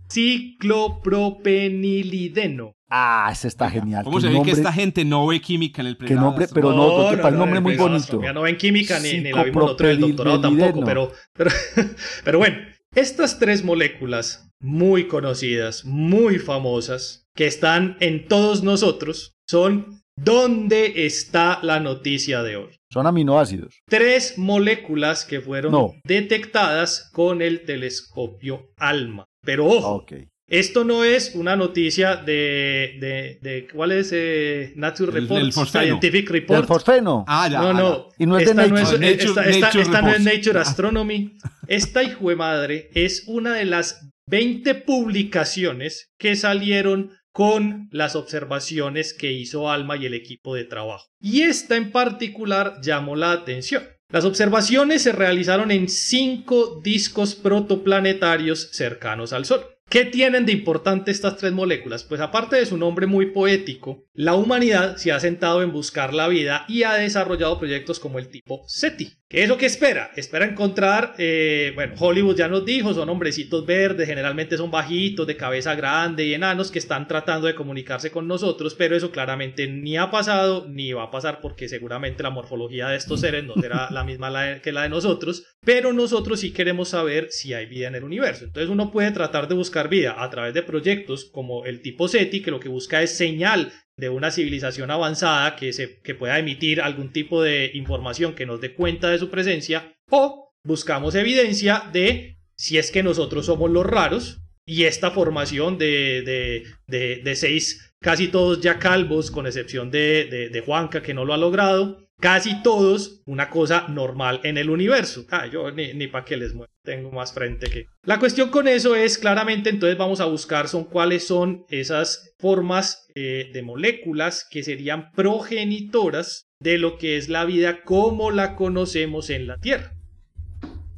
Ciclopropenilideno. 0.09 2.73
Ah, 2.91 3.29
ese 3.33 3.47
está 3.47 3.71
genial. 3.71 4.03
¿Cómo 4.05 4.21
se 4.21 4.29
ve 4.29 4.43
que 4.45 4.51
esta 4.51 4.73
gente 4.73 5.05
no 5.05 5.29
ve 5.29 5.41
química 5.41 5.81
en 5.81 5.87
el 5.87 5.97
primer 5.97 6.19
nombre, 6.19 6.49
pero 6.53 6.73
no, 6.73 7.13
no, 7.13 7.29
el 7.29 7.39
nombre 7.39 7.61
muy 7.61 7.77
bonito. 7.77 8.21
Ya 8.21 8.33
no 8.33 8.43
ven 8.43 8.57
química 8.57 8.99
ni, 8.99 9.21
ni 9.21 9.31
la 9.31 9.45
vimos 9.45 9.63
nosotros 9.63 9.91
el 9.91 10.01
doctorado 10.01 10.41
tampoco, 10.41 10.85
pero, 10.85 11.13
pero, 11.33 11.51
pero 12.25 12.39
bueno, 12.39 12.59
estas 12.95 13.39
tres 13.39 13.65
moléculas 13.65 14.51
muy 14.61 15.07
conocidas, 15.07 15.85
muy 15.85 16.39
famosas, 16.41 17.29
que 17.37 17.47
están 17.47 17.97
en 18.01 18.27
todos 18.27 18.65
nosotros 18.65 19.35
son 19.49 20.01
¿dónde 20.17 21.07
está 21.07 21.61
la 21.63 21.81
noticia 21.81 22.43
de 22.43 22.57
hoy? 22.57 22.77
Son 22.93 23.07
aminoácidos. 23.07 23.81
Tres 23.87 24.37
moléculas 24.37 25.25
que 25.25 25.41
fueron 25.41 25.93
detectadas 26.05 27.09
con 27.13 27.41
el 27.41 27.65
telescopio 27.65 28.73
ALMA. 28.77 29.25
Pero 29.43 29.67
ojo, 29.67 30.05
esto 30.51 30.83
no 30.83 31.05
es 31.05 31.37
una 31.37 31.55
noticia 31.55 32.17
de, 32.17 33.39
de, 33.41 33.69
¿cuál 33.73 33.93
es? 33.93 34.11
Eh, 34.13 34.73
Nature 34.75 35.13
Report, 35.13 35.53
Scientific 35.69 36.29
Report. 36.29 36.61
El 36.61 36.67
fosfeno. 36.67 37.25
Ah, 37.29 37.49
ya. 37.49 37.61
No, 37.61 37.73
no. 37.73 38.09
Y 38.19 38.27
no 38.27 38.37
es 38.37 38.49
de 38.49 38.55
Nature. 38.55 39.11
esta, 39.11 40.03
no 40.03 40.11
es 40.11 40.21
Nature 40.21 40.59
Astronomy. 40.59 41.37
Esta 41.69 42.03
hijo 42.03 42.31
de 42.31 42.37
madre 42.37 42.91
es 42.95 43.23
una 43.29 43.55
de 43.55 43.65
las 43.65 44.11
20 44.27 44.75
publicaciones 44.75 46.11
que 46.19 46.35
salieron 46.35 47.13
con 47.31 47.89
las 47.93 48.17
observaciones 48.17 49.15
que 49.15 49.31
hizo 49.31 49.71
Alma 49.71 49.97
y 49.97 50.07
el 50.07 50.15
equipo 50.15 50.57
de 50.57 50.65
trabajo. 50.65 51.07
Y 51.21 51.43
esta 51.43 51.77
en 51.77 51.93
particular 51.93 52.81
llamó 52.83 53.15
la 53.15 53.31
atención. 53.31 53.85
Las 54.09 54.25
observaciones 54.25 55.03
se 55.03 55.13
realizaron 55.13 55.71
en 55.71 55.89
cinco 55.89 56.81
discos 56.83 57.37
protoplanetarios 57.37 58.71
cercanos 58.73 59.33
al 59.33 59.45
Sol. 59.45 59.65
¿Qué 59.91 60.05
tienen 60.05 60.47
de 60.47 60.53
importante 60.53 61.11
estas 61.11 61.37
tres 61.37 61.51
moléculas? 61.51 62.05
Pues 62.05 62.21
aparte 62.21 62.55
de 62.55 62.65
su 62.65 62.77
nombre 62.77 63.09
muy 63.09 63.33
poético, 63.33 64.05
la 64.13 64.37
humanidad 64.37 64.97
se 64.99 65.11
ha 65.11 65.19
sentado 65.19 65.65
en 65.65 65.73
buscar 65.73 66.15
la 66.15 66.29
vida 66.29 66.65
y 66.69 66.85
ha 66.85 66.93
desarrollado 66.93 67.59
proyectos 67.59 67.99
como 67.99 68.21
el 68.21 68.29
tipo 68.29 68.63
SETI. 68.69 69.20
¿Qué 69.31 69.45
es 69.45 69.49
lo 69.49 69.59
que 69.59 69.67
espera? 69.67 70.11
Espera 70.17 70.45
encontrar, 70.45 71.15
eh, 71.17 71.71
bueno, 71.77 71.95
Hollywood 71.97 72.35
ya 72.35 72.49
nos 72.49 72.65
dijo, 72.65 72.93
son 72.93 73.09
hombrecitos 73.11 73.65
verdes, 73.65 74.09
generalmente 74.09 74.57
son 74.57 74.73
bajitos, 74.73 75.25
de 75.25 75.37
cabeza 75.37 75.77
grande 75.77 76.25
y 76.25 76.35
enanos 76.35 76.73
que 76.73 76.81
están 76.81 77.07
tratando 77.07 77.47
de 77.47 77.55
comunicarse 77.55 78.11
con 78.11 78.27
nosotros, 78.27 78.75
pero 78.75 78.97
eso 78.97 79.13
claramente 79.13 79.69
ni 79.69 79.97
ha 79.97 80.11
pasado 80.11 80.67
ni 80.69 80.93
va 80.93 81.05
a 81.05 81.11
pasar 81.13 81.41
porque 81.41 81.69
seguramente 81.69 82.25
la 82.25 82.31
morfología 82.31 82.89
de 82.89 82.97
estos 82.97 83.21
seres 83.21 83.45
no 83.45 83.55
será 83.55 83.89
la 83.93 84.03
misma 84.03 84.61
que 84.63 84.73
la 84.73 84.83
de 84.83 84.89
nosotros, 84.89 85.45
pero 85.65 85.93
nosotros 85.93 86.41
sí 86.41 86.53
queremos 86.53 86.89
saber 86.89 87.29
si 87.31 87.55
hay 87.55 87.67
vida 87.67 87.87
en 87.87 87.95
el 87.95 88.03
universo. 88.03 88.47
Entonces 88.47 88.69
uno 88.69 88.91
puede 88.91 89.13
tratar 89.13 89.47
de 89.47 89.55
buscar 89.55 89.89
vida 89.89 90.25
a 90.25 90.29
través 90.29 90.55
de 90.55 90.65
proyectos 90.65 91.27
como 91.27 91.67
el 91.67 91.83
tipo 91.83 92.09
SETI, 92.09 92.43
que 92.43 92.51
lo 92.51 92.59
que 92.59 92.69
busca 92.69 93.01
es 93.01 93.17
señal 93.17 93.71
de 94.01 94.09
una 94.09 94.31
civilización 94.31 94.91
avanzada 94.91 95.55
que, 95.57 95.73
se, 95.73 96.01
que 96.01 96.15
pueda 96.15 96.39
emitir 96.39 96.81
algún 96.81 97.13
tipo 97.13 97.43
de 97.43 97.71
información 97.75 98.35
que 98.35 98.47
nos 98.47 98.61
dé 98.61 98.75
cuenta 98.75 99.11
de 99.11 99.19
su 99.19 99.31
presencia, 99.31 99.95
o 100.11 100.53
buscamos 100.65 101.15
evidencia 101.15 101.85
de 101.93 102.39
si 102.57 102.79
es 102.79 102.91
que 102.91 103.03
nosotros 103.03 103.47
somos 103.47 103.71
los 103.71 103.87
raros 103.87 104.41
y 104.67 104.85
esta 104.85 105.11
formación 105.11 105.79
de, 105.79 106.65
de, 106.87 107.37
seis, 107.37 107.95
casi 108.01 108.29
todos 108.29 108.61
ya 108.61 108.79
calvos, 108.79 109.31
con 109.31 109.47
excepción 109.47 109.91
de, 109.91 110.49
de 110.51 110.61
Juanca 110.61 111.03
que 111.03 111.15
no 111.15 111.25
lo 111.25 111.35
ha 111.35 111.39
logrado, 111.39 112.10
casi 112.21 112.63
todos 112.63 113.23
una 113.27 113.51
cosa 113.51 113.89
normal 113.89 114.41
en 114.45 114.59
el 114.59 114.71
universo. 114.71 115.25
Ah, 115.31 115.47
yo 115.47 115.71
ni, 115.73 115.95
ni 115.95 116.07
para 116.07 116.25
qué 116.25 116.37
les 116.37 116.55
muero, 116.55 116.71
tengo 116.85 117.11
más 117.11 117.33
frente 117.33 117.69
que... 117.69 117.87
La 118.05 118.19
cuestión 118.19 118.51
con 118.51 118.69
eso 118.69 118.95
es 118.95 119.19
claramente, 119.19 119.71
entonces 119.71 119.99
vamos 119.99 120.21
a 120.21 120.27
buscar 120.27 120.69
son 120.69 120.85
cuáles 120.85 121.27
son 121.27 121.65
esas 121.69 122.35
formas 122.39 123.09
eh, 123.15 123.51
de 123.53 123.63
moléculas 123.63 124.47
que 124.49 124.63
serían 124.63 125.11
progenitoras 125.13 126.47
de 126.61 126.79
lo 126.79 126.99
que 126.99 127.17
es 127.17 127.29
la 127.29 127.45
vida 127.45 127.83
como 127.83 128.31
la 128.31 128.55
conocemos 128.55 129.31
en 129.31 129.47
la 129.47 129.57
Tierra. 129.57 129.93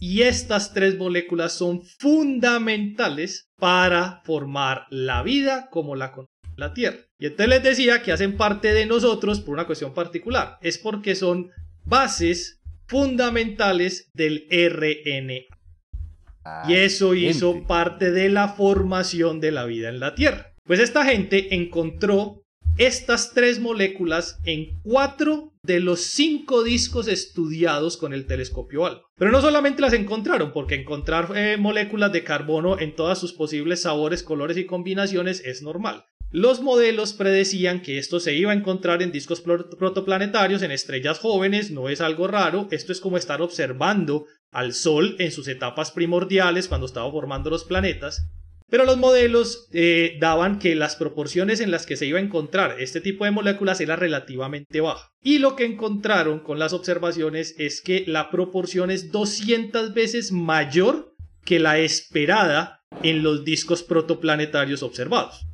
Y 0.01 0.23
estas 0.23 0.75
tres 0.75 0.99
moléculas 0.99 1.53
son 1.53 1.83
fundamentales 2.01 3.47
para 3.57 4.21
formar 4.25 4.87
la 4.91 5.23
vida 5.23 5.69
como 5.71 5.95
la 5.95 6.11
conocemos 6.11 6.42
la 6.63 6.75
Tierra. 6.75 6.99
Y 7.19 7.27
entonces 7.27 7.49
les 7.49 7.63
decía 7.63 8.03
que 8.03 8.13
hacen 8.13 8.37
parte 8.37 8.73
de 8.73 8.87
nosotros 8.87 9.41
por 9.41 9.55
una 9.55 9.67
cuestión 9.67 9.95
particular. 9.95 10.59
Es 10.63 10.79
porque 10.79 11.15
son 11.15 11.51
bases 11.85 12.61
fundamentales 12.87 14.11
del 14.15 14.47
RNA. 14.51 15.47
y 16.69 16.75
eso 16.75 17.15
hizo 17.15 17.67
parte 17.67 18.11
de 18.11 18.29
la 18.29 18.49
formación 18.49 19.41
de 19.41 19.53
la 19.53 19.65
vida 19.65 19.89
en 19.89 20.01
la 20.01 20.15
Tierra. 20.15 20.55
Pues 20.65 20.81
esta 20.81 21.05
gente 21.05 21.55
encontró 21.55 22.43
estas 22.79 23.33
tres 23.35 23.61
moléculas 23.61 24.41
en 24.45 24.81
cuatro 24.83 25.53
de 25.63 25.81
los 25.81 26.01
cinco 26.01 26.65
discos 26.65 27.07
estudiados 27.07 27.97
con 27.97 28.13
el 28.13 28.27
telescopio 28.27 28.87
ALMA. 28.87 29.03
Pero 29.17 29.31
no 29.31 29.41
solamente 29.41 29.83
las 29.83 29.93
encontraron, 29.93 30.53
porque 30.53 30.75
encontrar 30.75 31.33
eh, 31.37 31.57
moléculas 31.59 32.13
de 32.13 32.25
carbono 32.25 32.81
en 32.81 32.97
todas 32.97 33.19
sus 33.19 33.33
posibles 33.33 33.83
sabores, 33.83 34.23
colores 34.23 34.57
y 34.57 34.67
combinaciones 34.67 35.43
es 35.45 35.63
normal. 35.63 36.07
Los 36.33 36.63
modelos 36.63 37.13
predecían 37.13 37.83
que 37.83 37.99
esto 37.99 38.19
se 38.19 38.35
iba 38.35 38.53
a 38.53 38.55
encontrar 38.55 39.03
en 39.03 39.13
discos 39.13 39.43
protoplanetarios, 39.43 40.63
en 40.63 40.71
estrellas 40.71 41.19
jóvenes, 41.19 41.71
no 41.71 41.91
es 41.91 42.01
algo 42.01 42.27
raro, 42.27 42.69
esto 42.71 42.91
es 42.91 43.01
como 43.01 43.19
estar 43.19 43.43
observando 43.43 44.25
al 44.51 44.73
Sol 44.73 45.15
en 45.19 45.31
sus 45.31 45.47
etapas 45.47 45.91
primordiales 45.91 46.69
cuando 46.69 46.87
estaba 46.87 47.11
formando 47.11 47.51
los 47.51 47.65
planetas. 47.65 48.31
Pero 48.71 48.87
los 48.87 48.97
modelos 48.97 49.69
eh, 49.73 50.17
daban 50.21 50.59
que 50.59 50.75
las 50.75 50.97
proporciones 50.97 51.61
en 51.61 51.71
las 51.71 51.85
que 51.85 51.97
se 51.97 52.07
iba 52.07 52.19
a 52.19 52.23
encontrar 52.23 52.81
este 52.81 53.03
tipo 53.03 53.27
de 53.27 53.31
moléculas 53.31 53.83
era 53.83 53.97
relativamente 53.97 54.81
baja. 54.81 55.11
Y 55.23 55.37
lo 55.37 55.55
que 55.55 55.67
encontraron 55.67 56.41
con 56.41 56.59
las 56.59 56.73
observaciones 56.73 57.55
es 57.59 57.83
que 57.83 58.05
la 58.07 58.31
proporción 58.31 58.91
es 58.91 59.13
200 59.13 59.93
veces 59.93 60.33
mayor 60.33 61.15
que 61.45 61.59
la 61.59 61.79
esperada 61.79 62.81
en 63.03 63.23
los 63.23 63.45
discos 63.45 63.83
protoplanetarios 63.83 64.83
observados. 64.83 65.45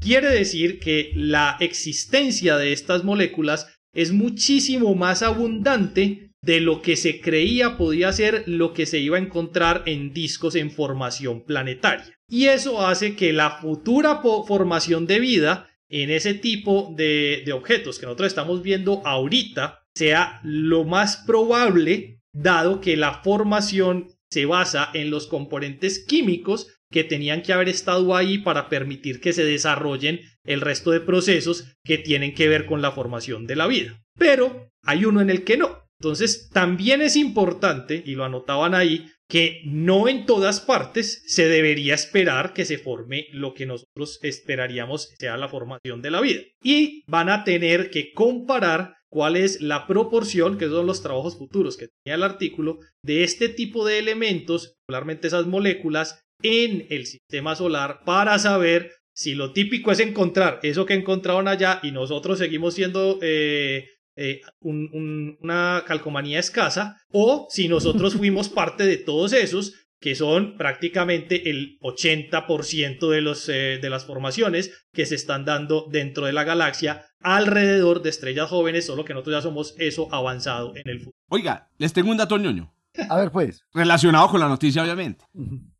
Quiere 0.00 0.28
decir 0.28 0.78
que 0.78 1.12
la 1.14 1.56
existencia 1.60 2.56
de 2.56 2.72
estas 2.72 3.04
moléculas 3.04 3.66
es 3.92 4.12
muchísimo 4.12 4.94
más 4.94 5.22
abundante 5.22 6.30
de 6.42 6.60
lo 6.60 6.80
que 6.80 6.96
se 6.96 7.20
creía 7.20 7.76
podía 7.76 8.12
ser 8.12 8.44
lo 8.46 8.72
que 8.72 8.86
se 8.86 8.98
iba 8.98 9.16
a 9.16 9.20
encontrar 9.20 9.82
en 9.86 10.12
discos 10.12 10.54
en 10.54 10.70
formación 10.70 11.44
planetaria. 11.44 12.16
Y 12.28 12.46
eso 12.46 12.86
hace 12.86 13.16
que 13.16 13.32
la 13.32 13.58
futura 13.58 14.20
formación 14.20 15.06
de 15.06 15.18
vida 15.18 15.68
en 15.88 16.10
ese 16.10 16.34
tipo 16.34 16.92
de, 16.96 17.42
de 17.44 17.52
objetos 17.52 17.98
que 17.98 18.06
nosotros 18.06 18.28
estamos 18.28 18.62
viendo 18.62 19.02
ahorita 19.04 19.82
sea 19.94 20.40
lo 20.44 20.84
más 20.84 21.16
probable, 21.26 22.20
dado 22.32 22.80
que 22.80 22.96
la 22.96 23.22
formación 23.22 24.08
se 24.30 24.44
basa 24.44 24.90
en 24.92 25.10
los 25.10 25.26
componentes 25.26 26.04
químicos 26.04 26.75
que 26.96 27.04
tenían 27.04 27.42
que 27.42 27.52
haber 27.52 27.68
estado 27.68 28.16
ahí 28.16 28.38
para 28.38 28.70
permitir 28.70 29.20
que 29.20 29.34
se 29.34 29.44
desarrollen 29.44 30.22
el 30.44 30.62
resto 30.62 30.92
de 30.92 31.00
procesos 31.00 31.76
que 31.84 31.98
tienen 31.98 32.34
que 32.34 32.48
ver 32.48 32.64
con 32.64 32.80
la 32.80 32.90
formación 32.90 33.46
de 33.46 33.54
la 33.54 33.66
vida. 33.66 34.02
Pero 34.18 34.70
hay 34.82 35.04
uno 35.04 35.20
en 35.20 35.28
el 35.28 35.44
que 35.44 35.58
no. 35.58 35.84
Entonces, 36.00 36.48
también 36.48 37.02
es 37.02 37.16
importante, 37.16 38.02
y 38.06 38.14
lo 38.14 38.24
anotaban 38.24 38.74
ahí, 38.74 39.10
que 39.28 39.60
no 39.66 40.08
en 40.08 40.24
todas 40.24 40.62
partes 40.62 41.22
se 41.26 41.46
debería 41.46 41.92
esperar 41.92 42.54
que 42.54 42.64
se 42.64 42.78
forme 42.78 43.26
lo 43.30 43.52
que 43.52 43.66
nosotros 43.66 44.18
esperaríamos 44.22 45.12
sea 45.18 45.36
la 45.36 45.50
formación 45.50 46.00
de 46.00 46.10
la 46.10 46.22
vida. 46.22 46.40
Y 46.62 47.04
van 47.08 47.28
a 47.28 47.44
tener 47.44 47.90
que 47.90 48.14
comparar 48.14 48.94
cuál 49.10 49.36
es 49.36 49.60
la 49.60 49.86
proporción, 49.86 50.56
que 50.56 50.68
son 50.68 50.86
los 50.86 51.02
trabajos 51.02 51.36
futuros 51.36 51.76
que 51.76 51.88
tenía 51.88 52.14
el 52.14 52.22
artículo, 52.22 52.78
de 53.04 53.22
este 53.22 53.50
tipo 53.50 53.84
de 53.84 53.98
elementos, 53.98 54.76
particularmente 54.86 55.26
esas 55.26 55.46
moléculas, 55.46 56.22
en 56.42 56.86
el 56.90 57.06
sistema 57.06 57.56
solar 57.56 58.00
para 58.04 58.38
saber 58.38 58.92
si 59.12 59.34
lo 59.34 59.52
típico 59.52 59.90
es 59.90 60.00
encontrar 60.00 60.60
eso 60.62 60.84
que 60.84 60.94
encontraron 60.94 61.48
allá 61.48 61.80
y 61.82 61.90
nosotros 61.90 62.38
seguimos 62.38 62.74
siendo 62.74 63.18
eh, 63.22 63.86
eh, 64.16 64.40
una 64.60 65.84
calcomanía 65.86 66.38
escasa, 66.38 66.96
o 67.12 67.46
si 67.50 67.68
nosotros 67.68 68.14
fuimos 68.16 68.48
parte 68.48 68.84
de 68.84 68.96
todos 68.96 69.32
esos 69.32 69.74
que 70.00 70.14
son 70.14 70.56
prácticamente 70.56 71.50
el 71.50 71.78
80% 71.80 73.08
de, 73.08 73.20
los, 73.22 73.48
eh, 73.48 73.78
de 73.80 73.90
las 73.90 74.04
formaciones 74.04 74.86
que 74.92 75.06
se 75.06 75.14
están 75.14 75.44
dando 75.44 75.86
dentro 75.90 76.26
de 76.26 76.32
la 76.32 76.44
galaxia 76.44 77.06
alrededor 77.20 78.02
de 78.02 78.10
estrellas 78.10 78.48
jóvenes, 78.48 78.86
solo 78.86 79.04
que 79.04 79.14
nosotros 79.14 79.36
ya 79.36 79.42
somos 79.42 79.74
eso 79.78 80.12
avanzado 80.14 80.74
en 80.76 80.88
el 80.88 80.98
futuro. 80.98 81.16
Oiga, 81.28 81.70
les 81.78 81.92
tengo 81.92 82.10
un 82.10 82.18
dato 82.18 82.38
ñoño. 82.38 82.75
A 83.08 83.16
ver, 83.16 83.30
pues. 83.30 83.62
Relacionado 83.72 84.28
con 84.28 84.40
la 84.40 84.48
noticia, 84.48 84.82
obviamente. 84.82 85.24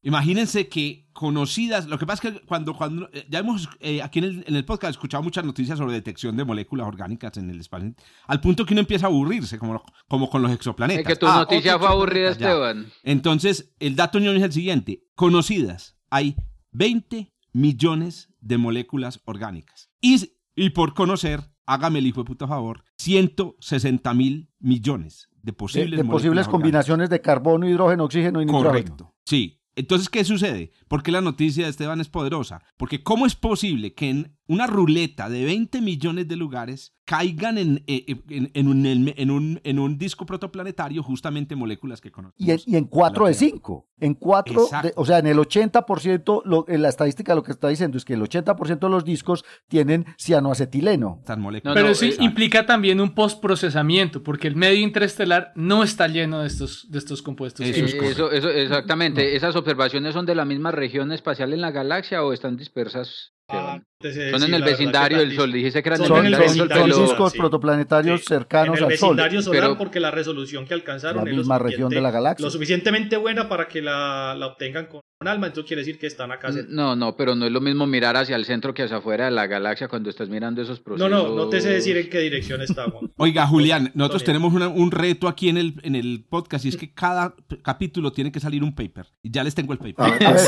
Imagínense 0.03 0.69
que 0.69 1.09
conocidas, 1.13 1.87
lo 1.87 1.99
que 1.99 2.07
pasa 2.07 2.29
es 2.29 2.35
que 2.35 2.41
cuando, 2.43 2.75
cuando 2.75 3.09
eh, 3.13 3.27
ya 3.29 3.39
hemos 3.39 3.69
eh, 3.81 4.03
aquí 4.03 4.19
en 4.19 4.45
el, 4.47 4.65
podcast 4.65 4.93
escuchado 4.93 5.23
muchas 5.23 5.45
noticias 5.45 5.79
sobre 5.79 5.95
detección 5.95 6.37
de 6.37 6.45
moléculas 6.45 6.87
orgánicas 6.87 7.37
en 7.39 7.51
el 7.51 7.61
espacio, 7.61 7.95
al 8.27 8.41
punto 8.41 8.67
que 8.67 8.75
uno 8.75 8.81
empieza 8.81 9.07
a 9.07 9.09
aburrirse, 9.09 9.59
como, 9.59 9.83
como 10.09 10.29
con 10.29 10.43
los 10.43 10.53
exoplanetas. 10.53 11.01
Es 11.01 11.07
que 11.07 11.17
tu 11.17 11.27
ah, 11.27 11.39
noticia 11.39 11.79
fue 11.79 11.89
aburrida, 11.89 12.31
Esteban. 12.31 12.87
Entonces, 13.03 13.75
el 13.81 13.97
dato 13.97 14.19
ñoño 14.19 14.39
es 14.39 14.45
el 14.45 14.53
siguiente. 14.53 15.05
Conocidas, 15.15 15.97
hay 16.11 16.37
20 16.73 17.33
millones 17.53 18.33
de 18.41 18.59
moléculas 18.59 19.21
orgánicas. 19.25 19.91
Y, 20.01 20.33
y 20.55 20.71
por 20.71 20.95
conocer, 20.95 21.41
hágame 21.65 22.01
el 22.01 22.07
hijo 22.07 22.21
de 22.21 22.27
puta 22.27 22.47
favor, 22.47 22.85
160 22.99 24.15
mil 24.15 24.51
millones 24.59 25.31
de 25.47 25.53
posibles, 25.53 25.97
de, 25.97 26.05
posibles 26.05 26.49
combinaciones 26.49 27.09
de 27.09 27.21
carbono, 27.21 27.69
hidrógeno, 27.69 28.05
oxígeno 28.05 28.43
y 28.43 28.47
nitrógeno. 28.47 28.69
Correcto. 28.69 29.15
Sí. 29.25 29.63
Entonces, 29.77 30.09
¿qué 30.09 30.25
sucede? 30.25 30.73
¿Por 30.89 31.03
qué 31.03 31.13
la 31.13 31.21
noticia 31.21 31.65
de 31.65 31.71
Esteban 31.71 32.01
es 32.01 32.09
poderosa? 32.09 32.63
Porque 32.77 33.05
¿cómo 33.05 33.27
es 33.27 33.37
posible 33.37 33.95
que 33.95 34.11
en 34.11 34.37
una 34.49 34.67
ruleta 34.67 35.29
de 35.29 35.45
20 35.45 35.81
millones 35.83 36.27
de 36.27 36.35
lugares 36.35 36.96
caigan 37.07 37.57
en, 37.57 37.85
eh, 37.87 38.05
eh, 38.09 38.51
en, 38.53 38.69
un, 38.69 38.85
en, 38.85 39.31
un, 39.31 39.61
en 39.63 39.79
un 39.79 39.97
disco 39.97 40.27
protoplanetario 40.27 41.03
justamente 41.05 41.55
moléculas 41.55 42.01
que 42.01 42.11
conocemos. 42.11 42.41
Y 42.41 42.51
en, 42.51 42.59
y 42.67 42.77
en 42.77 42.85
4 42.85 43.29
de 43.29 43.35
5. 43.35 43.89
En 43.99 44.15
4, 44.15 44.69
o 44.97 45.07
sea, 45.07 45.19
en 45.19 45.27
el 45.29 45.39
80%, 45.39 46.43
lo, 46.45 46.67
en 46.69 46.83
la 46.83 46.89
estadística 46.89 47.35
lo 47.35 47.43
que 47.43 47.53
está 47.53 47.69
diciendo 47.69 47.97
es 47.97 48.05
que 48.05 48.15
el 48.15 48.21
80% 48.21 48.79
de 48.81 48.89
los 48.91 49.05
discos 49.05 49.45
tienen 49.69 50.05
cianoacetileno. 50.19 51.23
Pero 51.63 51.89
eso 51.89 52.05
implica 52.21 52.67
también 52.67 53.01
un 53.01 53.15
postprocesamiento, 53.15 54.23
porque 54.23 54.49
el 54.49 54.57
medio 54.57 54.81
interestelar 54.81 55.53
no 55.55 55.85
está 55.85 56.09
lleno 56.09 56.41
de 56.41 56.49
estos, 56.49 56.91
de 56.91 56.99
estos 56.99 57.23
compuestos. 57.23 57.65
Eso, 57.65 58.31
eso, 58.33 58.51
exactamente. 58.51 59.37
¿Esas 59.37 59.55
observaciones 59.55 60.13
son 60.13 60.27
de 60.27 60.35
la 60.35 60.45
misma 60.45 60.73
región 60.73 61.13
espacial 61.13 61.55
en 61.55 61.61
la 61.61 61.71
galaxia 61.71 62.25
o 62.25 62.33
están 62.33 62.57
dispersas 62.57 63.33
Ah, 63.49 63.81
son 64.01 64.43
en 64.45 64.55
el 64.55 64.63
vecindario 64.63 65.19
del 65.19 65.35
Sol. 65.35 65.53
Dijiste 65.53 65.83
que 65.83 65.89
eran 65.89 66.05
en 66.05 66.27
el 66.27 66.37
vecindario 66.37 66.95
Son 66.95 67.07
discos 67.07 67.33
protoplanetarios 67.35 68.25
cercanos 68.25 68.81
al 68.83 68.97
Sol. 68.97 69.19
En 69.19 69.25
el 69.25 69.31
vecindario 69.31 69.43
solar 69.43 69.79
porque 69.79 70.01
la 70.01 70.11
resolución 70.11 70.67
que 70.67 70.75
alcanzaron 70.75 71.25
la 71.25 71.31
misma 71.31 71.59
región 71.59 71.89
de 71.91 72.01
la 72.01 72.11
galaxia. 72.11 72.45
Lo 72.45 72.51
suficientemente 72.51 73.17
buena 73.17 73.49
para 73.49 73.69
que 73.69 73.81
la, 73.81 74.35
la 74.37 74.47
obtengan 74.47 74.87
con 74.87 75.01
alma, 75.21 75.47
entonces 75.47 75.67
quiere 75.67 75.81
decir 75.81 75.99
que 75.99 76.07
están 76.07 76.31
acá. 76.31 76.51
No, 76.69 76.95
no, 76.95 77.17
pero 77.17 77.35
no 77.35 77.47
es 77.47 77.53
lo 77.53 77.61
mismo 77.61 77.87
mirar 77.87 78.17
hacia 78.17 78.37
el 78.37 78.45
centro 78.45 78.75
que 78.75 78.83
hacia 78.83 78.99
afuera 78.99 79.25
de 79.27 79.31
la 79.31 79.47
galaxia 79.47 79.89
cuando 79.89 80.11
estás 80.11 80.29
mirando 80.29 80.61
esos 80.61 80.81
procesos. 80.81 81.11
No, 81.11 81.29
no, 81.29 81.35
no 81.35 81.49
te 81.49 81.61
sé 81.61 81.71
decir 81.71 81.97
en 81.97 82.11
qué 82.11 82.21
dirección 82.21 82.61
está. 82.61 82.87
Oiga, 83.17 83.47
Julián, 83.47 83.91
nosotros 83.95 84.25
tenemos 84.25 84.53
un 84.53 84.91
reto 84.91 85.27
aquí 85.29 85.49
en 85.49 85.57
el, 85.57 85.75
en 85.83 85.95
el 85.95 86.25
podcast 86.29 86.67
y 86.67 86.69
es 86.69 86.77
que 86.77 86.93
cada 86.93 87.35
capítulo 87.63 88.13
tiene 88.13 88.31
que 88.31 88.41
salir 88.41 88.63
un 88.63 88.75
paper. 88.75 89.07
Y 89.23 89.31
ya 89.31 89.43
les 89.43 89.55
tengo 89.55 89.73
el 89.73 89.79
paper. 89.79 90.39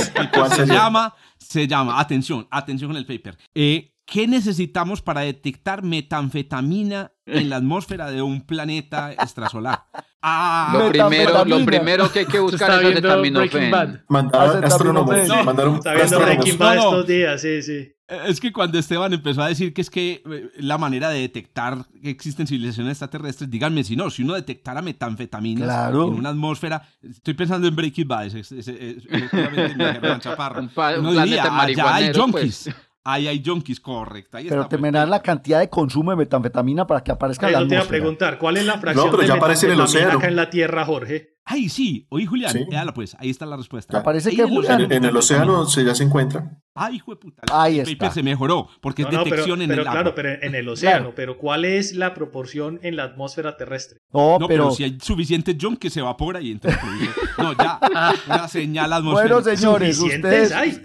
se 0.51 0.67
llama, 0.67 1.15
se 1.39 1.67
llama, 1.67 1.99
atención, 1.99 2.47
atención 2.51 2.91
con 2.91 2.97
el 2.99 3.07
paper. 3.07 3.38
Eh, 3.55 3.93
¿Qué 4.11 4.27
necesitamos 4.27 5.03
para 5.03 5.21
detectar 5.21 5.83
metanfetamina 5.83 7.13
en 7.27 7.51
la 7.51 7.57
atmósfera 7.57 8.11
de 8.11 8.23
un 8.23 8.41
planeta 8.41 9.13
extrasolar? 9.13 9.85
Ah, 10.23 10.75
lo, 10.79 10.89
primero, 10.89 11.45
lo 11.45 11.65
primero 11.65 12.11
que 12.11 12.21
hay 12.21 12.27
que 12.27 12.41
buscar 12.41 12.83
es 12.83 12.93
acetaminofén. 12.93 14.03
Mandar 14.09 14.65
astrónomos. 14.65 15.29
No, 15.29 15.45
mandar 15.45 15.69
un 15.69 15.77
está 15.77 15.93
viendo 15.93 16.21
Breaking 16.21 16.59
Bad 16.59 16.77
estos 16.77 17.07
días, 17.07 17.41
sí, 17.41 17.63
sí. 17.63 17.93
Es 18.27 18.41
que 18.41 18.51
cuando 18.51 18.79
Esteban 18.79 19.13
empezó 19.13 19.43
a 19.43 19.49
decir 19.49 19.75
que 19.75 19.83
es 19.83 19.91
que 19.91 20.23
eh, 20.25 20.51
la 20.57 20.79
manera 20.79 21.11
de 21.11 21.21
detectar 21.21 21.85
que 22.03 22.09
existen 22.09 22.47
civilizaciones 22.47 22.93
extraterrestres, 22.93 23.51
díganme 23.51 23.85
si 23.85 23.95
no, 23.95 24.09
si 24.09 24.23
uno 24.23 24.33
detectara 24.33 24.81
metanfetaminas 24.81 25.91
en 25.91 25.97
una 25.97 26.31
atmósfera, 26.31 26.89
estoy 27.03 27.35
pensando 27.35 27.69
en 27.69 27.77
Breaking 27.77 28.09
Bad, 28.09 28.27
es, 28.27 28.35
es, 28.35 28.53
es, 28.53 28.69
es, 28.69 30.19
Chaparro. 30.21 30.63
Un, 30.63 30.69
pa, 30.71 30.99
un 30.99 31.23
diría, 31.23 31.45
allá 31.61 31.95
hay 31.95 32.15
junkies. 32.15 32.63
Pues. 32.65 32.88
Ahí 33.05 33.27
hay 33.29 33.43
junkies, 33.45 33.81
correcto. 33.81 34.37
Ahí 34.37 34.47
pero 34.49 34.69
te 34.69 34.77
me 34.77 34.91
dan 34.91 35.09
la 35.09 35.23
cantidad 35.23 35.61
de 35.61 35.71
consumo 35.71 36.11
de 36.11 36.17
metanfetamina 36.19 36.87
para 36.87 37.03
que 37.03 37.11
aparezca 37.11 37.47
la 37.47 37.53
la 37.53 37.61
Yo 37.61 37.69
te 37.69 37.75
iba 37.75 37.85
a 37.85 37.89
preguntar, 37.89 38.39
¿cuál 38.39 38.57
es 38.59 38.67
la 38.67 38.79
fracción 38.79 39.07
no, 39.07 39.17
pero 39.17 39.27
ya 39.27 39.35
en 39.35 39.71
el 39.71 39.81
océano. 39.81 40.19
acá 40.19 40.29
en 40.29 40.37
la 40.37 40.51
Tierra, 40.51 40.85
Jorge? 40.85 41.38
Ay, 41.51 41.71
sí. 41.71 42.07
Oye, 42.11 42.27
Julián, 42.27 42.53
sí. 42.53 42.67
pues, 42.95 43.17
ahí 43.19 43.31
está 43.31 43.47
la 43.47 43.57
respuesta. 43.57 43.99
Aparece 43.99 44.31
que 44.31 44.45
Julián. 44.45 44.93
En, 44.93 45.03
el 45.03 45.17
océano 45.17 45.65
se 45.65 45.83
ya 45.83 45.95
se 45.95 46.05
encuentra. 46.05 46.61
Ay, 46.75 46.97
hijo 46.97 47.13
de 47.13 47.17
puta. 47.17 47.43
Ahí 47.51 47.81
el 47.81 47.89
está. 47.89 48.11
se 48.11 48.23
mejoró, 48.23 48.69
porque 48.83 49.03
es 49.03 49.11
detección 49.11 49.63
en 49.63 49.71
pero, 49.71 49.81
el 49.81 49.89
claro, 49.89 50.01
agua. 50.01 50.15
pero 50.15 50.29
en 50.43 50.55
el 50.55 50.69
océano. 50.69 51.15
Pero 51.17 51.39
¿cuál 51.39 51.65
es 51.65 51.95
la 51.95 52.13
proporción 52.13 52.79
en 52.83 52.97
la 52.97 53.05
atmósfera 53.05 53.57
terrestre? 53.57 53.99
No, 54.13 54.39
pero... 54.47 54.71
si 54.73 54.85
hay 54.85 54.99
suficiente 55.01 55.57
junk 55.59 55.79
que 55.79 55.89
se 55.89 56.01
evapora 56.01 56.43
y 56.43 56.53
entonces... 56.53 56.79
no, 57.39 57.57
ya, 57.57 57.81
una 58.27 58.47
señal 58.47 58.93
atmosférica. 58.93 59.41
Bueno, 59.41 59.57
señores, 59.57 59.99
ustedes... 59.99 60.53
Hay? 60.53 60.83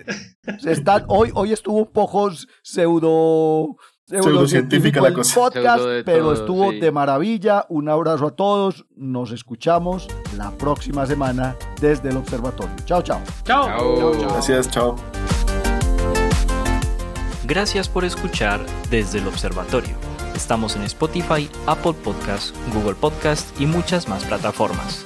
Están, 0.66 1.04
hoy, 1.10 1.30
hoy 1.34 1.52
estuvo 1.52 1.80
un 1.80 1.92
poco 1.92 2.32
pseudo 2.62 3.76
pseudocientífica 4.22 5.02
la 5.02 5.14
cosa. 5.14 5.36
podcast, 5.36 5.84
pero 6.06 6.34
estuvo 6.34 6.72
de 6.72 6.92
maravilla. 6.92 7.66
Un 7.70 7.90
abrazo 7.90 8.28
a 8.28 8.32
todos. 8.32 8.86
Nos 8.96 9.32
escuchamos 9.32 10.08
la 10.38 10.52
próxima 10.52 11.06
semana 11.06 11.56
desde 11.80 12.10
el 12.10 12.18
observatorio. 12.18 12.76
Chao, 12.86 13.02
chao. 13.02 13.22
Chao. 13.44 13.68
chao, 13.68 14.12
chao. 14.20 14.30
Gracias, 14.30 14.70
chao. 14.70 14.96
Gracias 17.46 17.90
por 17.90 18.06
escuchar 18.06 18.66
desde 18.90 19.20
el 19.20 19.28
observatorio. 19.28 19.96
Estamos 20.34 20.76
en 20.76 20.84
Spotify, 20.84 21.50
Apple 21.68 21.94
Podcast, 21.94 22.56
Google 22.74 22.96
Podcast 22.96 23.60
y 23.62 23.66
muchas 23.66 24.08
más 24.08 24.24
plataformas. 24.24 25.06